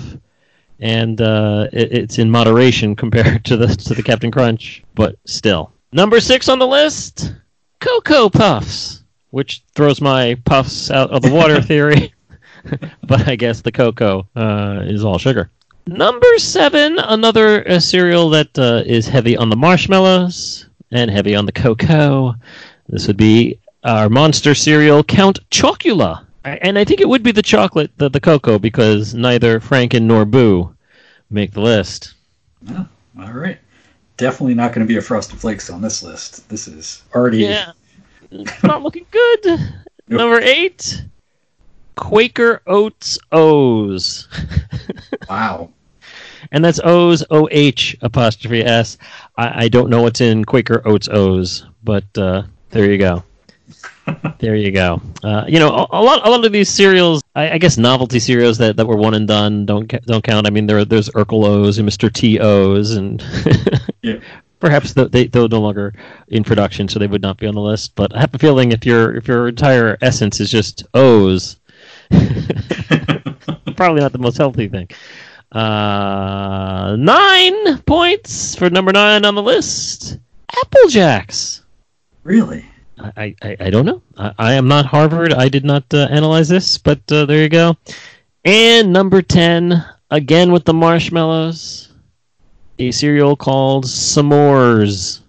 and 0.78 1.20
uh, 1.20 1.66
it, 1.72 1.92
it's 1.92 2.18
in 2.20 2.30
moderation 2.30 2.94
compared 2.94 3.44
to 3.46 3.57
the 3.57 3.66
to 3.66 3.94
the 3.94 4.02
Captain 4.02 4.30
Crunch, 4.30 4.84
but 4.94 5.16
still. 5.24 5.72
Number 5.90 6.20
six 6.20 6.48
on 6.48 6.61
the 6.61 6.68
list, 6.68 7.34
Cocoa 7.80 8.30
Puffs, 8.30 9.02
which 9.30 9.64
throws 9.74 10.00
my 10.00 10.36
puffs 10.44 10.88
out 10.88 11.11
of 11.11 11.22
the 11.22 11.32
water 11.32 11.61
theory. 11.70 12.14
but 13.02 13.26
I 13.26 13.34
guess 13.34 13.62
the 13.62 13.72
cocoa 13.72 14.28
uh, 14.36 14.82
is 14.84 15.04
all 15.04 15.18
sugar. 15.18 15.50
Number 15.88 16.38
seven, 16.38 17.00
another 17.00 17.68
uh, 17.68 17.80
cereal 17.80 18.30
that 18.30 18.57
uh, 18.57 18.82
is 18.86 19.09
heavy 19.09 19.36
on 19.36 19.50
the 19.50 19.57
marshmallows 19.57 20.66
and 20.92 21.11
heavy 21.11 21.34
on 21.34 21.46
the 21.46 21.52
cocoa. 21.52 22.36
This 22.88 23.09
would 23.09 23.16
be 23.16 23.59
our 23.82 24.09
monster 24.09 24.54
cereal, 24.54 25.02
Count 25.02 25.40
Chocula. 25.50 26.26
I- 26.47 26.59
And 26.62 26.78
I 26.78 26.84
think 26.84 27.01
it 27.01 27.09
would 27.09 27.22
be 27.22 27.32
the 27.32 27.42
chocolate, 27.42 27.90
the, 27.99 28.09
the 28.09 28.20
cocoa, 28.20 28.59
because 28.59 29.14
neither 29.14 29.61
Franken 29.61 30.03
nor 30.03 30.24
Boo 30.24 30.74
make 31.28 31.53
the 31.53 31.61
list. 31.61 32.14
Oh, 32.70 32.86
all 33.20 33.32
right. 33.32 33.59
Definitely 34.16 34.55
not 34.55 34.72
going 34.72 34.86
to 34.86 34.88
be 34.90 34.97
a 34.97 35.03
Frosted 35.03 35.38
Flakes 35.38 35.68
on 35.68 35.82
this 35.82 36.03
list. 36.03 36.49
This 36.49 36.68
is 36.68 37.03
already. 37.14 37.38
Yeah, 37.38 37.72
not 38.62 38.82
looking 38.82 39.05
good. 39.11 39.44
Nope. 39.44 39.61
Number 40.09 40.40
eight, 40.40 41.05
Quaker 41.97 42.62
Oats 42.66 43.18
O's. 43.32 44.28
Wow. 45.28 45.70
And 46.53 46.64
that's 46.64 46.78
O's 46.84 47.24
O 47.30 47.49
H 47.51 47.97
apostrophe 48.03 48.62
S. 48.64 48.97
I, 49.36 49.64
I 49.64 49.68
don't 49.68 49.90
know 49.90 50.03
what's 50.03 50.20
in 50.20 50.44
Quaker 50.44 50.80
Oats 50.86 51.09
O's, 51.09 51.66
but 51.82 52.05
uh, 52.16 52.44
there 52.70 52.88
you 52.90 52.97
go. 52.99 53.24
There 54.38 54.54
you 54.57 54.70
go. 54.70 55.00
Uh, 55.24 55.44
you 55.48 55.59
know, 55.59 55.68
a, 55.70 55.86
a 55.90 56.02
lot, 56.02 56.26
a 56.26 56.30
lot 56.30 56.44
of 56.44 56.52
these 56.52 56.68
cereals, 56.68 57.22
I, 57.34 57.52
I 57.52 57.59
guess 57.59 57.76
novelty 57.76 58.18
cereals 58.20 58.59
that, 58.59 58.76
that 58.76 58.86
were 58.86 58.96
one 58.96 59.14
and 59.14 59.26
done 59.26 59.66
don't 59.66 59.88
don't 60.07 60.22
count. 60.22 60.46
I 60.46 60.50
mean, 60.50 60.66
there 60.66 60.84
there's 60.84 61.09
Urkel 61.11 61.44
O's 61.44 61.78
and 61.78 61.88
Mr. 61.88 62.12
T 62.12 62.38
O's, 62.38 62.92
and 62.92 63.22
Yeah. 64.02 64.20
perhaps 64.61 64.92
the, 64.94 65.09
they 65.09 65.26
they're 65.26 65.48
no 65.48 65.61
longer 65.61 65.92
in 66.28 66.44
production, 66.44 66.88
so 66.88 66.98
they 66.98 67.07
would 67.09 67.22
not 67.22 67.38
be 67.38 67.46
on 67.46 67.54
the 67.54 67.61
list. 67.61 67.94
But 67.96 68.14
I 68.14 68.20
have 68.20 68.34
a 68.34 68.38
feeling 68.38 68.72
if 68.72 68.86
your 68.86 69.16
if 69.16 69.26
your 69.26 69.48
entire 69.48 69.96
essence 70.02 70.38
is 70.40 70.50
just 70.50 70.84
O's, 70.94 71.57
probably 73.76 74.00
not 74.00 74.12
the 74.12 74.18
most 74.20 74.36
healthy 74.36 74.68
thing. 74.68 74.88
Uh, 75.52 76.96
nine 76.98 77.78
points 77.82 78.54
for 78.54 78.68
number 78.70 78.92
nine 78.92 79.24
on 79.24 79.34
the 79.34 79.42
list. 79.42 80.18
Apple 80.62 80.88
Jacks. 80.88 81.62
really? 82.24 82.64
I, 82.99 83.34
I, 83.42 83.57
I 83.61 83.70
don't 83.70 83.84
know. 83.84 84.03
I, 84.16 84.32
I 84.38 84.53
am 84.55 84.68
not 84.68 84.86
Harvard. 84.86 85.32
I 85.32 85.49
did 85.49 85.64
not 85.64 85.84
uh, 85.92 86.09
analyze 86.11 86.49
this, 86.49 86.78
but 86.78 87.01
uh, 87.11 87.26
there 87.26 87.42
you 87.42 87.49
go. 87.49 87.76
And 88.44 88.92
number 88.92 89.22
10, 89.22 89.84
again 90.11 90.53
with 90.53 90.64
the 90.64 90.74
marshmallows, 90.74 91.92
a 92.78 92.90
cereal 92.90 93.36
called 93.36 93.84
S'mores. 93.84 95.20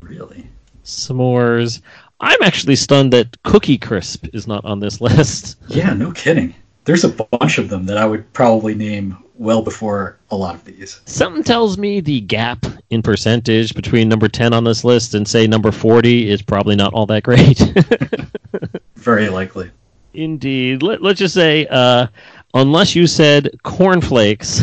Really? 0.00 0.48
S'mores. 0.84 1.80
I'm 2.20 2.42
actually 2.42 2.76
stunned 2.76 3.12
that 3.12 3.42
Cookie 3.42 3.78
Crisp 3.78 4.26
is 4.32 4.46
not 4.46 4.64
on 4.64 4.80
this 4.80 5.00
list. 5.00 5.56
Yeah, 5.68 5.92
no 5.92 6.12
kidding. 6.12 6.54
There's 6.84 7.04
a 7.04 7.08
bunch 7.08 7.58
of 7.58 7.68
them 7.68 7.86
that 7.86 7.98
I 7.98 8.06
would 8.06 8.32
probably 8.32 8.74
name 8.74 9.18
well 9.38 9.62
before 9.62 10.18
a 10.30 10.36
lot 10.36 10.54
of 10.54 10.64
these. 10.64 11.00
Something 11.06 11.42
tells 11.42 11.78
me 11.78 12.00
the 12.00 12.20
gap 12.20 12.64
in 12.90 13.02
percentage 13.02 13.74
between 13.74 14.08
number 14.08 14.28
10 14.28 14.52
on 14.52 14.64
this 14.64 14.84
list 14.84 15.14
and, 15.14 15.26
say, 15.26 15.46
number 15.46 15.72
40 15.72 16.30
is 16.30 16.42
probably 16.42 16.76
not 16.76 16.94
all 16.94 17.06
that 17.06 17.22
great. 17.22 17.58
Very 18.96 19.28
likely. 19.28 19.70
Indeed. 20.14 20.82
Let, 20.82 21.02
let's 21.02 21.18
just 21.18 21.34
say, 21.34 21.66
uh, 21.70 22.06
unless 22.54 22.96
you 22.96 23.06
said 23.06 23.50
cornflakes 23.62 24.62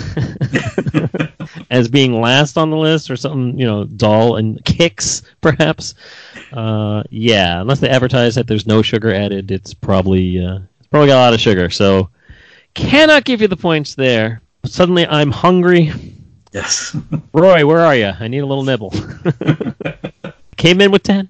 as 1.69 1.87
being 1.87 2.19
last 2.19 2.57
on 2.57 2.71
the 2.71 2.77
list 2.77 3.11
or 3.11 3.15
something, 3.15 3.57
you 3.57 3.65
know, 3.65 3.85
dull 3.85 4.37
and 4.37 4.63
Kix, 4.65 5.21
perhaps. 5.41 5.93
Uh, 6.51 7.03
yeah, 7.09 7.61
unless 7.61 7.79
they 7.79 7.89
advertise 7.89 8.35
that 8.35 8.47
there's 8.47 8.67
no 8.67 8.81
sugar 8.81 9.13
added, 9.13 9.51
it's 9.51 9.73
probably 9.73 10.43
uh, 10.43 10.59
it's 10.79 10.87
probably 10.87 11.07
got 11.07 11.17
a 11.17 11.25
lot 11.25 11.33
of 11.33 11.39
sugar. 11.39 11.69
So, 11.69 12.09
cannot 12.73 13.25
give 13.25 13.41
you 13.41 13.47
the 13.47 13.57
points 13.57 13.95
there. 13.95 14.41
Suddenly, 14.65 15.07
I'm 15.07 15.31
hungry. 15.31 15.91
Yes. 16.51 16.95
Roy, 17.33 17.65
where 17.65 17.79
are 17.79 17.95
you? 17.95 18.11
I 18.19 18.27
need 18.27 18.39
a 18.39 18.45
little 18.45 18.63
nibble. 18.63 18.93
Came 20.57 20.81
in 20.81 20.91
with 20.91 21.03
10. 21.03 21.29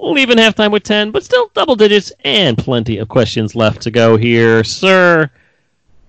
Leaving 0.00 0.38
halftime 0.38 0.70
with 0.70 0.84
10, 0.84 1.10
but 1.10 1.24
still 1.24 1.50
double 1.54 1.76
digits 1.76 2.12
and 2.24 2.56
plenty 2.56 2.98
of 2.98 3.08
questions 3.08 3.54
left 3.54 3.82
to 3.82 3.90
go 3.90 4.16
here, 4.16 4.62
sir. 4.64 5.28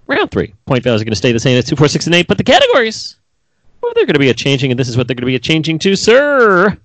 Round 0.08 0.32
three. 0.32 0.54
Point 0.66 0.84
values 0.84 1.02
are 1.02 1.06
going 1.06 1.12
to 1.12 1.18
stay 1.18 1.32
the 1.32 1.40
same 1.40 1.58
at 1.58 1.66
2, 1.66 1.76
4, 1.76 1.88
6, 1.88 2.06
and 2.06 2.16
8, 2.16 2.28
but 2.28 2.38
the 2.38 2.44
categories, 2.44 3.18
well, 3.82 3.92
they're 3.96 4.06
going 4.06 4.14
to 4.14 4.20
be 4.20 4.30
a 4.30 4.34
changing, 4.34 4.72
and 4.72 4.80
this 4.80 4.90
is 4.90 4.98
what 4.98 5.08
they're 5.08 5.16
going 5.16 5.24
to 5.24 5.28
be 5.28 5.36
a 5.36 5.40
changing 5.40 5.80
to, 5.80 5.96
sir. 5.96 6.78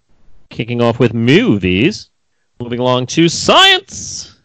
Kicking 0.50 0.80
off 0.80 0.98
with 0.98 1.14
movies. 1.14 2.10
Moving 2.60 2.80
along 2.80 3.06
to 3.08 3.28
science. 3.28 4.38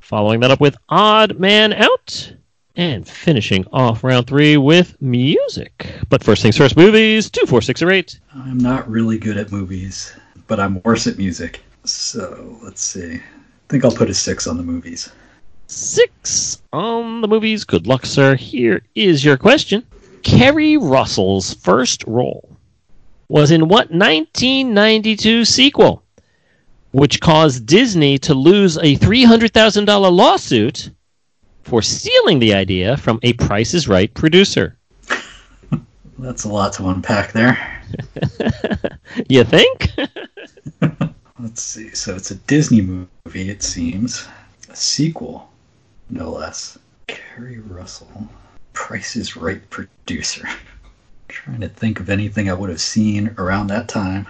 Following 0.00 0.40
that 0.40 0.50
up 0.50 0.60
with 0.60 0.76
Odd 0.88 1.38
Man 1.38 1.72
Out. 1.72 2.34
And 2.76 3.06
finishing 3.06 3.66
off 3.72 4.02
round 4.02 4.26
three 4.26 4.56
with 4.56 5.00
music. 5.02 5.92
But 6.08 6.24
first 6.24 6.42
things 6.42 6.56
first, 6.56 6.76
movies. 6.76 7.28
Two, 7.28 7.44
four, 7.46 7.60
six, 7.60 7.82
or 7.82 7.90
eight. 7.90 8.18
I'm 8.34 8.56
not 8.56 8.88
really 8.90 9.18
good 9.18 9.36
at 9.36 9.52
movies, 9.52 10.14
but 10.46 10.58
I'm 10.58 10.80
worse 10.82 11.06
at 11.06 11.18
music. 11.18 11.60
So 11.84 12.58
let's 12.62 12.80
see. 12.80 13.16
I 13.16 13.20
think 13.68 13.84
I'll 13.84 13.90
put 13.90 14.08
a 14.08 14.14
six 14.14 14.46
on 14.46 14.56
the 14.56 14.62
movies. 14.62 15.10
Six 15.66 16.62
on 16.72 17.20
the 17.20 17.28
movies. 17.28 17.64
Good 17.64 17.86
luck, 17.86 18.06
sir. 18.06 18.36
Here 18.36 18.82
is 18.94 19.24
your 19.24 19.36
question. 19.36 19.84
Keri 20.22 20.76
Russell's 20.76 21.54
first 21.54 22.04
role 22.06 22.56
was 23.28 23.50
in 23.50 23.62
what 23.62 23.90
1992 23.90 25.44
sequel, 25.44 26.02
which 26.92 27.20
caused 27.20 27.66
Disney 27.66 28.18
to 28.18 28.34
lose 28.34 28.76
a 28.76 28.96
$300,000 28.96 30.12
lawsuit 30.12 30.90
for 31.64 31.82
stealing 31.82 32.38
the 32.38 32.54
idea 32.54 32.96
from 32.96 33.18
a 33.22 33.32
Price 33.34 33.74
is 33.74 33.88
Right 33.88 34.12
producer? 34.14 34.76
That's 36.18 36.44
a 36.44 36.48
lot 36.48 36.72
to 36.74 36.88
unpack 36.88 37.32
there. 37.32 37.58
You 39.28 39.44
think? 39.44 39.90
Let's 41.38 41.60
see. 41.60 41.90
So 41.90 42.14
it's 42.16 42.30
a 42.30 42.36
Disney 42.36 42.80
movie, 42.80 43.50
it 43.50 43.62
seems. 43.62 44.26
A 44.70 44.76
sequel, 44.76 45.50
no 46.08 46.30
less. 46.30 46.78
Keri 47.08 47.58
Russell. 47.58 48.28
Price 48.72 49.16
is 49.16 49.36
Right 49.36 49.68
producer. 49.68 50.48
trying 51.28 51.60
to 51.60 51.68
think 51.68 52.00
of 52.00 52.08
anything 52.08 52.48
I 52.48 52.54
would 52.54 52.70
have 52.70 52.80
seen 52.80 53.34
around 53.36 53.66
that 53.66 53.88
time. 53.88 54.26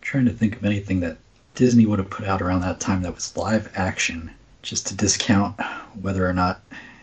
trying 0.00 0.26
to 0.26 0.32
think 0.32 0.54
of 0.56 0.64
anything 0.64 1.00
that 1.00 1.18
Disney 1.56 1.86
would 1.86 1.98
have 1.98 2.10
put 2.10 2.26
out 2.26 2.40
around 2.40 2.60
that 2.60 2.78
time 2.78 3.02
that 3.02 3.14
was 3.14 3.36
live 3.36 3.70
action, 3.74 4.30
just 4.62 4.86
to 4.88 4.94
discount 4.94 5.60
whether 6.00 6.28
or 6.28 6.32
not 6.32 6.60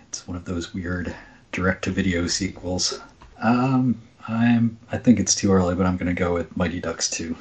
it's 0.07 0.27
one 0.27 0.37
of 0.37 0.45
those 0.45 0.73
weird 0.73 1.15
direct 1.51 1.83
to 1.85 1.91
video 1.91 2.27
sequels. 2.27 3.01
Um, 3.41 4.01
I'm 4.27 4.77
I 4.91 4.97
think 4.97 5.19
it's 5.19 5.35
too 5.35 5.51
early, 5.51 5.75
but 5.75 5.85
I'm 5.85 5.97
gonna 5.97 6.13
go 6.13 6.33
with 6.33 6.55
Mighty 6.57 6.79
Ducks 6.79 7.09
2. 7.09 7.35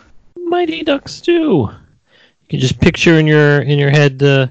Mighty 0.44 0.82
Ducks 0.82 1.20
2. 1.20 1.32
You 1.32 1.70
can 2.48 2.60
just 2.60 2.80
picture 2.80 3.18
in 3.18 3.26
your 3.26 3.62
in 3.62 3.78
your 3.78 3.90
head 3.90 4.22
uh, 4.22 4.46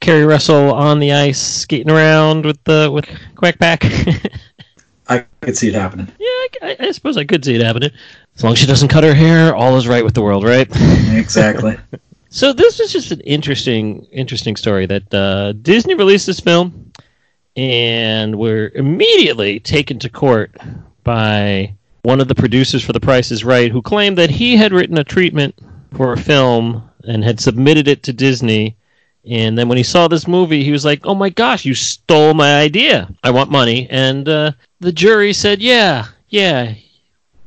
Keri 0.00 0.24
Russell 0.24 0.72
on 0.74 0.98
the 0.98 1.12
ice 1.12 1.40
skating 1.40 1.90
around 1.90 2.44
with 2.44 2.62
the 2.64 2.90
with 2.92 3.08
Quack 3.36 3.58
Pack. 3.58 3.84
I 5.08 5.24
could 5.40 5.56
see 5.56 5.68
it 5.68 5.74
happening. 5.74 6.08
Yeah, 6.18 6.68
I, 6.68 6.76
I 6.80 6.90
suppose 6.90 7.16
I 7.16 7.24
could 7.24 7.44
see 7.44 7.54
it 7.54 7.62
happening. 7.62 7.90
As 8.34 8.44
long 8.44 8.52
as 8.52 8.58
she 8.58 8.66
doesn't 8.66 8.88
cut 8.88 9.04
her 9.04 9.14
hair, 9.14 9.54
all 9.54 9.76
is 9.76 9.88
right 9.88 10.04
with 10.04 10.14
the 10.14 10.22
world, 10.22 10.44
right? 10.44 10.68
Exactly. 11.14 11.78
So 12.28 12.52
this 12.52 12.78
was 12.78 12.92
just 12.92 13.12
an 13.12 13.20
interesting, 13.20 14.06
interesting 14.12 14.56
story 14.56 14.86
that 14.86 15.14
uh, 15.14 15.52
Disney 15.52 15.94
released 15.94 16.26
this 16.26 16.40
film, 16.40 16.92
and 17.56 18.38
were 18.38 18.70
immediately 18.74 19.60
taken 19.60 19.98
to 20.00 20.10
court 20.10 20.54
by 21.04 21.74
one 22.02 22.20
of 22.20 22.28
the 22.28 22.34
producers 22.34 22.84
for 22.84 22.92
The 22.92 23.00
Price 23.00 23.30
Is 23.30 23.44
Right, 23.44 23.70
who 23.70 23.82
claimed 23.82 24.18
that 24.18 24.30
he 24.30 24.56
had 24.56 24.72
written 24.72 24.98
a 24.98 25.04
treatment 25.04 25.54
for 25.94 26.12
a 26.12 26.18
film 26.18 26.88
and 27.04 27.24
had 27.24 27.40
submitted 27.40 27.88
it 27.88 28.02
to 28.04 28.12
Disney. 28.12 28.76
And 29.28 29.56
then 29.58 29.68
when 29.68 29.78
he 29.78 29.82
saw 29.82 30.06
this 30.06 30.28
movie, 30.28 30.62
he 30.62 30.70
was 30.70 30.84
like, 30.84 31.00
"Oh 31.04 31.14
my 31.14 31.30
gosh, 31.30 31.64
you 31.64 31.74
stole 31.74 32.34
my 32.34 32.60
idea! 32.60 33.08
I 33.24 33.30
want 33.30 33.50
money." 33.50 33.88
And 33.90 34.28
uh, 34.28 34.52
the 34.78 34.92
jury 34.92 35.32
said, 35.32 35.60
"Yeah, 35.60 36.06
yeah, 36.28 36.74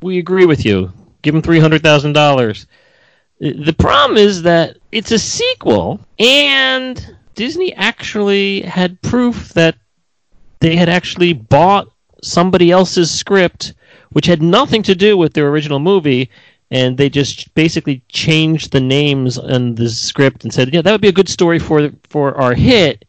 we 0.02 0.18
agree 0.18 0.46
with 0.46 0.66
you. 0.66 0.92
Give 1.22 1.36
him 1.36 1.42
three 1.42 1.60
hundred 1.60 1.84
thousand 1.84 2.14
dollars." 2.14 2.66
The 3.40 3.76
problem 3.78 4.18
is 4.18 4.42
that 4.42 4.78
it's 4.92 5.12
a 5.12 5.20
sequel, 5.20 6.02
and 6.20 7.16
Disney 7.36 7.74
actually 7.76 8.62
had 8.62 9.02
proof 9.02 9.54
that 9.54 9.76
they 10.60 10.76
had 10.76 10.90
actually 10.90 11.32
bought 11.32 11.88
somebody 12.22 12.70
else's 12.70 13.10
script, 13.10 13.74
which 14.10 14.26
had 14.26 14.42
nothing 14.42 14.84
to 14.84 14.94
do 14.94 15.18
with 15.18 15.34
their 15.34 15.48
original 15.48 15.80
movie, 15.80 16.30
and 16.70 16.98
they 16.98 17.10
just 17.10 17.54
basically 17.56 18.04
changed 18.10 18.74
the 18.74 18.82
names 18.82 19.38
in 19.38 19.76
the 19.76 19.90
script 19.90 20.44
and 20.44 20.54
said, 20.54 20.74
"Yeah, 20.74 20.82
that 20.82 20.92
would 20.92 21.00
be 21.00 21.08
a 21.08 21.14
good 21.14 21.30
story 21.30 21.60
for 21.60 21.92
for 22.10 22.36
our 22.36 22.54
hit. 22.54 23.06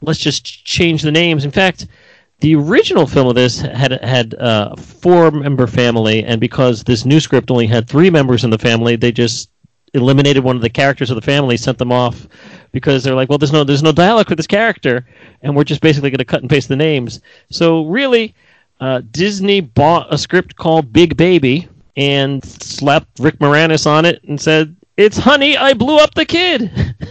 Let's 0.00 0.20
just 0.20 0.64
change 0.64 1.02
the 1.02 1.10
names." 1.10 1.44
In 1.44 1.50
fact, 1.50 1.88
the 2.38 2.54
original 2.54 3.06
film 3.08 3.26
of 3.26 3.34
this 3.34 3.60
had 3.60 3.92
had 4.04 4.34
uh, 4.34 4.70
a 4.72 4.76
four 4.76 5.32
member 5.32 5.66
family, 5.66 6.22
and 6.22 6.40
because 6.40 6.84
this 6.84 7.04
new 7.04 7.18
script 7.18 7.50
only 7.50 7.66
had 7.66 7.88
three 7.88 8.10
members 8.10 8.44
in 8.44 8.50
the 8.50 8.58
family, 8.58 8.94
they 8.94 9.10
just 9.10 9.48
eliminated 9.94 10.42
one 10.42 10.56
of 10.56 10.62
the 10.62 10.70
characters 10.70 11.10
of 11.10 11.16
the 11.16 11.22
family, 11.22 11.56
sent 11.56 11.78
them 11.78 11.92
off 11.92 12.26
because 12.72 13.04
they're 13.04 13.14
like, 13.14 13.28
well, 13.28 13.38
there's 13.38 13.52
no 13.52 13.64
there's 13.64 13.82
no 13.82 13.92
dialogue 13.92 14.28
with 14.28 14.38
this 14.38 14.46
character, 14.46 15.06
and 15.42 15.54
we're 15.54 15.64
just 15.64 15.80
basically 15.80 16.10
going 16.10 16.18
to 16.18 16.24
cut 16.24 16.40
and 16.40 16.50
paste 16.50 16.68
the 16.68 16.76
names. 16.76 17.20
So 17.50 17.84
really, 17.86 18.34
uh, 18.80 19.02
Disney 19.10 19.60
bought 19.60 20.12
a 20.12 20.18
script 20.18 20.56
called 20.56 20.92
Big 20.92 21.16
Baby 21.16 21.68
and 21.96 22.44
slapped 22.44 23.18
Rick 23.18 23.38
Moranis 23.38 23.86
on 23.86 24.04
it 24.04 24.22
and 24.24 24.40
said, 24.40 24.74
"It's 24.96 25.18
Honey, 25.18 25.56
I 25.56 25.74
Blew 25.74 25.98
Up 25.98 26.14
the 26.14 26.24
Kid." 26.24 26.70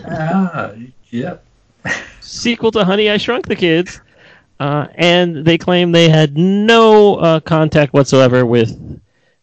Ah, 0.09 0.71
yep. 1.09 1.43
Sequel 2.21 2.71
to 2.71 2.83
Honey, 2.83 3.09
I 3.09 3.17
Shrunk 3.17 3.47
the 3.47 3.55
Kids. 3.55 4.01
Uh, 4.59 4.85
and 4.93 5.37
they 5.43 5.57
claim 5.57 5.91
they 5.91 6.07
had 6.07 6.37
no 6.37 7.15
uh, 7.15 7.39
contact 7.39 7.93
whatsoever 7.93 8.45
with 8.45 9.01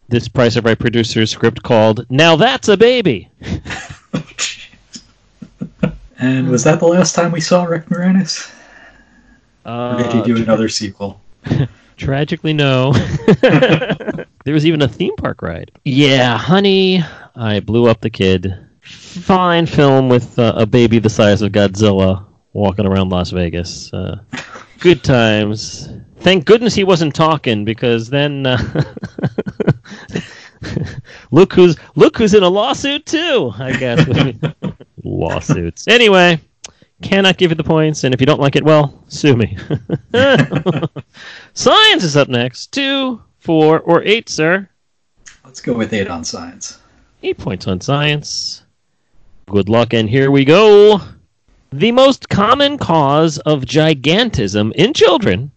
this 0.09 0.29
Price 0.29 0.57
of 0.57 0.65
Right 0.65 0.79
producer's 0.79 1.31
script 1.31 1.63
called 1.63 2.07
"Now 2.11 2.37
That's 2.37 2.69
a 2.69 2.77
Baby." 2.77 3.29
and 6.19 6.49
was 6.49 6.65
that 6.65 6.81
the 6.81 6.87
last 6.87 7.15
time 7.15 7.33
we 7.33 7.41
saw 7.41 7.65
Rick 7.65 7.87
Moranis? 7.87 8.53
Uh, 9.65 9.97
or 9.97 10.03
did 10.03 10.13
he 10.13 10.23
do 10.23 10.43
another 10.43 10.69
sequel? 10.69 11.21
Tragically, 11.97 12.53
no. 12.53 12.93
there 13.43 14.55
was 14.55 14.65
even 14.65 14.83
a 14.83 14.89
theme 14.89 15.15
park 15.17 15.43
ride. 15.43 15.71
Yeah, 15.85 16.39
honey, 16.39 17.03
I 17.35 17.61
blew 17.61 17.89
up 17.89 18.01
the 18.01 18.11
kid. 18.11 18.57
Fine 18.81 19.67
film 19.67 20.09
with 20.09 20.39
uh, 20.39 20.55
a 20.57 20.65
baby 20.65 21.01
the 21.01 21.11
size 21.11 21.43
of 21.43 21.53
Godzilla 21.53 22.25
walking 22.53 22.87
around 22.87 23.11
Las 23.11 23.31
Vegas. 23.31 23.93
Uh, 23.93 24.21
good 24.79 25.03
times. 25.03 25.91
Thank 26.21 26.45
goodness 26.45 26.75
he 26.75 26.85
wasn't 26.85 27.15
talking 27.15 27.65
because 27.65 28.09
then 28.11 28.47
uh, 28.47 28.59
look 31.31 31.53
who's 31.53 31.77
look 31.97 32.17
who's 32.17 32.35
in 32.35 32.43
a 32.43 32.49
lawsuit 32.49 33.07
too. 33.07 33.53
I 33.59 33.77
guess 33.77 34.07
lawsuits. 35.05 35.89
Anyway, 35.89 36.41
cannot 37.03 37.37
give 37.39 37.51
you 37.51 37.55
the 37.55 37.65
points, 37.65 38.05
and 38.05 38.15
if 38.15 38.21
you 38.21 38.27
don't 38.27 38.41
like 38.41 38.57
it, 38.57 38.65
well, 38.65 39.03
sue 39.09 39.37
me. 39.37 39.57
Science 41.55 42.05
is 42.05 42.17
up 42.17 42.29
next. 42.29 42.73
Two, 42.73 43.23
four, 43.41 43.81
or 43.81 44.03
eight, 44.03 44.29
sir. 44.29 44.69
Let's 45.45 45.61
go 45.61 45.73
with 45.73 45.93
eight 45.93 46.09
on 46.09 46.25
science. 46.25 46.79
Eight 47.23 47.39
points 47.39 47.67
on 47.67 47.81
science. 47.81 48.63
Good 49.47 49.69
luck, 49.69 49.95
and 49.95 50.09
here 50.09 50.31
we 50.31 50.45
go. 50.45 51.01
The 51.73 51.93
most 51.93 52.29
common 52.29 52.79
cause 52.79 53.39
of 53.39 53.63
gigantism 53.65 54.73
in 54.73 54.93
children 54.93 55.53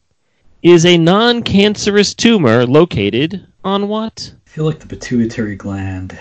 is 0.61 0.85
a 0.85 0.97
non 0.97 1.43
cancerous 1.43 2.13
tumor 2.13 2.65
located 2.65 3.45
on 3.63 3.87
what? 3.87 4.33
Feel 4.51 4.65
like 4.65 4.79
the 4.79 4.85
pituitary 4.85 5.55
gland 5.55 6.19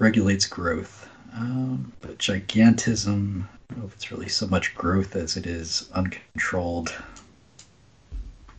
regulates 0.00 0.44
growth. 0.44 1.08
Um, 1.32 1.92
but 2.00 2.18
gigantism, 2.18 3.44
I 3.44 3.74
don't 3.74 3.78
know 3.78 3.86
if 3.86 3.94
it's 3.94 4.10
really 4.10 4.28
so 4.28 4.48
much 4.48 4.74
growth 4.74 5.14
as 5.14 5.36
it 5.36 5.46
is 5.46 5.88
uncontrolled 5.92 6.92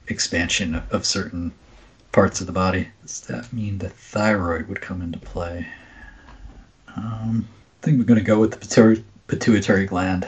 expansion 0.08 0.76
of, 0.76 0.90
of 0.94 1.06
certain 1.06 1.52
parts 2.14 2.40
of 2.40 2.48
the 2.48 2.54
body. 2.54 2.88
Does 3.02 3.20
that 3.28 3.52
mean 3.52 3.80
the 3.80 3.90
thyroid 3.90 4.70
would 4.70 4.80
come 4.80 5.02
into 5.02 5.20
play? 5.20 5.68
Um, 6.96 7.50
I 7.82 7.86
think 7.86 7.98
we're 7.98 8.06
going 8.06 8.18
to 8.18 8.26
go 8.26 8.40
with 8.40 8.52
the 8.52 8.60
pituitary, 8.60 9.04
pituitary 9.28 9.86
gland 9.88 10.26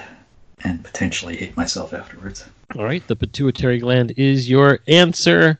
and 0.66 0.84
potentially 0.84 1.38
hate 1.38 1.56
myself 1.56 1.94
afterwards. 1.94 2.44
All 2.78 2.84
right, 2.84 3.08
the 3.08 3.16
pituitary 3.16 3.80
gland 3.80 4.12
is 4.18 4.50
your 4.50 4.80
answer. 4.90 5.58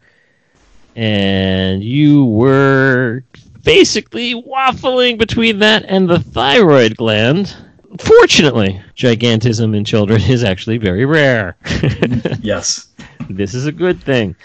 And 0.96 1.84
you 1.84 2.26
were 2.26 3.24
basically 3.64 4.34
waffling 4.36 5.18
between 5.18 5.60
that 5.60 5.86
and 5.88 6.10
the 6.10 6.20
thyroid 6.20 6.98
gland. 6.98 7.56
Fortunately, 8.00 8.82
gigantism 8.96 9.76
in 9.76 9.84
children 9.86 10.22
is 10.22 10.44
actually 10.44 10.78
very 10.78 11.06
rare. 11.06 11.58
yes. 12.42 12.88
This 13.30 13.54
is 13.54 13.66
a 13.66 13.72
good 13.72 14.02
thing. 14.02 14.36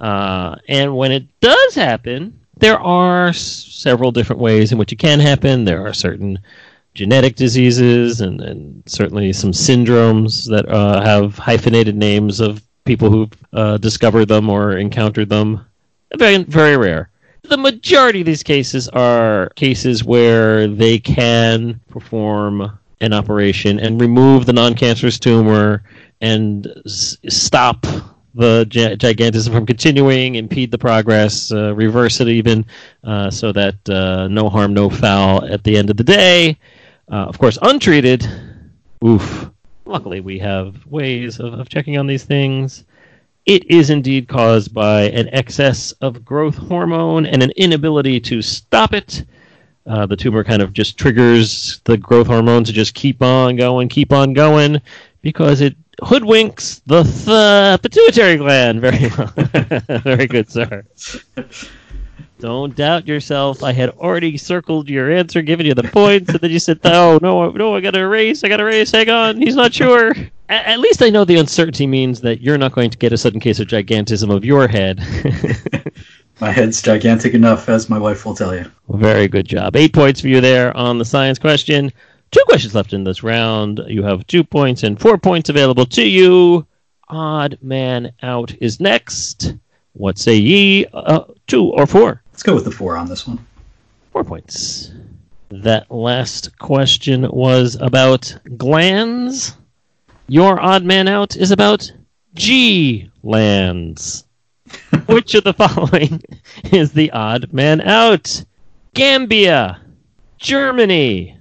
Uh, 0.00 0.56
and 0.68 0.96
when 0.96 1.12
it 1.12 1.24
does 1.40 1.74
happen, 1.74 2.38
there 2.58 2.78
are 2.78 3.28
s- 3.28 3.38
several 3.40 4.12
different 4.12 4.40
ways 4.42 4.72
in 4.72 4.78
which 4.78 4.92
it 4.92 4.96
can 4.96 5.20
happen. 5.20 5.64
There 5.64 5.86
are 5.86 5.92
certain 5.94 6.38
genetic 6.94 7.36
diseases 7.36 8.20
and, 8.20 8.40
and 8.40 8.82
certainly 8.86 9.32
some 9.32 9.52
syndromes 9.52 10.48
that 10.50 10.68
uh, 10.68 11.00
have 11.02 11.38
hyphenated 11.38 11.96
names 11.96 12.40
of 12.40 12.62
people 12.84 13.10
who've 13.10 13.32
uh, 13.52 13.76
discovered 13.78 14.26
them 14.26 14.48
or 14.48 14.76
encountered 14.78 15.28
them. 15.28 15.64
Very, 16.16 16.42
very 16.44 16.76
rare. 16.76 17.10
The 17.42 17.56
majority 17.56 18.20
of 18.20 18.26
these 18.26 18.42
cases 18.42 18.88
are 18.88 19.50
cases 19.56 20.04
where 20.04 20.66
they 20.66 20.98
can 20.98 21.80
perform 21.88 22.78
an 23.00 23.12
operation 23.12 23.78
and 23.78 24.00
remove 24.00 24.46
the 24.46 24.52
non-cancerous 24.52 25.18
tumor 25.18 25.82
and 26.20 26.66
s- 26.86 27.16
stop 27.28 27.86
the 28.34 28.66
gi- 28.68 28.96
gigantism 28.96 29.52
from 29.52 29.64
continuing, 29.66 30.34
impede 30.34 30.70
the 30.70 30.78
progress, 30.78 31.52
uh, 31.52 31.74
reverse 31.74 32.20
it 32.20 32.28
even, 32.28 32.64
uh, 33.04 33.30
so 33.30 33.52
that 33.52 33.76
uh, 33.88 34.28
no 34.28 34.48
harm, 34.48 34.74
no 34.74 34.90
foul 34.90 35.44
at 35.44 35.62
the 35.64 35.76
end 35.76 35.88
of 35.90 35.96
the 35.96 36.04
day. 36.04 36.56
Uh, 37.10 37.26
of 37.26 37.38
course, 37.38 37.58
untreated, 37.62 38.28
oof. 39.04 39.50
Luckily, 39.84 40.20
we 40.20 40.38
have 40.40 40.84
ways 40.86 41.38
of, 41.38 41.54
of 41.54 41.68
checking 41.68 41.96
on 41.96 42.06
these 42.06 42.24
things. 42.24 42.84
It 43.46 43.70
is 43.70 43.90
indeed 43.90 44.26
caused 44.26 44.74
by 44.74 45.02
an 45.02 45.28
excess 45.32 45.92
of 46.00 46.24
growth 46.24 46.56
hormone 46.56 47.26
and 47.26 47.44
an 47.44 47.52
inability 47.52 48.18
to 48.20 48.42
stop 48.42 48.92
it. 48.92 49.24
Uh, 49.86 50.04
the 50.04 50.16
tumor 50.16 50.42
kind 50.42 50.62
of 50.62 50.72
just 50.72 50.98
triggers 50.98 51.80
the 51.84 51.96
growth 51.96 52.26
hormone 52.26 52.64
to 52.64 52.72
just 52.72 52.94
keep 52.94 53.22
on 53.22 53.54
going, 53.54 53.88
keep 53.88 54.12
on 54.12 54.32
going, 54.32 54.80
because 55.22 55.60
it 55.60 55.76
hoodwinks 56.02 56.80
the 56.86 57.04
th- 57.04 57.82
pituitary 57.82 58.36
gland. 58.36 58.80
Very 58.82 59.10
well. 59.16 59.32
Very 60.00 60.26
good, 60.26 60.50
sir. 60.50 60.84
Don't 62.38 62.76
doubt 62.76 63.08
yourself. 63.08 63.62
I 63.62 63.72
had 63.72 63.90
already 63.90 64.36
circled 64.36 64.90
your 64.90 65.10
answer, 65.10 65.40
given 65.40 65.64
you 65.64 65.72
the 65.74 65.84
points, 65.84 66.28
and 66.30 66.38
then 66.40 66.50
you 66.50 66.58
said, 66.58 66.80
"Oh 66.84 67.18
no, 67.22 67.50
no, 67.50 67.74
I 67.74 67.80
got 67.80 67.92
to 67.92 68.00
erase. 68.00 68.44
I 68.44 68.48
got 68.48 68.58
to 68.58 68.64
erase. 68.64 68.90
Hang 68.90 69.08
on, 69.08 69.40
he's 69.40 69.56
not 69.56 69.72
sure." 69.72 70.10
A- 70.10 70.68
at 70.68 70.78
least 70.78 71.02
I 71.02 71.08
know 71.08 71.24
the 71.24 71.38
uncertainty 71.38 71.86
means 71.86 72.20
that 72.20 72.42
you're 72.42 72.58
not 72.58 72.72
going 72.72 72.90
to 72.90 72.98
get 72.98 73.12
a 73.12 73.16
sudden 73.16 73.40
case 73.40 73.58
of 73.58 73.68
gigantism 73.68 74.30
of 74.34 74.44
your 74.44 74.68
head. 74.68 75.00
My 76.40 76.50
head's 76.50 76.82
gigantic 76.82 77.32
enough, 77.32 77.70
as 77.70 77.88
my 77.88 77.98
wife 77.98 78.26
will 78.26 78.34
tell 78.34 78.54
you. 78.54 78.70
Very 78.90 79.26
good 79.26 79.48
job. 79.48 79.74
Eight 79.74 79.94
points 79.94 80.20
for 80.20 80.28
you 80.28 80.42
there 80.42 80.76
on 80.76 80.98
the 80.98 81.04
science 81.04 81.38
question. 81.38 81.90
Two 82.30 82.42
questions 82.44 82.74
left 82.74 82.92
in 82.92 83.04
this 83.04 83.22
round. 83.22 83.80
You 83.86 84.02
have 84.02 84.26
two 84.26 84.44
points 84.44 84.82
and 84.82 85.00
four 85.00 85.16
points 85.16 85.48
available 85.48 85.86
to 85.86 86.02
you. 86.06 86.66
Odd 87.08 87.56
man 87.62 88.12
out 88.22 88.54
is 88.60 88.80
next. 88.80 89.54
What 89.94 90.18
say 90.18 90.34
ye? 90.34 90.84
Uh, 90.92 91.24
two 91.46 91.72
or 91.72 91.86
four? 91.86 92.22
Let's 92.36 92.42
go 92.42 92.54
with 92.54 92.64
the 92.64 92.70
four 92.70 92.98
on 92.98 93.08
this 93.08 93.26
one. 93.26 93.38
Four 94.12 94.22
points. 94.22 94.90
That 95.48 95.90
last 95.90 96.58
question 96.58 97.26
was 97.30 97.78
about 97.80 98.36
glands. 98.58 99.56
Your 100.28 100.60
odd 100.60 100.84
man 100.84 101.08
out 101.08 101.34
is 101.34 101.50
about 101.50 101.90
G 102.34 103.10
lands. 103.22 104.26
Which 105.06 105.34
of 105.34 105.44
the 105.44 105.54
following 105.54 106.22
is 106.70 106.92
the 106.92 107.10
odd 107.12 107.54
man 107.54 107.80
out? 107.80 108.44
Gambia, 108.92 109.80
Germany, 110.36 111.38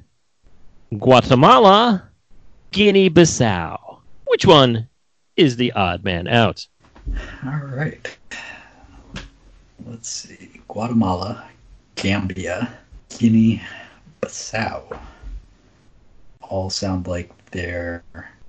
Guatemala, 0.98 2.08
Guinea 2.72 3.10
Bissau. 3.10 3.98
Which 4.28 4.46
one 4.46 4.88
is 5.36 5.58
the 5.58 5.74
odd 5.74 6.06
man 6.06 6.30
out? 6.30 6.66
All 7.46 7.66
right. 7.66 8.18
Let's 9.86 10.10
see. 10.10 10.45
Guatemala, 10.76 11.48
Gambia, 11.96 12.70
Guinea 13.08 13.62
Bissau. 14.20 15.00
All 16.42 16.70
sound 16.70 17.08
like 17.08 17.32
they're 17.52 18.04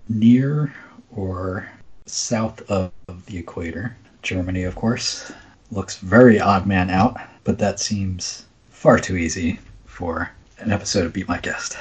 near 0.09 0.75
or 1.15 1.71
south 2.07 2.69
of 2.69 2.91
the 3.27 3.39
equator. 3.39 3.97
Germany, 4.23 4.65
of 4.65 4.75
course, 4.75 5.31
looks 5.71 5.99
very 5.99 6.41
odd 6.41 6.67
man 6.67 6.91
out, 6.91 7.17
but 7.45 7.61
that 7.61 7.79
seems 7.79 8.45
far 8.71 8.99
too 8.99 9.17
easy 9.17 9.61
for 9.85 10.29
an 10.59 10.73
episode 10.73 11.07
of 11.07 11.13
Beat 11.13 11.29
My 11.29 11.39
Guest. 11.39 11.79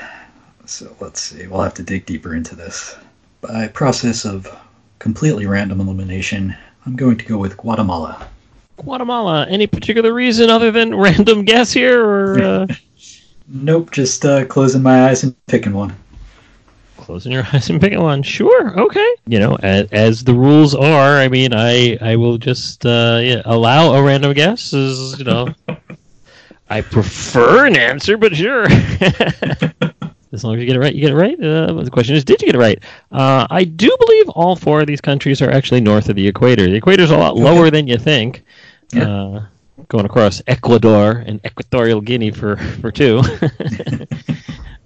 So 0.67 0.95
let's 0.99 1.21
see. 1.21 1.47
We'll 1.47 1.61
have 1.63 1.73
to 1.73 1.81
dig 1.81 2.05
deeper 2.05 2.35
into 2.35 2.55
this. 2.55 2.95
By 3.41 3.67
process 3.69 4.25
of 4.25 4.55
completely 4.99 5.47
random 5.47 5.79
elimination, 5.79 6.55
I'm 6.85 6.95
going 6.95 7.17
to 7.17 7.25
go 7.25 7.39
with 7.39 7.57
Guatemala. 7.57 8.29
Guatemala. 8.77 9.47
Any 9.47 9.67
particular 9.67 10.13
reason 10.13 10.49
other 10.49 10.71
than 10.71 10.95
random 10.95 11.43
guess 11.43 11.71
here, 11.71 12.03
or 12.03 12.39
uh... 12.39 12.67
nope? 13.47 13.91
Just 13.91 14.25
uh, 14.25 14.45
closing 14.45 14.81
my 14.81 15.07
eyes 15.09 15.23
and 15.23 15.35
picking 15.47 15.73
one. 15.73 15.95
Closing 16.97 17.31
your 17.31 17.45
eyes 17.53 17.69
and 17.69 17.79
picking 17.79 18.01
one. 18.01 18.23
Sure. 18.23 18.79
Okay. 18.79 19.15
You 19.27 19.39
know, 19.39 19.55
as, 19.61 19.87
as 19.91 20.23
the 20.23 20.33
rules 20.33 20.75
are, 20.75 21.17
I 21.17 21.27
mean, 21.27 21.53
I 21.53 21.97
I 22.01 22.15
will 22.15 22.37
just 22.37 22.85
uh, 22.85 23.19
yeah, 23.21 23.41
allow 23.45 23.93
a 23.93 24.03
random 24.03 24.33
guess. 24.33 24.73
As 24.73 25.17
you 25.17 25.25
know, 25.25 25.53
I 26.69 26.81
prefer 26.81 27.67
an 27.67 27.77
answer, 27.77 28.17
but 28.17 28.35
sure. 28.35 28.65
as 30.35 30.43
long 30.43 30.55
as 30.55 30.59
you 30.59 30.65
get 30.65 30.75
it 30.75 30.79
right, 30.79 30.93
you 30.93 31.01
get 31.01 31.11
it 31.11 31.15
right. 31.15 31.39
Uh, 31.41 31.73
the 31.83 31.91
question 31.91 32.15
is, 32.15 32.23
did 32.23 32.41
you 32.41 32.47
get 32.47 32.55
it 32.55 32.59
right? 32.59 32.83
Uh, 33.11 33.47
I 33.49 33.63
do 33.63 33.95
believe 33.99 34.29
all 34.29 34.55
four 34.55 34.81
of 34.81 34.87
these 34.87 35.01
countries 35.01 35.41
are 35.41 35.51
actually 35.51 35.81
north 35.81 36.09
of 36.09 36.15
the 36.15 36.27
equator. 36.27 36.63
The 36.63 36.75
equator 36.75 37.03
is 37.03 37.11
a 37.11 37.17
lot 37.17 37.35
lower 37.37 37.69
than 37.69 37.87
you 37.87 37.97
think. 37.97 38.43
Yeah. 38.91 39.09
Uh, 39.09 39.45
going 39.87 40.05
across 40.05 40.41
Ecuador 40.47 41.23
and 41.25 41.39
Equatorial 41.45 42.01
Guinea 42.01 42.31
for 42.31 42.57
for 42.81 42.91
two. 42.91 43.21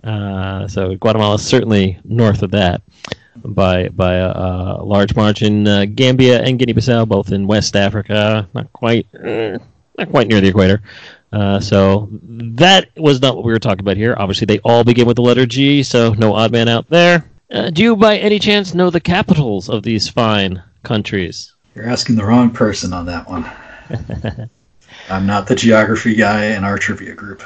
Uh, 0.02 0.66
so 0.68 0.96
Guatemala 0.96 1.36
is 1.36 1.46
certainly 1.46 2.00
north 2.06 2.42
of 2.42 2.52
that 2.52 2.82
by 3.44 3.90
by 3.90 4.16
a, 4.16 4.30
a 4.30 4.84
large 4.84 5.16
margin. 5.16 5.68
Uh, 5.68 5.86
Gambia 5.86 6.42
and 6.42 6.58
Guinea-Bissau 6.58 7.08
both 7.08 7.32
in 7.32 7.48
West 7.48 7.76
Africa, 7.76 8.48
not 8.54 8.72
quite 8.74 9.08
eh, 9.24 9.58
not 9.98 10.10
quite 10.10 10.28
near 10.28 10.42
the 10.42 10.48
equator. 10.48 10.82
Uh, 11.32 11.60
so 11.60 12.08
that 12.12 12.90
was 12.98 13.22
not 13.22 13.36
what 13.36 13.46
we 13.46 13.52
were 13.52 13.60
talking 13.60 13.82
about 13.82 13.98
here. 13.98 14.16
Obviously, 14.18 14.46
they 14.46 14.60
all 14.60 14.84
begin 14.84 15.06
with 15.06 15.18
the 15.18 15.22
letter 15.22 15.46
G, 15.46 15.84
so 15.84 16.14
no 16.14 16.34
odd 16.34 16.52
man 16.52 16.68
out 16.68 16.90
there. 16.90 17.30
Uh, 17.52 17.70
do 17.70 17.84
you, 17.84 17.96
by 17.96 18.18
any 18.18 18.40
chance, 18.40 18.74
know 18.74 18.90
the 18.90 19.00
capitals 19.00 19.70
of 19.70 19.84
these 19.84 20.08
fine 20.08 20.64
countries? 20.84 21.54
You're 21.76 21.88
asking 21.88 22.16
the 22.16 22.26
wrong 22.26 22.50
person 22.50 22.94
on 22.94 23.06
that 23.06 23.30
one. 23.30 23.46
I'm 25.10 25.26
not 25.26 25.48
the 25.48 25.56
geography 25.56 26.16
guy 26.16 26.46
in 26.46 26.64
our 26.64 26.78
trivia 26.78 27.14
group. 27.16 27.44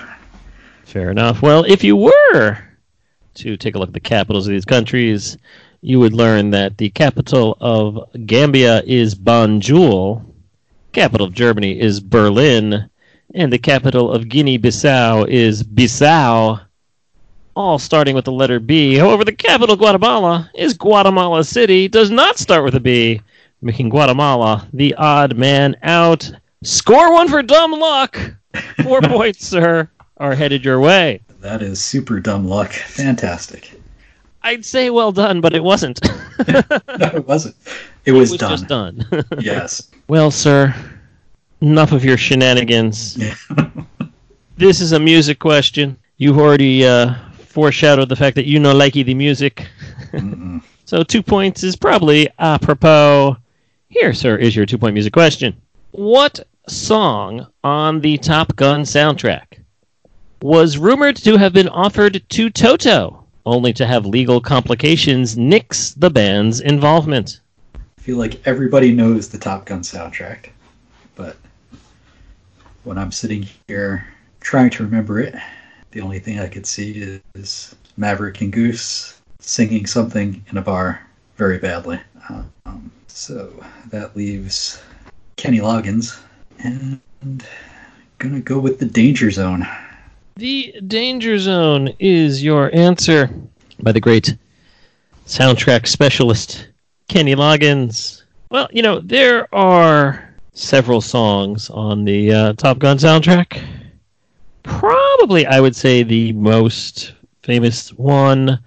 Fair 0.86 1.10
enough. 1.10 1.42
Well, 1.42 1.64
if 1.64 1.84
you 1.84 1.96
were 1.96 2.58
to 3.36 3.58
take 3.58 3.76
a 3.76 3.80
look 3.80 3.90
at 3.90 3.94
the 3.94 4.00
capitals 4.00 4.48
of 4.48 4.52
these 4.52 4.66
countries, 4.66 5.38
you 5.82 6.00
would 6.00 6.14
learn 6.14 6.52
that 6.52 6.78
the 6.78 6.90
capital 6.92 7.58
of 7.60 8.00
Gambia 8.26 8.84
is 8.86 9.16
Banjul, 9.16 10.24
capital 10.92 11.28
of 11.28 11.34
Germany 11.34 11.80
is 11.80 12.00
Berlin, 12.00 12.90
and 13.34 13.52
the 13.52 13.58
capital 13.58 14.12
of 14.12 14.30
Guinea-Bissau 14.30 15.28
is 15.28 15.64
Bissau, 15.64 16.62
all 17.56 17.80
starting 17.80 18.16
with 18.16 18.26
the 18.26 18.32
letter 18.32 18.60
B. 18.60 18.96
However, 18.96 19.24
the 19.26 19.32
capital 19.32 19.74
of 19.74 19.80
Guatemala 19.80 20.50
is 20.56 20.74
Guatemala 20.74 21.44
City, 21.44 21.88
does 21.88 22.12
not 22.12 22.38
start 22.38 22.64
with 22.64 22.76
a 22.76 22.80
B, 22.80 23.22
making 23.64 23.90
Guatemala 23.90 24.68
the 24.74 24.94
odd 24.96 25.38
man 25.38 25.76
out. 25.84 26.32
Score 26.64 27.14
one 27.14 27.28
for 27.28 27.42
dumb 27.42 27.72
luck. 27.72 28.20
Four 28.84 29.02
points, 29.04 29.48
sir, 29.48 29.90
are 30.18 30.36
headed 30.36 30.64
your 30.64 30.80
way. 30.80 31.22
That 31.42 31.62
is 31.62 31.84
super 31.84 32.20
dumb 32.20 32.48
luck. 32.48 32.72
Fantastic. 32.72 33.80
I'd 34.44 34.66
say 34.66 34.90
well 34.90 35.12
done, 35.12 35.42
but 35.42 35.54
it 35.54 35.64
wasn't. 35.64 36.02
no, 36.48 36.62
it 36.88 37.28
wasn't. 37.28 37.56
It 38.06 38.12
was, 38.12 38.32
it 38.32 38.34
was 38.34 38.40
done. 38.40 38.50
just 38.52 38.68
done. 38.68 39.06
yes. 39.40 39.90
Well, 40.08 40.32
sir, 40.32 40.76
enough 41.62 41.94
of 41.94 42.04
your 42.04 42.18
shenanigans. 42.18 43.18
Yeah. 43.18 43.36
this 44.58 44.82
is 44.82 44.92
a 44.92 45.00
music 45.00 45.40
question. 45.40 45.98
You've 46.18 46.38
already 46.38 46.86
uh, 46.86 47.16
foreshadowed 47.40 48.10
the 48.10 48.16
fact 48.16 48.36
that 48.36 48.46
you 48.46 48.60
know 48.60 48.74
likey 48.74 49.06
the 49.06 49.14
music. 49.14 49.68
So 50.86 51.02
two 51.02 51.24
points 51.24 51.64
is 51.64 51.76
probably 51.76 52.30
apropos. 52.38 53.38
Here, 53.94 54.12
sir, 54.12 54.38
is 54.38 54.56
your 54.56 54.66
two 54.66 54.80
point 54.80 54.96
music 54.96 55.14
question. 55.14 55.56
What 55.92 56.40
song 56.68 57.46
on 57.64 58.02
the 58.02 58.18
Top 58.18 58.56
Gun 58.56 58.82
soundtrack 58.82 59.60
was 60.42 60.80
rumored 60.80 61.16
to 61.18 61.38
have 61.38 61.54
been 61.54 61.68
offered 61.70 62.28
to 62.28 62.50
Toto, 62.50 63.24
only 63.46 63.72
to 63.74 63.86
have 63.86 64.08
legal 64.08 64.42
complications 64.42 65.38
nix 65.38 65.92
the 65.92 66.10
band's 66.10 66.60
involvement? 66.60 67.42
I 67.76 68.02
feel 68.02 68.18
like 68.18 68.42
everybody 68.48 68.92
knows 68.92 69.30
the 69.30 69.38
Top 69.38 69.66
Gun 69.66 69.82
soundtrack, 69.82 70.50
but 71.14 71.38
when 72.86 72.98
I'm 72.98 73.12
sitting 73.12 73.48
here 73.68 74.08
trying 74.40 74.72
to 74.72 74.84
remember 74.84 75.20
it, 75.20 75.36
the 75.92 76.02
only 76.02 76.18
thing 76.18 76.40
I 76.40 76.48
could 76.48 76.66
see 76.66 77.22
is 77.36 77.76
Maverick 77.96 78.42
and 78.42 78.52
Goose 78.52 79.22
singing 79.38 79.86
something 79.86 80.44
in 80.50 80.58
a 80.58 80.64
bar 80.64 81.06
very 81.38 81.60
badly. 81.60 82.00
Um, 82.66 82.92
so 83.14 83.64
that 83.92 84.18
leaves 84.18 84.82
Kenny 85.36 85.60
Loggins, 85.60 86.20
and 86.60 87.00
gonna 88.18 88.40
go 88.40 88.58
with 88.58 88.80
the 88.80 88.86
Danger 88.86 89.30
Zone. 89.30 89.68
The 90.36 90.74
Danger 90.88 91.38
Zone 91.38 91.94
is 92.00 92.44
your 92.44 92.74
answer 92.74 93.30
by 93.84 93.92
the 93.92 94.00
great 94.00 94.36
soundtrack 95.28 95.86
specialist 95.86 96.70
Kenny 97.08 97.36
Loggins. 97.36 98.24
Well, 98.50 98.68
you 98.72 98.82
know, 98.82 99.00
there 99.00 99.54
are 99.54 100.34
several 100.54 101.00
songs 101.00 101.70
on 101.70 102.06
the 102.06 102.34
uh, 102.34 102.54
Top 102.54 102.80
Gun 102.80 102.98
soundtrack. 102.98 103.64
Probably, 104.64 105.46
I 105.46 105.60
would 105.60 105.76
say 105.76 106.02
the 106.02 106.34
most 106.34 107.14
famous 107.44 107.94
one 107.94 108.58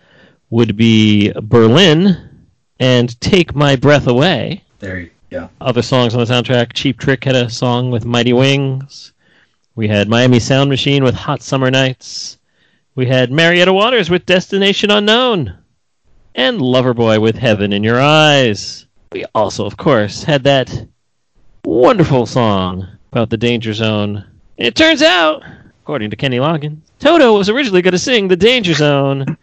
would 0.51 0.77
be 0.77 1.33
Berlin 1.43 2.36
and 2.79 3.19
Take 3.21 3.55
My 3.55 3.77
Breath 3.77 4.07
Away. 4.07 4.63
There 4.79 5.01
you 5.01 5.11
go. 5.31 5.49
Other 5.61 5.83
songs 5.83 6.15
on 6.15 6.21
the 6.21 6.27
soundtrack 6.27 6.73
Cheap 6.73 6.99
Trick 6.99 7.25
had 7.25 7.37
a 7.37 7.51
song 7.51 7.91
with 7.91 8.05
Mighty 8.05 8.33
Wings. 8.33 9.13
We 9.75 9.89
had 9.89 10.09
Miami 10.09 10.41
Sound 10.41 10.71
Machine 10.71 11.05
with 11.05 11.15
Hot 11.15 11.43
Summer 11.43 11.71
Nights. 11.71 12.39
We 12.95 13.07
had 13.07 13.31
Marietta 13.31 13.73
Waters 13.73 14.09
with 14.09 14.27
Destination 14.27 14.91
Unknown. 14.91 15.57
And 16.35 16.61
Loverboy 16.61 17.21
with 17.21 17.37
Heaven 17.37 17.73
in 17.73 17.83
Your 17.83 18.01
Eyes. 18.01 18.87
We 19.13 19.25
also, 19.35 19.65
of 19.65 19.77
course, 19.77 20.23
had 20.23 20.45
that 20.45 20.87
wonderful 21.65 22.27
song 22.27 22.87
about 23.13 23.31
the 23.31 23.37
danger 23.37 23.73
zone. 23.73 24.25
It 24.57 24.75
turns 24.75 25.03
out, 25.03 25.43
according 25.83 26.11
to 26.11 26.17
Kenny 26.17 26.39
Loggins, 26.39 26.81
Toto 26.99 27.37
was 27.37 27.49
originally 27.49 27.83
going 27.83 27.93
to 27.93 27.99
sing 27.99 28.29
the 28.29 28.37
danger 28.37 28.75
zone. 28.75 29.37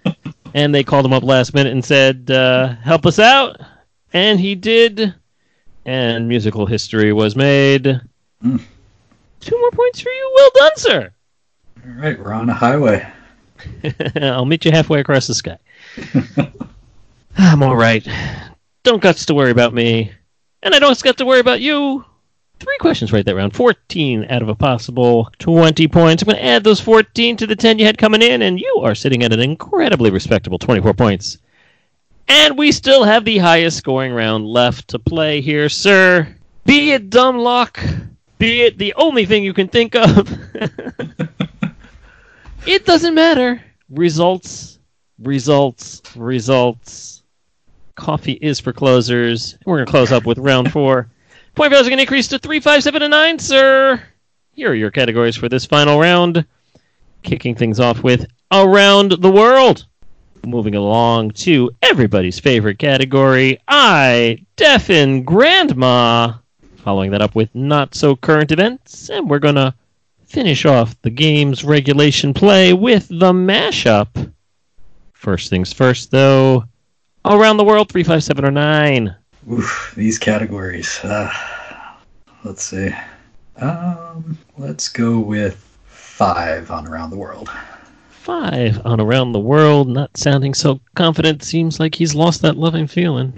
And 0.54 0.74
they 0.74 0.84
called 0.84 1.06
him 1.06 1.14
up 1.14 1.24
last 1.24 1.54
minute 1.54 1.74
and 1.74 1.84
said, 1.84 2.30
uh, 2.30 2.76
help 2.76 3.06
us 3.06 3.20
out. 3.20 3.60
And 4.14 4.40
he 4.40 4.56
did. 4.56 5.14
And 5.86 6.28
musical 6.28 6.66
history 6.66 7.12
was 7.12 7.36
made. 7.36 8.02
Mm. 8.44 8.62
Two 9.40 9.60
more 9.60 9.72
points 9.72 10.00
for 10.00 10.10
you. 10.10 10.32
Well 10.36 10.52
done, 10.56 10.78
sir. 10.78 11.14
All 11.86 12.02
right, 12.02 12.20
we're 12.20 12.32
on 12.32 12.50
a 12.50 12.54
highway. 12.54 13.06
I'll 14.22 14.46
meet 14.46 14.66
you 14.66 14.72
halfway 14.72 15.00
across 15.00 15.28
the 15.28 15.34
sky. 15.34 15.58
I'm 17.38 17.64
all 17.64 17.76
right. 17.76 18.08
Don't 18.84 19.02
guts 19.02 19.26
to 19.26 19.34
worry 19.34 19.52
about 19.52 19.74
me. 19.74 20.12
And 20.62 20.74
I 20.74 20.80
don't 20.80 21.02
got 21.02 21.18
to 21.18 21.26
worry 21.26 21.40
about 21.40 21.62
you. 21.62 22.06
Three 22.64 22.78
questions 22.78 23.12
right 23.12 23.26
that 23.26 23.36
round. 23.36 23.54
14 23.54 24.28
out 24.30 24.42
of 24.42 24.48
a 24.48 24.56
possible 24.56 25.30
20 25.40 25.86
points. 25.90 26.24
I'm 26.24 26.28
going 26.28 26.38
to 26.38 26.46
add 26.46 26.64
those 26.64 26.80
14 26.80 27.36
to 27.36 27.46
the 27.46 27.58
10 27.58 27.78
you 27.78 27.86
had 27.86 27.98
coming 27.98 28.22
in, 28.22 28.42
and 28.42 28.58
you 28.58 28.80
are 28.84 28.96
sitting 28.96 29.22
at 29.22 29.34
an 29.34 29.42
incredibly 29.42 30.12
respectable 30.12 30.58
24 30.58 30.94
points. 30.94 31.40
And 32.30 32.58
we 32.58 32.72
still 32.72 33.04
have 33.04 33.26
the 33.26 33.38
highest 33.38 33.76
scoring 33.76 34.14
round 34.14 34.46
left 34.46 34.88
to 34.92 35.00
play 35.00 35.42
here, 35.42 35.68
sir. 35.68 36.34
Be 36.66 36.92
it 36.92 37.10
dumb 37.10 37.38
luck, 37.38 37.82
be 38.38 38.62
it 38.62 38.78
the 38.78 38.94
only 38.94 39.26
thing 39.26 39.44
you 39.44 39.54
can 39.54 39.68
think 39.68 39.94
of. 39.94 40.32
it 42.66 42.86
doesn't 42.86 43.14
matter. 43.14 43.62
Results, 43.90 44.80
results, 45.20 46.02
results. 46.16 47.24
Coffee 47.96 48.40
is 48.42 48.62
for 48.62 48.72
closers. 48.72 49.58
We're 49.66 49.80
going 49.80 49.86
to 49.86 49.92
close 49.92 50.14
up 50.14 50.26
with 50.26 50.38
round 50.38 50.72
four. 50.72 51.10
Point 51.56 51.70
values 51.70 51.86
are 51.86 51.92
going 51.92 51.98
to 51.98 52.04
increase 52.04 52.28
to 52.30 52.40
three, 52.40 52.60
five, 52.60 52.82
seven, 52.82 53.04
and 53.04 53.12
nine, 53.12 53.38
sir. 53.38 54.02
Here 54.54 54.72
are 54.72 54.76
your 54.76 54.90
categories 54.90 55.36
for 55.36 55.50
this 55.50 55.66
final 55.66 56.00
round. 56.00 56.46
Kicking 57.22 57.54
things 57.54 57.80
off 57.80 58.02
with 58.02 58.26
Around 58.52 59.12
the 59.12 59.32
World. 59.32 59.86
Moving 60.48 60.74
along 60.74 61.32
to 61.32 61.70
everybody's 61.84 62.40
favorite 62.40 62.80
category, 62.80 63.60
I, 63.68 64.44
Deafin 64.56 65.24
Grandma. 65.24 66.34
Following 66.78 67.12
that 67.12 67.22
up 67.22 67.36
with 67.36 67.54
Not 67.54 67.94
So 67.94 68.16
Current 68.16 68.52
Events. 68.52 69.10
And 69.12 69.30
we're 69.30 69.38
going 69.38 69.56
to 69.56 69.76
finish 70.26 70.66
off 70.66 71.00
the 71.04 71.12
game's 71.12 71.64
regulation 71.64 72.34
play 72.34 72.74
with 72.74 73.08
the 73.10 73.32
mashup. 73.32 74.34
First 75.14 75.52
things 75.52 75.72
first, 75.72 76.10
though. 76.10 76.64
Around 77.24 77.58
the 77.58 77.64
World, 77.64 77.90
3, 77.90 78.04
5, 78.04 78.24
7, 78.24 78.44
or 78.44 78.52
9. 78.52 79.16
Oof, 79.52 79.94
these 79.96 80.18
categories. 80.18 81.00
Uh, 81.04 81.32
let's 82.44 82.64
see. 82.64 82.92
Um, 83.58 84.38
let's 84.58 84.90
go 84.90 85.20
with 85.20 85.58
five 85.86 86.72
on 86.72 86.88
Around 86.88 87.10
the 87.10 87.18
World. 87.18 87.50
Five 88.10 88.86
on 88.86 89.02
Around 89.02 89.34
the 89.34 89.40
World, 89.40 89.90
not 89.90 90.16
sounding 90.16 90.54
so 90.54 90.80
confident. 90.96 91.44
Seems 91.44 91.80
like 91.80 91.94
he's 91.96 92.16
lost 92.16 92.42
that 92.42 92.56
loving 92.58 92.88
feeling. 92.88 93.38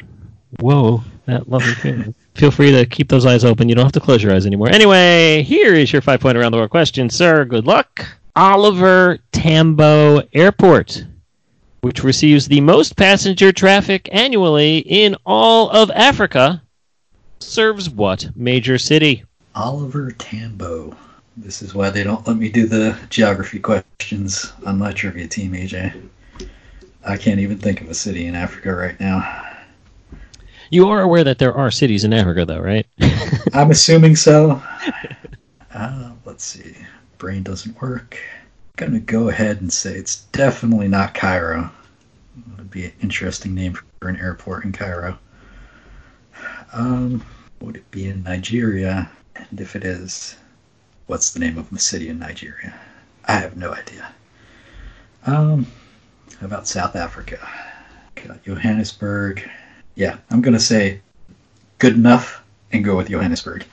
Whoa. 0.59 1.03
that 1.25 1.49
loving 1.49 1.73
feeling. 1.75 2.15
Feel 2.35 2.51
free 2.51 2.71
to 2.71 2.85
keep 2.85 3.09
those 3.09 3.25
eyes 3.25 3.43
open. 3.43 3.69
You 3.69 3.75
don't 3.75 3.85
have 3.85 3.93
to 3.93 3.99
close 3.99 4.21
your 4.21 4.33
eyes 4.33 4.45
anymore. 4.45 4.69
Anyway, 4.69 5.41
here 5.43 5.73
is 5.73 5.91
your 5.91 6.01
five 6.01 6.19
point 6.19 6.37
around 6.37 6.51
the 6.51 6.57
world 6.57 6.69
question, 6.69 7.09
sir. 7.09 7.45
Good 7.45 7.65
luck. 7.65 8.05
Oliver 8.35 9.19
Tambo 9.31 10.21
Airport, 10.33 11.05
which 11.85 12.03
receives 12.03 12.47
the 12.47 12.61
most 12.61 12.95
passenger 12.95 13.51
traffic 13.51 14.09
annually 14.11 14.79
in 14.79 15.15
all 15.23 15.69
of 15.69 15.91
Africa, 15.91 16.59
serves 17.39 17.91
what 17.91 18.27
major 18.35 18.79
city? 18.79 19.23
Oliver 19.53 20.09
Tambo. 20.09 20.97
This 21.37 21.61
is 21.61 21.75
why 21.75 21.91
they 21.91 22.03
don't 22.03 22.25
let 22.25 22.37
me 22.37 22.49
do 22.49 22.65
the 22.65 22.97
geography 23.11 23.59
questions 23.59 24.51
on 24.65 24.79
my 24.79 24.93
trivia 24.93 25.27
team, 25.27 25.51
AJ. 25.51 26.09
I 27.05 27.17
can't 27.17 27.39
even 27.39 27.59
think 27.59 27.81
of 27.81 27.89
a 27.91 27.93
city 27.93 28.25
in 28.25 28.33
Africa 28.33 28.73
right 28.73 28.99
now. 28.99 29.45
You 30.71 30.89
are 30.89 31.03
aware 31.03 31.23
that 31.23 31.37
there 31.37 31.53
are 31.53 31.69
cities 31.69 32.03
in 32.03 32.13
Africa, 32.13 32.45
though, 32.45 32.61
right? 32.61 32.87
I'm 33.53 33.69
assuming 33.69 34.15
so. 34.15 34.59
Uh, 35.71 36.11
let's 36.23 36.45
see. 36.45 36.73
Brain 37.17 37.43
doesn't 37.43 37.81
work. 37.81 38.17
I'm 38.77 38.87
gonna 38.87 38.99
go 38.99 39.29
ahead 39.29 39.61
and 39.61 39.71
say 39.71 39.95
it's 39.95 40.23
definitely 40.33 40.89
not 40.89 41.13
Cairo. 41.13 41.71
It 42.37 42.57
would 42.57 42.71
be 42.71 42.85
an 42.85 42.93
interesting 43.01 43.55
name 43.55 43.79
for 44.01 44.09
an 44.09 44.17
airport 44.17 44.65
in 44.65 44.73
Cairo. 44.73 45.17
Um, 46.73 47.23
would 47.61 47.77
it 47.77 47.89
be 47.89 48.09
in 48.09 48.23
Nigeria? 48.23 49.09
And 49.37 49.61
if 49.61 49.77
it 49.77 49.85
is, 49.85 50.35
what's 51.07 51.31
the 51.31 51.39
name 51.39 51.57
of 51.57 51.69
the 51.69 51.79
city 51.79 52.09
in 52.09 52.19
Nigeria? 52.19 52.73
I 53.23 53.33
have 53.33 53.55
no 53.55 53.71
idea. 53.71 54.13
Um, 55.25 55.67
how 56.41 56.47
about 56.47 56.67
South 56.67 56.97
Africa? 56.97 57.39
Johannesburg. 58.43 59.49
Yeah, 59.95 60.17
I'm 60.29 60.41
gonna 60.41 60.59
say 60.59 60.99
good 61.79 61.93
enough 61.93 62.43
and 62.73 62.83
go 62.83 62.97
with 62.97 63.07
Johannesburg. 63.07 63.63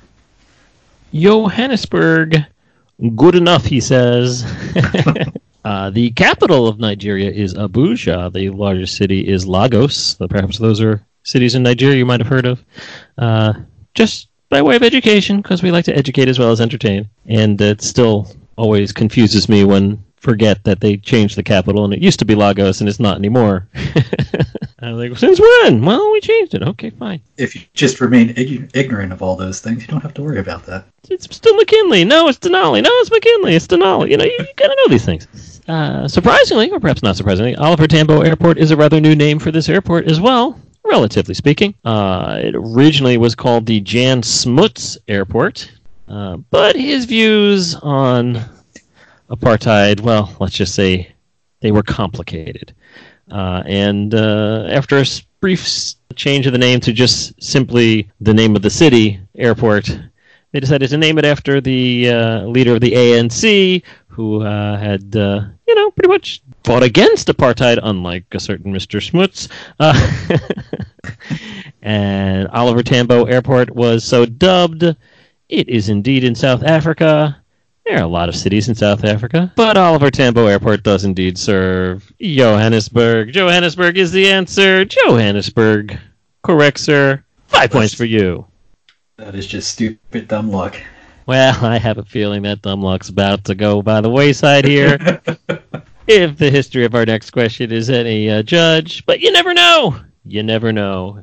Johannesburg, 1.12 2.46
good 3.10 3.34
enough, 3.34 3.64
he 3.64 3.80
says. 3.80 4.44
uh, 5.64 5.90
the 5.90 6.10
capital 6.12 6.66
of 6.66 6.78
Nigeria 6.78 7.30
is 7.30 7.54
Abuja. 7.54 8.32
The 8.32 8.50
largest 8.50 8.96
city 8.96 9.26
is 9.26 9.46
Lagos. 9.46 10.14
Perhaps 10.14 10.58
those 10.58 10.80
are 10.80 11.04
cities 11.24 11.54
in 11.54 11.62
Nigeria 11.62 11.96
you 11.96 12.06
might 12.06 12.20
have 12.20 12.28
heard 12.28 12.46
of. 12.46 12.64
Uh, 13.18 13.54
just 13.94 14.28
by 14.48 14.62
way 14.62 14.76
of 14.76 14.82
education, 14.82 15.40
because 15.40 15.62
we 15.62 15.70
like 15.70 15.84
to 15.86 15.96
educate 15.96 16.28
as 16.28 16.38
well 16.38 16.50
as 16.50 16.60
entertain. 16.60 17.08
And 17.26 17.60
it 17.60 17.82
still 17.82 18.28
always 18.56 18.92
confuses 18.92 19.48
me 19.48 19.64
when 19.64 20.02
forget 20.16 20.62
that 20.64 20.80
they 20.80 20.96
changed 20.96 21.36
the 21.36 21.42
capital 21.42 21.84
and 21.84 21.92
it 21.92 22.00
used 22.00 22.20
to 22.20 22.24
be 22.24 22.36
Lagos 22.36 22.80
and 22.80 22.88
it's 22.88 23.00
not 23.00 23.16
anymore. 23.16 23.68
I 24.82 24.92
was 24.92 25.08
like, 25.08 25.16
since 25.16 25.40
when? 25.40 25.84
Well, 25.84 26.10
we 26.10 26.20
changed 26.20 26.54
it. 26.54 26.62
Okay, 26.62 26.90
fine. 26.90 27.20
If 27.36 27.54
you 27.54 27.62
just 27.72 28.00
remain 28.00 28.30
ig- 28.30 28.70
ignorant 28.74 29.12
of 29.12 29.22
all 29.22 29.36
those 29.36 29.60
things, 29.60 29.82
you 29.82 29.86
don't 29.86 30.00
have 30.00 30.14
to 30.14 30.22
worry 30.22 30.40
about 30.40 30.66
that. 30.66 30.86
It's 31.08 31.32
still 31.34 31.54
McKinley. 31.56 32.04
No, 32.04 32.26
it's 32.28 32.38
Denali. 32.38 32.82
No, 32.82 32.90
it's 32.94 33.10
McKinley. 33.10 33.54
It's 33.54 33.68
Denali. 33.68 34.10
You 34.10 34.16
know, 34.16 34.24
you, 34.24 34.36
you 34.38 34.46
gotta 34.56 34.74
know 34.76 34.88
these 34.88 35.04
things. 35.04 35.60
Uh, 35.68 36.08
surprisingly, 36.08 36.68
or 36.72 36.80
perhaps 36.80 37.02
not 37.02 37.16
surprisingly, 37.16 37.54
Oliver 37.54 37.86
Tambo 37.86 38.22
Airport 38.22 38.58
is 38.58 38.72
a 38.72 38.76
rather 38.76 39.00
new 39.00 39.14
name 39.14 39.38
for 39.38 39.52
this 39.52 39.68
airport 39.68 40.06
as 40.08 40.20
well, 40.20 40.60
relatively 40.84 41.34
speaking. 41.34 41.74
Uh, 41.84 42.40
it 42.42 42.56
originally 42.56 43.16
was 43.18 43.36
called 43.36 43.66
the 43.66 43.80
Jan 43.80 44.20
Smuts 44.24 44.98
Airport, 45.06 45.70
uh, 46.08 46.38
but 46.50 46.74
his 46.74 47.04
views 47.04 47.76
on 47.76 48.40
apartheid, 49.30 50.00
well, 50.00 50.34
let's 50.40 50.54
just 50.54 50.74
say 50.74 51.12
they 51.60 51.70
were 51.70 51.84
complicated. 51.84 52.74
Uh, 53.32 53.62
and 53.64 54.14
uh, 54.14 54.66
after 54.68 54.98
a 54.98 55.06
brief 55.40 55.66
change 56.14 56.46
of 56.46 56.52
the 56.52 56.58
name 56.58 56.80
to 56.80 56.92
just 56.92 57.42
simply 57.42 58.10
the 58.20 58.34
name 58.34 58.54
of 58.54 58.62
the 58.62 58.70
city, 58.70 59.18
airport, 59.36 59.98
they 60.52 60.60
decided 60.60 60.90
to 60.90 60.98
name 60.98 61.16
it 61.16 61.24
after 61.24 61.60
the 61.60 62.10
uh, 62.10 62.42
leader 62.42 62.74
of 62.74 62.82
the 62.82 62.92
ANC, 62.92 63.82
who 64.08 64.42
uh, 64.42 64.76
had, 64.76 65.16
uh, 65.16 65.46
you 65.66 65.74
know, 65.74 65.90
pretty 65.92 66.08
much 66.08 66.42
fought 66.64 66.82
against 66.82 67.28
apartheid, 67.28 67.78
unlike 67.82 68.26
a 68.32 68.40
certain 68.40 68.70
Mr. 68.70 69.02
Smuts. 69.02 69.48
Uh, 69.80 70.28
and 71.82 72.48
Oliver 72.48 72.82
Tambo 72.82 73.24
Airport 73.24 73.70
was 73.74 74.04
so 74.04 74.26
dubbed. 74.26 74.82
It 75.48 75.68
is 75.70 75.88
indeed 75.88 76.22
in 76.22 76.34
South 76.34 76.62
Africa. 76.62 77.41
There 77.84 77.98
are 77.98 78.04
a 78.04 78.08
lot 78.08 78.28
of 78.28 78.36
cities 78.36 78.68
in 78.68 78.74
South 78.74 79.04
Africa, 79.04 79.52
but 79.56 79.76
Oliver 79.76 80.10
Tambo 80.10 80.46
Airport 80.46 80.82
does 80.84 81.04
indeed 81.04 81.36
serve 81.36 82.12
Johannesburg. 82.20 83.32
Johannesburg 83.32 83.98
is 83.98 84.12
the 84.12 84.30
answer. 84.30 84.84
Johannesburg. 84.84 85.98
Correct, 86.42 86.78
sir. 86.78 87.24
Five 87.48 87.62
That's- 87.62 87.72
points 87.72 87.94
for 87.94 88.04
you. 88.04 88.46
That 89.18 89.34
is 89.34 89.46
just 89.46 89.72
stupid 89.72 90.28
dumb 90.28 90.50
luck. 90.50 90.76
Well, 91.26 91.64
I 91.64 91.78
have 91.78 91.98
a 91.98 92.04
feeling 92.04 92.42
that 92.42 92.62
dumb 92.62 92.82
luck's 92.82 93.08
about 93.08 93.44
to 93.44 93.54
go 93.54 93.82
by 93.82 94.00
the 94.00 94.10
wayside 94.10 94.64
here. 94.64 95.20
if 96.06 96.36
the 96.38 96.50
history 96.50 96.84
of 96.84 96.94
our 96.94 97.04
next 97.04 97.30
question 97.30 97.70
is 97.70 97.90
any 97.90 98.28
uh, 98.30 98.42
judge, 98.42 99.04
but 99.06 99.20
you 99.20 99.30
never 99.30 99.54
know. 99.54 100.00
You 100.24 100.42
never 100.42 100.72
know. 100.72 101.22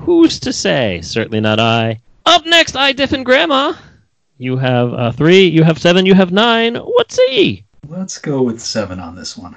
Who's 0.00 0.38
to 0.40 0.52
say? 0.52 1.00
Certainly 1.02 1.40
not 1.40 1.58
I. 1.58 2.00
Up 2.26 2.46
next, 2.46 2.76
I 2.76 2.92
Diff 2.92 3.12
and 3.12 3.24
Grandma. 3.24 3.74
You 4.40 4.56
have 4.56 4.94
uh, 4.94 5.12
three, 5.12 5.46
you 5.46 5.62
have 5.64 5.78
seven, 5.78 6.06
you 6.06 6.14
have 6.14 6.32
nine. 6.32 6.74
What's 6.74 7.18
he? 7.28 7.62
Let's 7.86 8.16
go 8.16 8.40
with 8.40 8.58
seven 8.58 8.98
on 8.98 9.14
this 9.14 9.36
one. 9.36 9.54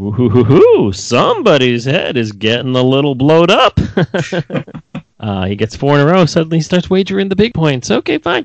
Ooh, 0.00 0.90
somebody's 0.92 1.84
head 1.84 2.16
is 2.16 2.32
getting 2.32 2.74
a 2.74 2.82
little 2.82 3.14
blowed 3.14 3.52
up. 3.52 3.78
uh, 5.20 5.46
he 5.46 5.54
gets 5.54 5.76
four 5.76 5.94
in 5.94 6.00
a 6.00 6.06
row. 6.12 6.26
Suddenly 6.26 6.56
he 6.56 6.62
starts 6.62 6.90
wagering 6.90 7.28
the 7.28 7.36
big 7.36 7.54
points. 7.54 7.92
Okay, 7.92 8.18
fine. 8.18 8.44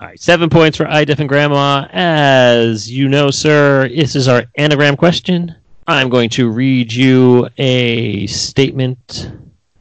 All 0.00 0.08
right, 0.08 0.18
seven 0.18 0.50
points 0.50 0.76
for 0.76 0.86
iDiff 0.86 1.20
and 1.20 1.28
Grandma. 1.28 1.86
As 1.92 2.90
you 2.90 3.08
know, 3.08 3.30
sir, 3.30 3.88
this 3.88 4.16
is 4.16 4.26
our 4.26 4.46
anagram 4.56 4.96
question. 4.96 5.54
I'm 5.86 6.08
going 6.08 6.30
to 6.30 6.50
read 6.50 6.92
you 6.92 7.48
a 7.56 8.26
statement. 8.26 9.30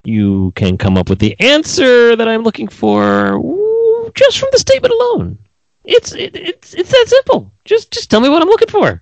You 0.03 0.51
can 0.55 0.77
come 0.77 0.95
up 0.95 1.09
with 1.09 1.17
the 1.17 1.35
answer 1.39 2.15
that 2.15 2.27
I'm 2.27 2.43
looking 2.43 2.67
for 2.67 3.66
just 4.13 4.39
from 4.39 4.49
the 4.51 4.59
statement 4.59 4.93
alone. 4.93 5.37
It's 5.83 6.13
it, 6.13 6.35
it's 6.35 6.73
it's 6.73 6.91
that 6.91 7.05
simple. 7.07 7.51
Just 7.65 7.91
just 7.91 8.09
tell 8.09 8.19
me 8.19 8.29
what 8.29 8.41
I'm 8.41 8.49
looking 8.49 8.69
for. 8.69 9.01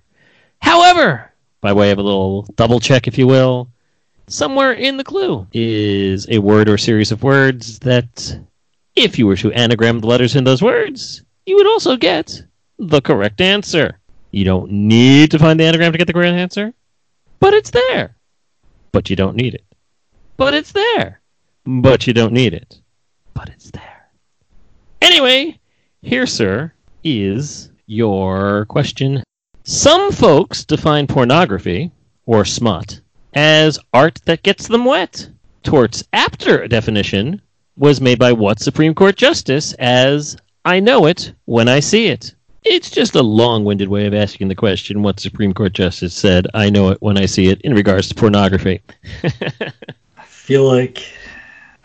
However, 0.60 1.32
by 1.60 1.72
way 1.72 1.90
of 1.90 1.98
a 1.98 2.02
little 2.02 2.42
double 2.54 2.80
check, 2.80 3.06
if 3.06 3.18
you 3.18 3.26
will, 3.26 3.68
somewhere 4.28 4.72
in 4.72 4.96
the 4.96 5.04
clue 5.04 5.46
is 5.52 6.28
a 6.28 6.38
word 6.38 6.68
or 6.68 6.78
series 6.78 7.12
of 7.12 7.22
words 7.22 7.78
that, 7.80 8.38
if 8.94 9.18
you 9.18 9.26
were 9.26 9.36
to 9.36 9.52
anagram 9.52 10.00
the 10.00 10.06
letters 10.06 10.36
in 10.36 10.44
those 10.44 10.62
words, 10.62 11.22
you 11.44 11.56
would 11.56 11.66
also 11.66 11.96
get 11.96 12.42
the 12.78 13.00
correct 13.00 13.40
answer. 13.40 13.98
You 14.30 14.44
don't 14.44 14.70
need 14.70 15.30
to 15.30 15.38
find 15.38 15.58
the 15.58 15.64
anagram 15.64 15.92
to 15.92 15.98
get 15.98 16.06
the 16.06 16.12
correct 16.12 16.34
answer, 16.34 16.72
but 17.40 17.54
it's 17.54 17.70
there. 17.70 18.16
But 18.92 19.10
you 19.10 19.16
don't 19.16 19.36
need 19.36 19.54
it. 19.54 19.64
But 20.36 20.54
it's 20.54 20.72
there. 20.72 21.20
But 21.64 22.06
you 22.06 22.12
don't 22.12 22.32
need 22.32 22.54
it. 22.54 22.80
But 23.34 23.48
it's 23.48 23.70
there. 23.70 23.95
Anyway, 25.06 25.56
here, 26.02 26.26
sir, 26.26 26.72
is 27.04 27.70
your 27.86 28.64
question. 28.64 29.22
Some 29.62 30.10
folks 30.10 30.64
define 30.64 31.06
pornography, 31.06 31.92
or 32.26 32.44
smut, 32.44 33.00
as 33.32 33.78
art 33.94 34.18
that 34.24 34.42
gets 34.42 34.66
them 34.66 34.84
wet. 34.84 35.30
Tort's 35.62 36.02
apter 36.12 36.66
definition 36.66 37.40
was 37.76 38.00
made 38.00 38.18
by 38.18 38.32
what 38.32 38.58
Supreme 38.58 38.96
Court 38.96 39.14
Justice 39.14 39.74
as 39.74 40.36
I 40.64 40.80
know 40.80 41.06
it 41.06 41.32
when 41.44 41.68
I 41.68 41.78
see 41.78 42.08
it. 42.08 42.34
It's 42.64 42.90
just 42.90 43.14
a 43.14 43.22
long 43.22 43.64
winded 43.64 43.88
way 43.88 44.06
of 44.06 44.12
asking 44.12 44.48
the 44.48 44.56
question 44.56 45.04
what 45.04 45.20
Supreme 45.20 45.54
Court 45.54 45.72
Justice 45.72 46.14
said, 46.14 46.48
I 46.52 46.68
know 46.68 46.88
it 46.88 46.98
when 47.00 47.16
I 47.16 47.26
see 47.26 47.46
it, 47.46 47.60
in 47.60 47.74
regards 47.74 48.08
to 48.08 48.16
pornography. 48.16 48.82
I 49.22 50.24
feel 50.24 50.64
like 50.64 51.06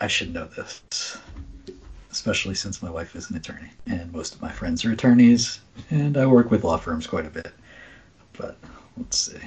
I 0.00 0.08
should 0.08 0.34
know 0.34 0.46
this, 0.46 0.82
especially 2.12 2.54
since 2.54 2.82
my 2.82 2.90
wife 2.90 3.16
is 3.16 3.30
an 3.30 3.36
attorney 3.36 3.70
and 3.86 4.12
most 4.12 4.34
of 4.34 4.42
my 4.42 4.50
friends 4.52 4.84
are 4.84 4.92
attorneys, 4.92 5.60
and 5.90 6.16
I 6.16 6.26
work 6.26 6.50
with 6.50 6.62
law 6.62 6.76
firms 6.76 7.06
quite 7.06 7.26
a 7.26 7.30
bit. 7.30 7.52
But 8.38 8.56
let's 8.96 9.18
see. 9.18 9.38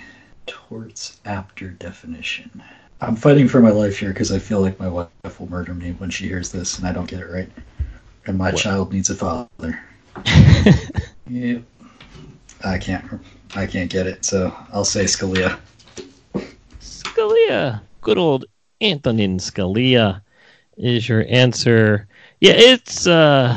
Torts 0.47 1.19
after 1.25 1.69
definition. 1.69 2.61
I'm 3.01 3.15
fighting 3.15 3.47
for 3.47 3.61
my 3.61 3.71
life 3.71 3.97
here 3.99 4.09
because 4.09 4.31
I 4.31 4.39
feel 4.39 4.61
like 4.61 4.79
my 4.79 4.87
wife 4.87 5.39
will 5.39 5.49
murder 5.49 5.73
me 5.73 5.91
when 5.93 6.09
she 6.09 6.27
hears 6.27 6.51
this 6.51 6.77
and 6.77 6.87
I 6.87 6.91
don't 6.91 7.07
get 7.07 7.19
it 7.19 7.29
right. 7.29 7.49
And 8.25 8.37
my 8.37 8.51
What? 8.51 8.61
child 8.61 8.91
needs 8.93 9.09
a 9.09 9.15
father. 9.15 9.79
Yep. 11.27 11.63
I 12.63 12.77
can't. 12.77 13.03
I 13.55 13.65
can't 13.65 13.89
get 13.89 14.05
it, 14.05 14.23
so 14.23 14.55
I'll 14.71 14.85
say 14.85 15.05
Scalia. 15.05 15.57
Scalia. 16.79 17.81
Good 18.01 18.17
old 18.19 18.45
Antonin 18.81 19.37
Scalia 19.39 20.21
is 20.77 21.09
your 21.09 21.25
answer. 21.27 22.07
Yeah, 22.39 22.53
it's 22.55 23.07
uh 23.07 23.55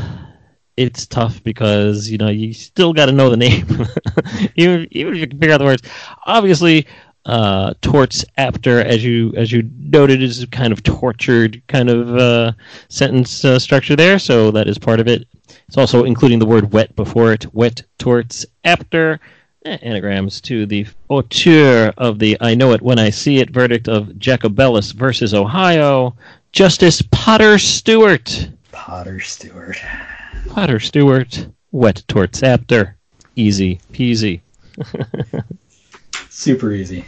it's 0.77 1.07
tough 1.07 1.43
because, 1.43 2.09
you 2.09 2.19
know, 2.19 2.29
you 2.29 2.53
still 2.55 2.93
gotta 2.93 3.13
know 3.13 3.31
the 3.31 3.37
name. 3.37 3.67
even 4.57 4.87
even 4.93 5.15
if 5.15 5.21
you 5.21 5.27
can 5.27 5.39
figure 5.39 5.55
out 5.55 5.59
the 5.59 5.65
words. 5.65 5.83
Obviously, 6.27 6.87
Uh, 7.27 7.75
torts 7.83 8.25
after, 8.39 8.81
as 8.81 9.05
you 9.05 9.35
as 9.37 9.53
you 9.53 9.63
noted, 9.79 10.23
is 10.23 10.43
a 10.43 10.47
kind 10.47 10.73
of 10.73 10.83
tortured 10.83 11.61
kind 11.67 11.91
of 11.91 12.17
uh, 12.17 12.53
sentence 12.89 13.45
uh, 13.45 13.59
structure 13.59 13.95
there. 13.97 14.19
So 14.19 14.51
that 14.53 14.67
is 14.67 14.79
part 14.79 14.99
of 14.99 15.09
it. 15.09 15.29
It's 15.67 15.77
also 15.77 16.05
including 16.05 16.39
the 16.39 16.47
word 16.47 16.73
wet 16.73 16.97
before 16.97 17.33
it. 17.35 17.45
Wet 17.53 17.83
torts 17.99 18.47
after 18.65 19.21
Eh, 19.65 19.77
anagrams 19.83 20.41
to 20.43 20.65
the 20.67 20.87
auteur 21.09 21.93
of 21.99 22.19
the 22.19 22.39
I 22.41 22.55
Know 22.55 22.73
It 22.73 22.81
When 22.81 22.99
I 22.99 23.11
See 23.11 23.39
It 23.41 23.51
verdict 23.51 23.89
of 23.89 24.07
Jacobellis 24.19 24.93
versus 24.95 25.35
Ohio, 25.35 26.17
Justice 26.53 27.03
Potter 27.11 27.59
Stewart. 27.59 28.49
Potter 28.79 29.19
Stewart. 29.19 29.77
Potter 30.51 30.79
Stewart. 30.79 31.49
Wet 31.73 32.05
torts 32.07 32.45
apter. 32.45 32.97
Easy 33.35 33.81
peasy. 33.93 34.41
Super 36.31 36.71
easy. 36.71 37.05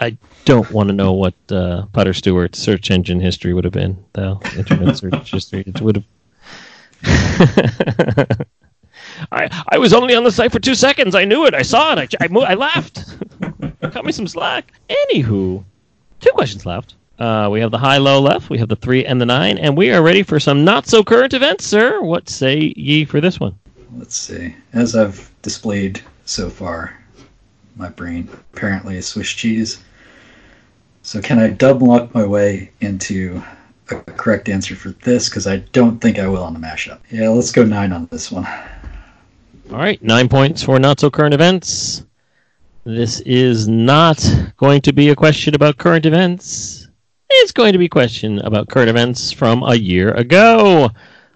I 0.00 0.16
don't 0.44 0.68
want 0.72 0.88
to 0.88 0.92
know 0.92 1.12
what 1.12 1.34
uh, 1.50 1.86
Potter 1.92 2.12
Stewart's 2.12 2.58
search 2.58 2.90
engine 2.90 3.20
history 3.20 3.54
would 3.54 3.62
have 3.62 3.72
been, 3.72 4.04
though. 4.14 4.40
Internet 4.56 4.96
search 4.98 5.30
history. 5.30 5.62
It 5.64 5.80
would 5.80 6.04
have. 7.04 8.38
I 9.30 9.64
I 9.68 9.78
was 9.78 9.92
only 9.92 10.16
on 10.16 10.24
the 10.24 10.32
site 10.32 10.50
for 10.50 10.58
two 10.58 10.74
seconds. 10.74 11.14
I 11.14 11.24
knew 11.24 11.46
it. 11.46 11.54
I 11.54 11.62
saw 11.62 11.92
it. 11.96 12.14
I 12.20 12.24
I, 12.24 12.28
mo- 12.28 12.40
I 12.40 12.54
laughed. 12.54 13.04
Cut 13.80 14.04
me 14.04 14.10
some 14.10 14.26
slack. 14.26 14.72
Anywho, 14.90 15.62
two 16.20 16.30
questions 16.32 16.66
left. 16.66 16.96
Uh, 17.18 17.48
we 17.50 17.60
have 17.60 17.70
the 17.70 17.78
high 17.78 17.98
low 17.98 18.20
left. 18.20 18.50
We 18.50 18.58
have 18.58 18.68
the 18.68 18.76
three 18.76 19.04
and 19.04 19.20
the 19.20 19.26
nine, 19.26 19.58
and 19.58 19.76
we 19.76 19.90
are 19.90 20.02
ready 20.02 20.22
for 20.22 20.40
some 20.40 20.64
not 20.64 20.86
so 20.86 21.04
current 21.04 21.34
events, 21.34 21.64
sir. 21.64 22.00
What 22.00 22.28
say 22.28 22.72
ye 22.76 23.04
for 23.04 23.20
this 23.20 23.38
one? 23.38 23.58
Let's 23.96 24.16
see. 24.16 24.54
As 24.72 24.96
I've 24.96 25.30
displayed 25.42 26.00
so 26.24 26.48
far, 26.48 26.98
my 27.76 27.90
brain 27.90 28.28
apparently 28.54 28.96
is 28.96 29.06
Swiss 29.06 29.30
cheese. 29.30 29.82
So 31.02 31.20
can 31.20 31.38
I 31.38 31.48
double 31.48 31.88
luck 31.88 32.14
my 32.14 32.24
way 32.24 32.70
into 32.80 33.42
a 33.90 33.96
correct 33.96 34.48
answer 34.48 34.74
for 34.74 34.90
this? 35.04 35.28
Because 35.28 35.46
I 35.46 35.58
don't 35.72 36.00
think 36.00 36.18
I 36.18 36.26
will 36.26 36.42
on 36.42 36.54
the 36.54 36.60
mashup. 36.60 37.00
Yeah, 37.10 37.28
let's 37.28 37.52
go 37.52 37.64
nine 37.64 37.92
on 37.92 38.06
this 38.10 38.30
one. 38.30 38.46
All 39.70 39.78
right, 39.78 40.02
nine 40.02 40.28
points 40.28 40.62
for 40.62 40.78
not 40.78 41.00
so 41.00 41.10
current 41.10 41.34
events. 41.34 42.04
This 42.84 43.20
is 43.20 43.68
not 43.68 44.24
going 44.56 44.80
to 44.82 44.92
be 44.92 45.10
a 45.10 45.16
question 45.16 45.54
about 45.54 45.76
current 45.76 46.04
events. 46.04 46.81
It's 47.36 47.52
going 47.52 47.72
to 47.72 47.78
be 47.78 47.86
a 47.86 47.88
question 47.88 48.38
about 48.40 48.68
current 48.68 48.90
events 48.90 49.32
from 49.32 49.62
a 49.62 49.74
year 49.74 50.12
ago. 50.12 50.90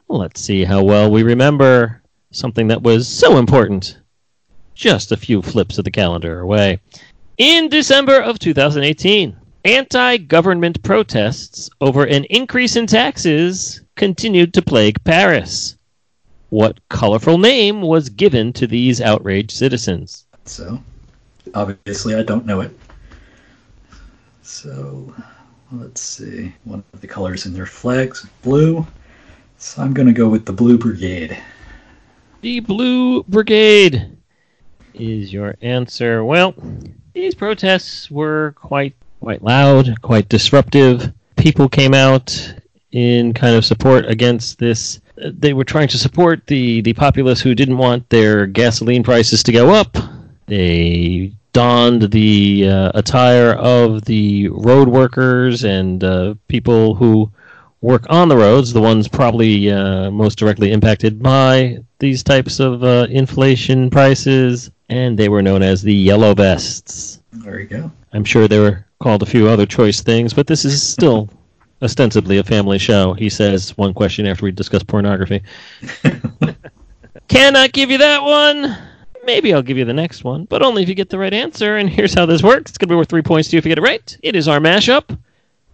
Let's 0.08 0.40
see 0.40 0.62
how 0.62 0.84
well 0.84 1.10
we 1.10 1.22
remember 1.22 2.02
something 2.30 2.68
that 2.68 2.82
was 2.82 3.08
so 3.08 3.38
important 3.38 3.98
just 4.74 5.10
a 5.10 5.16
few 5.16 5.40
flips 5.40 5.78
of 5.78 5.84
the 5.84 5.90
calendar 5.90 6.40
away. 6.40 6.80
In 7.38 7.68
December 7.68 8.20
of 8.20 8.38
2018, 8.38 9.36
anti 9.64 10.18
government 10.18 10.82
protests 10.82 11.70
over 11.80 12.04
an 12.04 12.24
increase 12.24 12.76
in 12.76 12.86
taxes 12.86 13.80
continued 13.96 14.52
to 14.54 14.62
plague 14.62 15.02
Paris. 15.02 15.76
What 16.50 16.78
colorful 16.90 17.38
name 17.38 17.80
was 17.80 18.10
given 18.10 18.52
to 18.52 18.66
these 18.66 19.00
outraged 19.00 19.50
citizens? 19.50 20.26
So, 20.44 20.80
obviously, 21.54 22.14
I 22.14 22.22
don't 22.22 22.46
know 22.46 22.60
it. 22.60 22.78
So, 24.42 25.12
let's 25.72 26.00
see. 26.00 26.52
One 26.64 26.82
of 26.92 27.00
the 27.00 27.06
colors 27.06 27.46
in 27.46 27.52
their 27.52 27.66
flags 27.66 28.26
blue. 28.42 28.86
So, 29.58 29.82
I'm 29.82 29.94
going 29.94 30.06
to 30.06 30.12
go 30.12 30.28
with 30.28 30.44
the 30.44 30.52
Blue 30.52 30.76
Brigade. 30.76 31.36
The 32.42 32.60
Blue 32.60 33.22
Brigade 33.24 34.16
is 34.94 35.32
your 35.32 35.56
answer. 35.62 36.24
Well, 36.24 36.54
these 37.14 37.34
protests 37.34 38.10
were 38.10 38.54
quite 38.56 38.94
quite 39.20 39.42
loud, 39.42 40.00
quite 40.02 40.28
disruptive. 40.28 41.12
People 41.36 41.68
came 41.68 41.94
out 41.94 42.54
in 42.92 43.34
kind 43.34 43.56
of 43.56 43.64
support 43.64 44.06
against 44.06 44.58
this. 44.58 45.00
They 45.16 45.54
were 45.54 45.64
trying 45.64 45.88
to 45.88 45.98
support 45.98 46.46
the 46.46 46.82
the 46.82 46.92
populace 46.92 47.40
who 47.40 47.54
didn't 47.54 47.78
want 47.78 48.08
their 48.10 48.46
gasoline 48.46 49.02
prices 49.02 49.42
to 49.44 49.52
go 49.52 49.70
up. 49.70 49.96
They 50.46 51.32
donned 51.56 52.02
the 52.12 52.68
uh, 52.68 52.92
attire 52.92 53.52
of 53.52 54.04
the 54.04 54.46
road 54.48 54.88
workers 54.88 55.64
and 55.64 56.04
uh, 56.04 56.34
people 56.48 56.94
who 56.94 57.32
work 57.80 58.04
on 58.10 58.28
the 58.28 58.36
roads, 58.36 58.74
the 58.74 58.82
ones 58.82 59.08
probably 59.08 59.70
uh, 59.70 60.10
most 60.10 60.38
directly 60.38 60.70
impacted 60.70 61.22
by 61.22 61.78
these 61.98 62.22
types 62.22 62.60
of 62.60 62.84
uh, 62.84 63.06
inflation 63.08 63.88
prices, 63.88 64.70
and 64.90 65.18
they 65.18 65.30
were 65.30 65.40
known 65.40 65.62
as 65.62 65.80
the 65.80 65.94
Yellow 65.94 66.34
Vests. 66.34 67.22
There 67.32 67.58
you 67.58 67.66
go. 67.66 67.90
I'm 68.12 68.26
sure 68.26 68.46
they 68.46 68.58
were 68.58 68.84
called 69.00 69.22
a 69.22 69.26
few 69.26 69.48
other 69.48 69.64
choice 69.64 70.02
things, 70.02 70.34
but 70.34 70.46
this 70.46 70.66
is 70.66 70.82
still 70.82 71.30
ostensibly 71.80 72.36
a 72.36 72.44
family 72.44 72.78
show. 72.78 73.14
He 73.14 73.30
says 73.30 73.74
one 73.78 73.94
question 73.94 74.26
after 74.26 74.44
we 74.44 74.50
discuss 74.50 74.82
pornography. 74.82 75.40
Cannot 77.28 77.72
give 77.72 77.90
you 77.90 77.96
that 77.96 78.22
one. 78.22 78.76
Maybe 79.26 79.52
I'll 79.52 79.60
give 79.60 79.76
you 79.76 79.84
the 79.84 79.92
next 79.92 80.22
one, 80.22 80.44
but 80.44 80.62
only 80.62 80.84
if 80.84 80.88
you 80.88 80.94
get 80.94 81.10
the 81.10 81.18
right 81.18 81.34
answer. 81.34 81.78
And 81.78 81.90
here's 81.90 82.14
how 82.14 82.26
this 82.26 82.44
works 82.44 82.70
it's 82.70 82.78
going 82.78 82.88
to 82.88 82.92
be 82.92 82.96
worth 82.96 83.08
three 83.08 83.22
points 83.22 83.48
to 83.48 83.56
you 83.56 83.58
if 83.58 83.64
you 83.64 83.70
get 83.70 83.78
it 83.78 83.82
right. 83.82 84.18
It 84.22 84.36
is 84.36 84.46
our 84.46 84.60
mashup. 84.60 85.18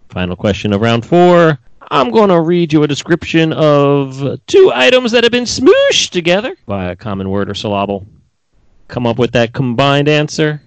Final 0.09 0.35
question 0.35 0.73
of 0.73 0.81
round 0.81 1.05
four. 1.05 1.59
I'm 1.91 2.09
going 2.09 2.29
to 2.29 2.41
read 2.41 2.73
you 2.73 2.81
a 2.81 2.87
description 2.87 3.53
of 3.53 4.39
two 4.47 4.71
items 4.73 5.11
that 5.11 5.23
have 5.23 5.31
been 5.31 5.43
smooshed 5.43 6.09
together 6.09 6.55
by 6.65 6.85
a 6.85 6.95
common 6.95 7.29
word 7.29 7.47
or 7.47 7.53
syllable. 7.53 8.07
Come 8.87 9.05
up 9.05 9.19
with 9.19 9.33
that 9.33 9.53
combined 9.53 10.09
answer, 10.09 10.61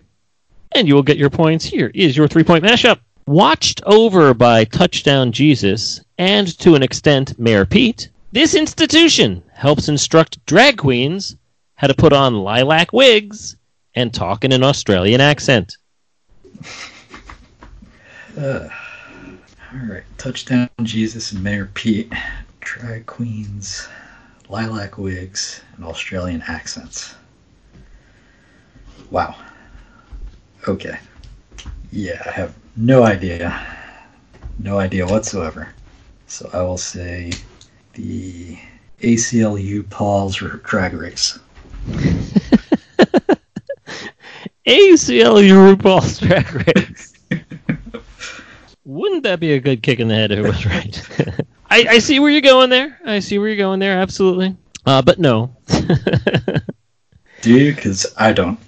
and 0.72 0.86
you 0.86 0.94
will 0.94 1.02
get 1.02 1.16
your 1.16 1.30
points. 1.30 1.64
Here 1.64 1.90
is 1.92 2.16
your 2.16 2.28
three 2.28 2.44
point 2.44 2.64
mashup. 2.64 3.00
Watched 3.26 3.82
over 3.84 4.32
by 4.32 4.62
Touchdown 4.62 5.32
Jesus 5.32 6.04
and 6.18 6.56
to 6.60 6.76
an 6.76 6.84
extent 6.84 7.36
Mayor 7.36 7.66
Pete, 7.66 8.10
this 8.30 8.54
institution 8.54 9.42
helps 9.52 9.88
instruct 9.88 10.44
drag 10.46 10.78
queens 10.78 11.36
how 11.76 11.86
to 11.86 11.94
put 11.94 12.12
on 12.12 12.34
lilac 12.34 12.92
wigs 12.92 13.56
and 13.94 14.12
talk 14.12 14.44
in 14.44 14.52
an 14.52 14.62
Australian 14.62 15.20
accent. 15.20 15.76
Uh, 18.38 18.68
all 19.72 19.88
right. 19.88 20.02
Touchdown 20.18 20.68
Jesus 20.82 21.32
and 21.32 21.42
Mayor 21.42 21.70
Pete. 21.74 22.12
Drag 22.60 23.06
queens, 23.06 23.88
lilac 24.48 24.98
wigs, 24.98 25.62
and 25.76 25.84
Australian 25.84 26.42
accents. 26.48 27.14
Wow. 29.10 29.36
Okay. 30.66 30.98
Yeah, 31.92 32.20
I 32.26 32.30
have 32.30 32.54
no 32.76 33.04
idea. 33.04 33.64
No 34.58 34.78
idea 34.78 35.06
whatsoever. 35.06 35.68
So 36.26 36.50
I 36.52 36.62
will 36.62 36.78
say 36.78 37.32
the 37.92 38.58
ACLU 39.00 39.88
Paul's 39.90 40.36
drag 40.36 40.94
race. 40.94 41.38
ACLU 44.66 45.76
RuPaul's 45.76 46.18
Drag 46.18 46.52
Race. 46.52 47.12
Wouldn't 48.84 49.22
that 49.24 49.40
be 49.40 49.52
a 49.52 49.60
good 49.60 49.82
kick 49.82 50.00
in 50.00 50.08
the 50.08 50.14
head 50.14 50.30
if 50.30 50.38
it 50.38 50.42
was 50.42 50.66
right? 50.66 51.44
I, 51.70 51.86
I 51.90 51.98
see 51.98 52.20
where 52.20 52.30
you're 52.30 52.40
going 52.40 52.70
there. 52.70 52.98
I 53.04 53.18
see 53.18 53.38
where 53.38 53.48
you're 53.48 53.56
going 53.56 53.80
there. 53.80 53.98
Absolutely. 53.98 54.56
Uh, 54.84 55.02
but 55.02 55.18
no. 55.18 55.54
Do 57.42 57.52
you? 57.52 57.74
Because 57.74 58.06
I 58.16 58.32
don't. 58.32 58.58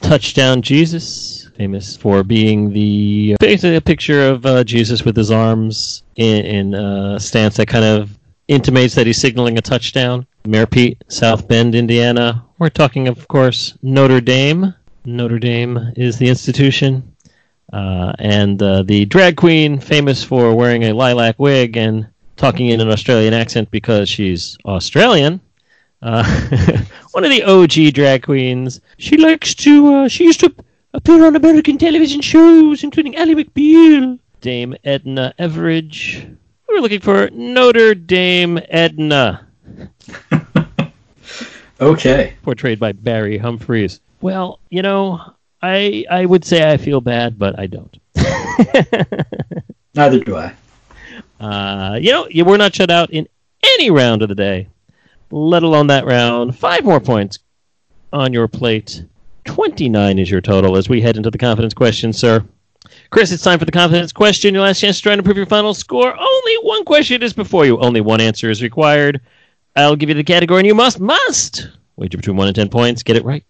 Touchdown 0.00 0.62
Jesus, 0.62 1.48
famous 1.56 1.96
for 1.96 2.22
being 2.22 2.72
the 2.72 3.36
basically 3.40 3.76
a 3.76 3.80
picture 3.80 4.28
of 4.28 4.46
uh, 4.46 4.64
Jesus 4.64 5.04
with 5.04 5.16
his 5.16 5.30
arms 5.30 6.02
in, 6.16 6.44
in 6.44 6.74
a 6.74 7.20
stance 7.20 7.56
that 7.56 7.66
kind 7.66 7.84
of 7.84 8.16
intimates 8.48 8.94
that 8.94 9.06
he's 9.06 9.18
signaling 9.18 9.58
a 9.58 9.62
touchdown. 9.62 10.26
Mayor 10.48 10.66
Pete, 10.66 11.04
South 11.08 11.46
Bend, 11.46 11.74
Indiana. 11.74 12.42
We're 12.58 12.70
talking, 12.70 13.06
of 13.06 13.28
course, 13.28 13.74
Notre 13.82 14.22
Dame. 14.22 14.74
Notre 15.04 15.38
Dame 15.38 15.92
is 15.94 16.16
the 16.16 16.26
institution. 16.26 17.14
Uh, 17.70 18.12
and 18.18 18.62
uh, 18.62 18.82
the 18.82 19.04
drag 19.04 19.36
queen, 19.36 19.78
famous 19.78 20.24
for 20.24 20.54
wearing 20.54 20.84
a 20.84 20.94
lilac 20.94 21.38
wig 21.38 21.76
and 21.76 22.08
talking 22.36 22.70
in 22.70 22.80
an 22.80 22.88
Australian 22.88 23.34
accent 23.34 23.70
because 23.70 24.08
she's 24.08 24.56
Australian. 24.64 25.38
Uh, 26.00 26.24
one 27.12 27.24
of 27.24 27.30
the 27.30 27.42
OG 27.42 27.92
drag 27.92 28.22
queens. 28.22 28.80
She 28.96 29.18
likes 29.18 29.54
to. 29.56 29.94
Uh, 29.94 30.08
she 30.08 30.24
used 30.24 30.40
to 30.40 30.54
appear 30.94 31.26
on 31.26 31.36
American 31.36 31.76
television 31.76 32.22
shows, 32.22 32.82
including 32.84 33.16
Ally 33.16 33.34
McBeal. 33.34 34.18
Dame 34.40 34.76
Edna 34.82 35.34
Everage. 35.38 36.38
We're 36.66 36.80
looking 36.80 37.00
for 37.00 37.28
Notre 37.32 37.94
Dame 37.94 38.60
Edna. 38.70 39.46
okay. 41.80 42.34
Portrayed 42.42 42.78
by 42.78 42.92
Barry 42.92 43.38
Humphries. 43.38 44.00
Well, 44.20 44.60
you 44.70 44.82
know, 44.82 45.20
I 45.62 46.04
I 46.10 46.26
would 46.26 46.44
say 46.44 46.70
I 46.70 46.76
feel 46.76 47.00
bad, 47.00 47.38
but 47.38 47.58
I 47.58 47.66
don't. 47.66 47.98
Neither 49.94 50.20
do 50.20 50.36
I. 50.36 50.54
Uh, 51.40 51.98
you 52.00 52.12
know, 52.12 52.26
you 52.28 52.44
were 52.44 52.58
not 52.58 52.74
shut 52.74 52.90
out 52.90 53.10
in 53.10 53.28
any 53.62 53.90
round 53.90 54.22
of 54.22 54.28
the 54.28 54.34
day, 54.34 54.68
let 55.30 55.62
alone 55.62 55.86
that 55.88 56.04
round. 56.04 56.56
Five 56.56 56.84
more 56.84 57.00
points 57.00 57.38
on 58.12 58.32
your 58.32 58.48
plate. 58.48 59.04
29 59.44 60.18
is 60.18 60.30
your 60.30 60.40
total 60.40 60.76
as 60.76 60.88
we 60.88 61.00
head 61.00 61.16
into 61.16 61.30
the 61.30 61.38
confidence 61.38 61.74
question, 61.74 62.12
sir. 62.12 62.44
Chris, 63.10 63.32
it's 63.32 63.42
time 63.42 63.58
for 63.58 63.64
the 63.64 63.72
confidence 63.72 64.12
question. 64.12 64.54
Your 64.54 64.62
last 64.62 64.80
chance 64.80 64.96
to 64.98 65.02
try 65.02 65.12
and 65.12 65.20
improve 65.20 65.36
your 65.36 65.46
final 65.46 65.74
score. 65.74 66.14
Only 66.18 66.56
one 66.62 66.84
question 66.84 67.22
is 67.22 67.32
before 67.32 67.64
you. 67.64 67.78
Only 67.78 68.00
one 68.00 68.20
answer 68.20 68.50
is 68.50 68.62
required. 68.62 69.20
I'll 69.78 69.96
give 69.96 70.08
you 70.08 70.14
the 70.14 70.24
category, 70.24 70.60
and 70.60 70.66
you 70.66 70.74
must, 70.74 70.98
must 70.98 71.68
wager 71.96 72.18
between 72.18 72.36
1 72.36 72.48
and 72.48 72.56
10 72.56 72.68
points. 72.68 73.02
Get 73.02 73.16
it 73.16 73.24
right. 73.24 73.44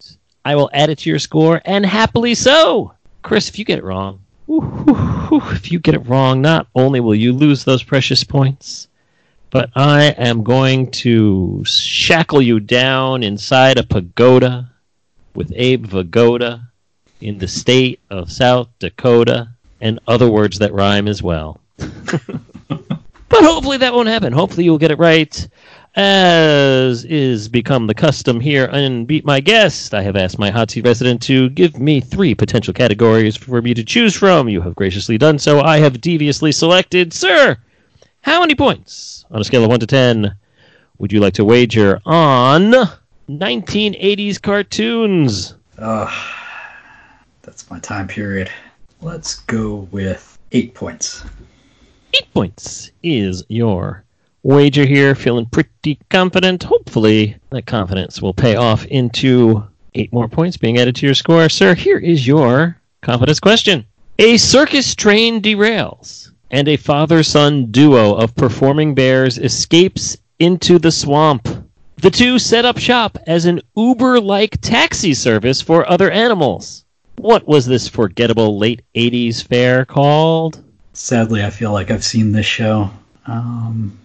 I 0.45 0.55
will 0.55 0.69
add 0.73 0.89
it 0.89 0.99
to 0.99 1.09
your 1.09 1.19
score, 1.19 1.61
and 1.65 1.85
happily 1.85 2.35
so. 2.35 2.93
Chris, 3.23 3.49
if 3.49 3.59
you 3.59 3.65
get 3.65 3.79
it 3.79 3.83
wrong, 3.83 4.21
if 4.47 5.71
you 5.71 5.79
get 5.79 5.95
it 5.95 6.07
wrong, 6.07 6.41
not 6.41 6.67
only 6.75 6.99
will 6.99 7.15
you 7.15 7.33
lose 7.33 7.63
those 7.63 7.83
precious 7.83 8.23
points, 8.23 8.87
but 9.49 9.69
I 9.75 10.15
am 10.17 10.43
going 10.43 10.91
to 10.91 11.63
shackle 11.65 12.41
you 12.41 12.59
down 12.59 13.23
inside 13.23 13.77
a 13.77 13.83
pagoda 13.83 14.71
with 15.33 15.51
Abe 15.55 15.85
Vigoda 15.85 16.61
in 17.21 17.37
the 17.37 17.47
state 17.47 17.99
of 18.09 18.31
South 18.31 18.69
Dakota 18.79 19.49
and 19.81 19.99
other 20.07 20.29
words 20.29 20.59
that 20.59 20.73
rhyme 20.73 21.07
as 21.07 21.23
well. 21.23 21.59
but 21.77 23.43
hopefully 23.43 23.77
that 23.77 23.93
won't 23.93 24.07
happen. 24.07 24.33
Hopefully 24.33 24.63
you'll 24.63 24.77
get 24.77 24.91
it 24.91 24.99
right. 24.99 25.47
As 26.01 27.03
is 27.03 27.49
become 27.49 27.87
the 27.87 27.93
custom 27.93 28.39
here 28.39 28.69
and 28.71 29.05
Beat 29.05 29.25
My 29.25 29.41
Guest, 29.41 29.93
I 29.93 30.01
have 30.01 30.15
asked 30.15 30.39
my 30.39 30.49
hot 30.49 30.71
seat 30.71 30.85
resident 30.85 31.21
to 31.23 31.49
give 31.49 31.77
me 31.77 31.99
three 31.99 32.33
potential 32.33 32.73
categories 32.73 33.35
for 33.35 33.61
me 33.61 33.73
to 33.73 33.83
choose 33.83 34.15
from. 34.15 34.47
You 34.47 34.61
have 34.61 34.77
graciously 34.77 35.17
done 35.17 35.39
so. 35.39 35.59
I 35.59 35.79
have 35.79 35.99
deviously 35.99 36.53
selected. 36.53 37.11
Sir, 37.11 37.57
how 38.21 38.39
many 38.39 38.55
points 38.55 39.25
on 39.29 39.41
a 39.41 39.43
scale 39.43 39.65
of 39.65 39.69
1 39.71 39.81
to 39.81 39.87
10 39.87 40.33
would 40.99 41.11
you 41.11 41.19
like 41.19 41.33
to 41.33 41.43
wager 41.43 41.99
on 42.05 42.71
1980s 43.29 44.41
cartoons? 44.41 45.55
Uh, 45.77 46.09
that's 47.41 47.69
my 47.69 47.79
time 47.79 48.07
period. 48.07 48.49
Let's 49.01 49.39
go 49.39 49.89
with 49.91 50.39
eight 50.53 50.73
points. 50.73 51.25
Eight 52.13 52.33
points 52.33 52.89
is 53.03 53.43
your 53.49 54.05
wager 54.43 54.85
here. 54.85 55.15
Feeling 55.15 55.45
pretty 55.45 55.99
confident. 56.09 56.63
Hopefully, 56.63 57.35
that 57.49 57.65
confidence 57.65 58.21
will 58.21 58.33
pay 58.33 58.55
off 58.55 58.85
into 58.85 59.63
eight 59.95 60.13
more 60.13 60.27
points 60.27 60.57
being 60.57 60.77
added 60.77 60.95
to 60.97 61.05
your 61.05 61.15
score. 61.15 61.49
Sir, 61.49 61.75
here 61.75 61.97
is 61.97 62.27
your 62.27 62.77
confidence 63.01 63.39
question. 63.39 63.85
A 64.19 64.37
circus 64.37 64.95
train 64.95 65.41
derails, 65.41 66.31
and 66.51 66.67
a 66.67 66.77
father 66.77 67.23
son 67.23 67.71
duo 67.71 68.15
of 68.15 68.35
performing 68.35 68.93
bears 68.93 69.37
escapes 69.37 70.17
into 70.39 70.79
the 70.79 70.91
swamp. 70.91 71.47
The 71.97 72.09
two 72.09 72.39
set 72.39 72.65
up 72.65 72.77
shop 72.77 73.17
as 73.27 73.45
an 73.45 73.61
Uber 73.75 74.21
like 74.21 74.59
taxi 74.61 75.13
service 75.13 75.61
for 75.61 75.89
other 75.89 76.09
animals. 76.09 76.85
What 77.17 77.45
was 77.45 77.65
this 77.65 77.89
forgettable 77.89 78.57
late 78.57 78.81
80s 78.95 79.43
fair 79.43 79.83
called? 79.83 80.63
Sadly, 80.93 81.43
I 81.43 81.49
feel 81.49 81.73
like 81.73 81.91
I've 81.91 82.05
seen 82.05 82.31
this 82.31 82.45
show. 82.45 82.89
Um, 83.25 83.97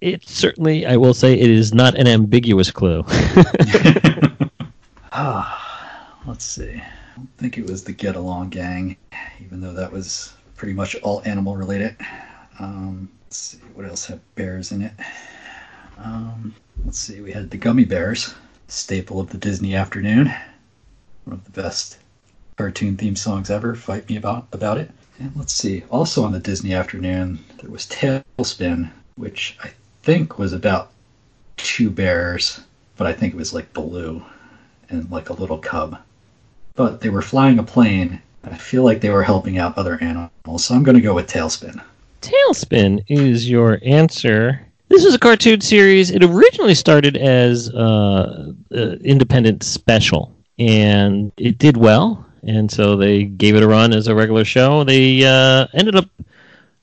it 0.00 0.28
certainly, 0.28 0.86
I 0.86 0.96
will 0.96 1.14
say, 1.14 1.34
it 1.34 1.50
is 1.50 1.72
not 1.72 1.94
an 1.96 2.06
ambiguous 2.06 2.70
clue. 2.70 3.04
ah, 5.12 6.20
let's 6.26 6.44
see. 6.44 6.74
I 6.74 7.16
don't 7.16 7.36
think 7.38 7.58
it 7.58 7.68
was 7.68 7.84
the 7.84 7.92
Get 7.92 8.16
Along 8.16 8.50
Gang, 8.50 8.96
even 9.40 9.60
though 9.60 9.72
that 9.72 9.92
was 9.92 10.32
pretty 10.56 10.74
much 10.74 10.96
all 10.96 11.22
animal 11.24 11.56
related. 11.56 11.96
Um, 12.58 13.08
let's 13.24 13.36
see, 13.36 13.58
what 13.74 13.86
else 13.86 14.06
had 14.06 14.20
bears 14.34 14.72
in 14.72 14.82
it? 14.82 14.92
Um, 15.98 16.54
let's 16.84 16.98
see, 16.98 17.20
we 17.20 17.32
had 17.32 17.50
the 17.50 17.58
Gummi 17.58 17.88
Bears, 17.88 18.34
staple 18.68 19.20
of 19.20 19.30
the 19.30 19.38
Disney 19.38 19.74
afternoon. 19.74 20.32
One 21.24 21.34
of 21.34 21.44
the 21.44 21.62
best 21.62 21.98
cartoon 22.56 22.96
theme 22.96 23.16
songs 23.16 23.50
ever. 23.50 23.74
Fight 23.74 24.08
me 24.08 24.16
about 24.16 24.48
about 24.52 24.78
it. 24.78 24.90
And 25.18 25.32
let's 25.36 25.52
see. 25.52 25.82
Also 25.90 26.24
on 26.24 26.32
the 26.32 26.38
Disney 26.38 26.74
afternoon, 26.74 27.38
there 27.60 27.70
was 27.70 27.86
TaleSpin, 27.86 28.90
which 29.16 29.56
I 29.62 29.70
think 30.06 30.38
was 30.38 30.52
about 30.52 30.92
two 31.56 31.90
bears, 31.90 32.60
but 32.96 33.08
I 33.08 33.12
think 33.12 33.34
it 33.34 33.36
was 33.36 33.52
like 33.52 33.72
Baloo 33.72 34.22
and 34.88 35.10
like 35.10 35.30
a 35.30 35.32
little 35.32 35.58
cub. 35.58 35.98
But 36.76 37.00
they 37.00 37.08
were 37.08 37.22
flying 37.22 37.58
a 37.58 37.64
plane. 37.64 38.22
I 38.44 38.56
feel 38.56 38.84
like 38.84 39.00
they 39.00 39.10
were 39.10 39.24
helping 39.24 39.58
out 39.58 39.76
other 39.76 40.00
animals, 40.00 40.64
so 40.64 40.76
I'm 40.76 40.84
going 40.84 40.94
to 40.94 41.02
go 41.02 41.14
with 41.14 41.26
TaleSpin. 41.26 41.82
TaleSpin 42.22 43.02
is 43.08 43.50
your 43.50 43.80
answer. 43.82 44.64
This 44.88 45.04
was 45.04 45.14
a 45.14 45.18
cartoon 45.18 45.60
series. 45.60 46.12
It 46.12 46.22
originally 46.22 46.76
started 46.76 47.16
as 47.16 47.68
uh, 47.70 48.52
an 48.70 49.00
independent 49.02 49.64
special, 49.64 50.32
and 50.60 51.32
it 51.36 51.58
did 51.58 51.76
well. 51.76 52.24
And 52.44 52.70
so 52.70 52.94
they 52.94 53.24
gave 53.24 53.56
it 53.56 53.64
a 53.64 53.66
run 53.66 53.92
as 53.92 54.06
a 54.06 54.14
regular 54.14 54.44
show. 54.44 54.84
They 54.84 55.24
uh, 55.24 55.66
ended 55.74 55.96
up, 55.96 56.08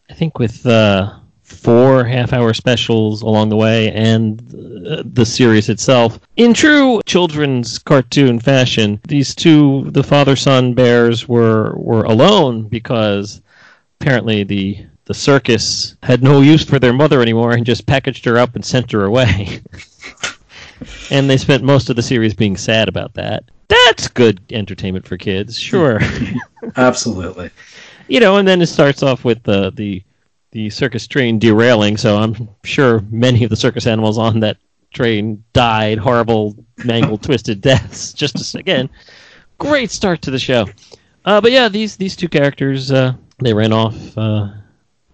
I 0.09 0.13
think, 0.13 0.39
with 0.39 0.65
uh, 0.65 1.19
four 1.44 2.04
half-hour 2.04 2.54
specials 2.54 3.22
along 3.22 3.50
the 3.50 3.56
way, 3.56 3.91
and 3.91 4.41
uh, 4.88 5.04
the 5.06 5.26
series 5.26 5.70
itself. 5.70 6.20
In 6.38 6.54
true 6.54 7.02
children's 7.06 7.78
cartoon 7.78 8.39
fashion, 8.39 9.00
these 9.08 9.36
two, 9.36 9.86
the 9.91 10.04
father-son 10.04 10.74
bears, 10.74 11.28
were 11.28 11.76
were 11.76 12.04
alone 12.04 12.68
because 12.68 13.41
apparently 14.00 14.44
the 14.44 14.86
the 15.06 15.14
circus 15.14 15.96
had 16.02 16.24
no 16.24 16.41
use 16.41 16.64
for 16.64 16.80
their 16.80 16.94
mother 16.94 17.22
anymore 17.22 17.52
and 17.52 17.66
just 17.66 17.86
packaged 17.86 18.24
her 18.26 18.38
up 18.38 18.56
and 18.56 18.64
sent 18.64 18.91
her 18.91 19.04
away. 19.04 19.60
and 21.12 21.30
they 21.30 21.38
spent 21.38 21.64
most 21.64 21.89
of 21.89 21.96
the 21.98 22.02
series 22.02 22.34
being 22.34 22.56
sad 22.56 22.88
about 22.88 23.14
that. 23.16 23.44
That's 23.68 24.08
good 24.08 24.39
entertainment 24.52 25.06
for 25.06 25.18
kids, 25.18 25.60
sure. 25.60 26.00
Absolutely. 26.78 27.50
You 28.08 28.20
know, 28.20 28.38
and 28.38 28.48
then 28.48 28.62
it 28.62 28.68
starts 28.68 29.04
off 29.04 29.26
with 29.26 29.44
the 29.44 29.72
the 29.72 30.04
the 30.54 30.70
circus 30.70 31.08
train 31.08 31.39
derailing. 31.39 31.97
So 31.97 32.18
I'm 32.18 32.47
sure 32.64 33.01
many 33.10 33.43
of 33.43 33.49
the 33.49 33.56
circus 33.56 33.86
animals 33.86 34.18
on 34.18 34.39
that 34.39 34.58
train 34.93 35.43
died 35.51 35.97
horrible, 35.97 36.56
mangled, 36.86 37.24
twisted 37.24 37.60
deaths. 37.60 38.14
Just 38.14 38.38
to, 38.38 38.58
again, 38.60 38.89
great 39.58 39.91
start 39.91 40.22
to 40.22 40.32
the 40.32 40.39
show. 40.39 40.68
Uh, 41.26 41.41
but 41.41 41.51
yeah, 41.51 41.68
these 41.68 41.97
these 41.97 42.16
two 42.16 42.30
characters 42.30 42.91
uh, 42.91 43.14
they 43.39 43.54
ran 43.54 43.74
off, 43.74 44.18
uh, 44.18 44.49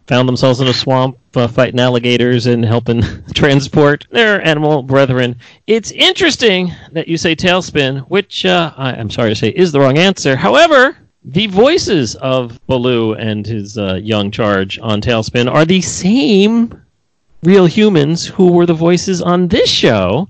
found 0.08 0.28
themselves 0.28 0.60
in 0.60 0.68
a 0.68 0.74
swamp, 0.74 1.18
uh, 1.36 1.48
fighting 1.48 1.80
alligators 1.80 2.48
and 2.48 2.66
helping 2.66 3.02
transport 3.34 4.08
their 4.12 4.46
animal 4.46 4.84
brethren. 4.84 5.36
It's 5.68 5.92
interesting 5.92 6.74
that 6.92 7.08
you 7.08 7.18
say 7.18 7.36
TaleSpin, 7.36 8.10
which 8.10 8.46
uh, 8.46 8.74
I, 8.76 8.92
I'm 8.92 9.10
sorry 9.10 9.30
to 9.30 9.36
say 9.36 9.50
is 9.50 9.72
the 9.72 9.80
wrong 9.80 9.98
answer. 9.98 10.36
However, 10.36 10.98
the 11.32 11.46
voices 11.48 12.16
of 12.16 12.60
Baloo 12.66 13.14
and 13.14 13.46
his 13.46 13.78
uh, 13.78 14.00
young 14.02 14.32
charge 14.32 14.80
on 14.80 15.00
TaleSpin 15.00 15.52
are 15.52 15.64
the 15.64 15.82
same 15.82 16.82
real 17.44 17.68
humans 17.68 18.26
who 18.26 18.52
were 18.52 18.66
the 18.66 18.74
voices 18.74 19.22
on 19.22 19.48
this 19.48 19.70
show. 19.70 20.28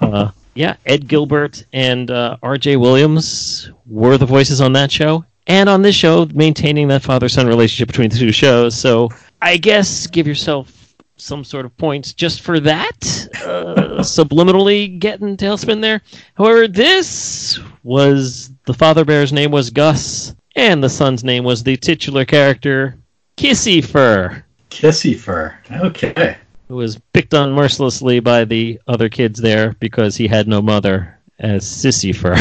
Uh, 0.00 0.30
yeah, 0.54 0.76
Ed 0.86 1.08
Gilbert 1.08 1.66
and 1.74 2.10
uh, 2.10 2.38
R.J. 2.42 2.76
Williams 2.76 3.70
were 3.86 4.16
the 4.16 4.24
voices 4.24 4.62
on 4.62 4.72
that 4.72 4.90
show, 4.90 5.26
and 5.46 5.68
on 5.68 5.82
this 5.82 5.94
show, 5.94 6.26
maintaining 6.32 6.88
that 6.88 7.02
father-son 7.02 7.46
relationship 7.46 7.88
between 7.88 8.08
the 8.08 8.18
two 8.18 8.32
shows. 8.32 8.74
So 8.74 9.10
I 9.42 9.58
guess 9.58 10.06
give 10.06 10.26
yourself 10.26 10.94
some 11.16 11.44
sort 11.44 11.66
of 11.66 11.76
points 11.76 12.14
just 12.14 12.40
for 12.40 12.60
that, 12.60 13.28
uh, 13.44 13.98
subliminally 14.00 14.98
getting 14.98 15.36
TaleSpin 15.36 15.82
there. 15.82 16.00
However, 16.34 16.66
this 16.66 17.58
was 17.82 18.50
the 18.64 18.74
father 18.74 19.04
bear's 19.04 19.32
name 19.32 19.50
was 19.50 19.70
Gus, 19.70 20.34
and 20.56 20.82
the 20.82 20.88
son's 20.88 21.24
name 21.24 21.44
was 21.44 21.62
the 21.62 21.76
titular 21.76 22.24
character, 22.24 22.96
Kissyfur. 23.36 24.44
Kissy 24.70 25.16
Fur. 25.16 25.56
Okay. 25.70 26.36
Who 26.68 26.76
was 26.76 26.98
picked 27.12 27.32
on 27.32 27.52
mercilessly 27.52 28.18
by 28.18 28.44
the 28.44 28.80
other 28.88 29.08
kids 29.08 29.40
there 29.40 29.74
because 29.78 30.16
he 30.16 30.26
had 30.26 30.48
no 30.48 30.60
mother 30.60 31.16
as 31.38 31.64
Sissy 31.64 32.14
Fur. 32.14 32.36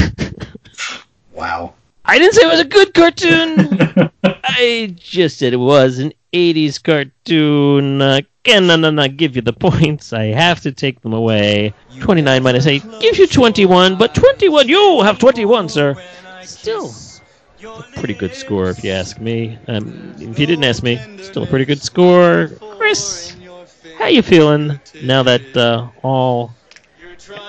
wow. 1.33 1.73
I 2.05 2.17
didn't 2.17 2.33
say 2.33 2.41
it 2.43 2.51
was 2.51 2.59
a 2.59 2.65
good 2.65 2.93
cartoon. 2.93 4.11
I 4.43 4.95
just 4.97 5.37
said 5.37 5.53
it 5.53 5.57
was 5.57 5.99
an 5.99 6.11
80s 6.33 6.81
cartoon. 6.81 8.01
Uh, 8.01 8.21
can 8.43 8.69
I 8.69 8.75
not 8.75 9.17
give 9.17 9.35
you 9.35 9.41
the 9.41 9.53
points? 9.53 10.13
I 10.13 10.25
have 10.25 10.61
to 10.61 10.71
take 10.71 11.01
them 11.01 11.13
away. 11.13 11.73
29 12.01 12.43
minus 12.43 12.67
8 12.67 12.83
gives 12.99 13.17
you 13.17 13.27
21, 13.27 13.97
but 13.97 14.13
21, 14.13 14.67
you 14.67 15.01
have 15.01 15.17
21, 15.19 15.69
sir. 15.69 15.95
Still 16.41 16.93
a 17.65 17.83
pretty 17.95 18.13
good 18.13 18.35
score, 18.35 18.69
if 18.69 18.83
you 18.83 18.91
ask 18.91 19.19
me. 19.19 19.57
Um, 19.67 20.13
if 20.19 20.37
you 20.37 20.45
didn't 20.45 20.65
ask 20.65 20.83
me, 20.83 20.99
still 21.21 21.43
a 21.43 21.47
pretty 21.47 21.65
good 21.65 21.81
score. 21.81 22.49
Chris, 22.77 23.35
how 23.97 24.07
you 24.07 24.21
feeling 24.21 24.79
now 25.03 25.23
that 25.23 25.55
uh, 25.55 25.87
all, 26.03 26.51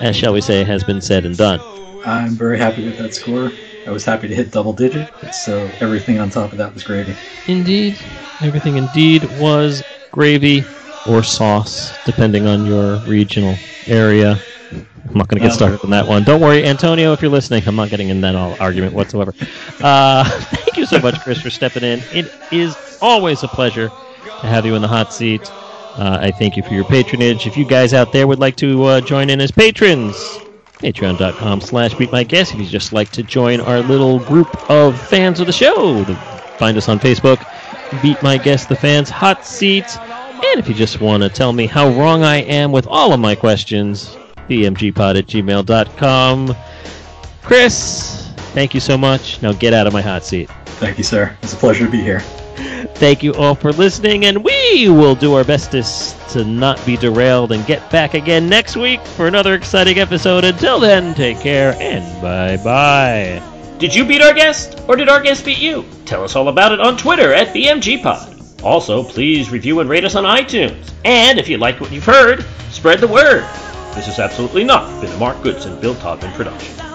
as 0.00 0.14
shall 0.14 0.32
we 0.32 0.40
say, 0.40 0.62
has 0.62 0.84
been 0.84 1.00
said 1.00 1.26
and 1.26 1.36
done? 1.36 1.60
I'm 2.06 2.30
very 2.30 2.58
happy 2.58 2.84
with 2.84 2.98
that 2.98 3.14
score. 3.14 3.50
I 3.86 3.90
was 3.90 4.04
happy 4.04 4.28
to 4.28 4.34
hit 4.34 4.52
double 4.52 4.72
digits, 4.72 5.44
so 5.44 5.68
everything 5.80 6.18
on 6.20 6.30
top 6.30 6.52
of 6.52 6.58
that 6.58 6.72
was 6.72 6.84
gravy. 6.84 7.14
Indeed. 7.48 7.98
Everything 8.40 8.76
indeed 8.76 9.24
was 9.40 9.82
gravy 10.10 10.64
or 11.08 11.22
sauce, 11.22 11.92
depending 12.04 12.46
on 12.46 12.66
your 12.66 12.96
regional 13.06 13.56
area. 13.86 14.38
I'm 14.72 15.18
not 15.18 15.28
going 15.28 15.40
to 15.40 15.46
get 15.48 15.54
started 15.54 15.84
on 15.84 15.90
that 15.90 16.06
one. 16.06 16.24
Don't 16.24 16.40
worry, 16.40 16.64
Antonio, 16.64 17.12
if 17.12 17.20
you're 17.20 17.30
listening, 17.30 17.62
I'm 17.66 17.76
not 17.76 17.90
getting 17.90 18.08
in 18.08 18.20
that 18.22 18.34
argument 18.60 18.94
whatsoever. 18.94 19.34
Uh, 19.80 20.24
thank 20.40 20.76
you 20.76 20.86
so 20.86 20.98
much, 20.98 21.20
Chris, 21.20 21.40
for 21.40 21.50
stepping 21.50 21.84
in. 21.84 22.00
It 22.12 22.32
is 22.50 22.98
always 23.02 23.42
a 23.42 23.48
pleasure 23.48 23.88
to 23.88 24.46
have 24.46 24.64
you 24.64 24.74
in 24.74 24.82
the 24.82 24.88
hot 24.88 25.12
seat. 25.12 25.42
Uh, 25.96 26.18
I 26.22 26.30
thank 26.32 26.56
you 26.56 26.62
for 26.62 26.74
your 26.74 26.84
patronage. 26.84 27.46
If 27.46 27.56
you 27.56 27.64
guys 27.64 27.94
out 27.94 28.12
there 28.12 28.26
would 28.26 28.40
like 28.40 28.56
to 28.56 28.82
uh, 28.84 29.00
join 29.02 29.30
in 29.30 29.40
as 29.40 29.50
patrons, 29.52 30.16
patreon.com 30.78 31.60
slash 31.60 31.94
beat 31.94 32.10
my 32.10 32.24
guest. 32.24 32.52
If 32.52 32.60
you 32.60 32.66
just 32.66 32.92
like 32.92 33.10
to 33.12 33.22
join 33.22 33.60
our 33.60 33.80
little 33.80 34.18
group 34.20 34.48
of 34.70 35.00
fans 35.00 35.38
of 35.38 35.46
the 35.46 35.52
show, 35.52 36.04
find 36.58 36.76
us 36.76 36.88
on 36.88 36.98
Facebook, 36.98 37.46
Beat 38.02 38.20
My 38.22 38.38
Guest, 38.38 38.68
the 38.68 38.76
Fans 38.76 39.10
Hot 39.10 39.44
Seat. 39.44 39.86
And 40.54 40.62
if 40.62 40.68
you 40.68 40.74
just 40.76 41.00
want 41.00 41.24
to 41.24 41.28
tell 41.28 41.52
me 41.52 41.66
how 41.66 41.88
wrong 41.88 42.22
I 42.22 42.36
am 42.36 42.70
with 42.70 42.86
all 42.86 43.12
of 43.12 43.18
my 43.18 43.34
questions, 43.34 44.14
bmgpod 44.48 45.18
at 45.18 45.26
gmail.com. 45.26 46.54
Chris, 47.42 48.30
thank 48.52 48.72
you 48.72 48.78
so 48.78 48.96
much. 48.96 49.42
Now 49.42 49.52
get 49.52 49.74
out 49.74 49.88
of 49.88 49.92
my 49.92 50.00
hot 50.00 50.24
seat. 50.24 50.48
Thank 50.78 50.96
you, 50.96 51.02
sir. 51.02 51.36
It's 51.42 51.54
a 51.54 51.56
pleasure 51.56 51.86
to 51.86 51.90
be 51.90 52.00
here. 52.00 52.20
Thank 52.20 53.24
you 53.24 53.34
all 53.34 53.56
for 53.56 53.72
listening, 53.72 54.26
and 54.26 54.44
we 54.44 54.88
will 54.88 55.16
do 55.16 55.34
our 55.34 55.42
bestest 55.42 56.16
to 56.34 56.44
not 56.44 56.86
be 56.86 56.96
derailed 56.96 57.50
and 57.50 57.66
get 57.66 57.90
back 57.90 58.14
again 58.14 58.48
next 58.48 58.76
week 58.76 59.00
for 59.00 59.26
another 59.26 59.54
exciting 59.54 59.98
episode. 59.98 60.44
Until 60.44 60.78
then, 60.78 61.14
take 61.14 61.40
care 61.40 61.76
and 61.80 62.04
bye 62.22 62.58
bye. 62.58 63.42
Did 63.78 63.92
you 63.92 64.04
beat 64.04 64.22
our 64.22 64.32
guest, 64.32 64.80
or 64.86 64.94
did 64.94 65.08
our 65.08 65.20
guest 65.20 65.44
beat 65.44 65.58
you? 65.58 65.84
Tell 66.04 66.22
us 66.22 66.36
all 66.36 66.46
about 66.46 66.70
it 66.70 66.78
on 66.78 66.96
Twitter 66.96 67.34
at 67.34 67.48
BMGPod. 67.48 68.33
Also, 68.64 69.04
please 69.04 69.50
review 69.50 69.80
and 69.80 69.90
rate 69.90 70.04
us 70.04 70.14
on 70.14 70.24
iTunes. 70.24 70.92
And 71.04 71.38
if 71.38 71.48
you 71.48 71.58
like 71.58 71.80
what 71.80 71.92
you've 71.92 72.04
heard, 72.04 72.44
spread 72.70 73.00
the 73.00 73.08
word. 73.08 73.42
This 73.94 74.06
has 74.06 74.18
absolutely 74.18 74.64
not 74.64 75.00
been 75.02 75.12
a 75.12 75.18
Mark 75.18 75.42
Goodson 75.42 75.78
Bill 75.80 75.94
Todman 75.96 76.32
production. 76.32 76.93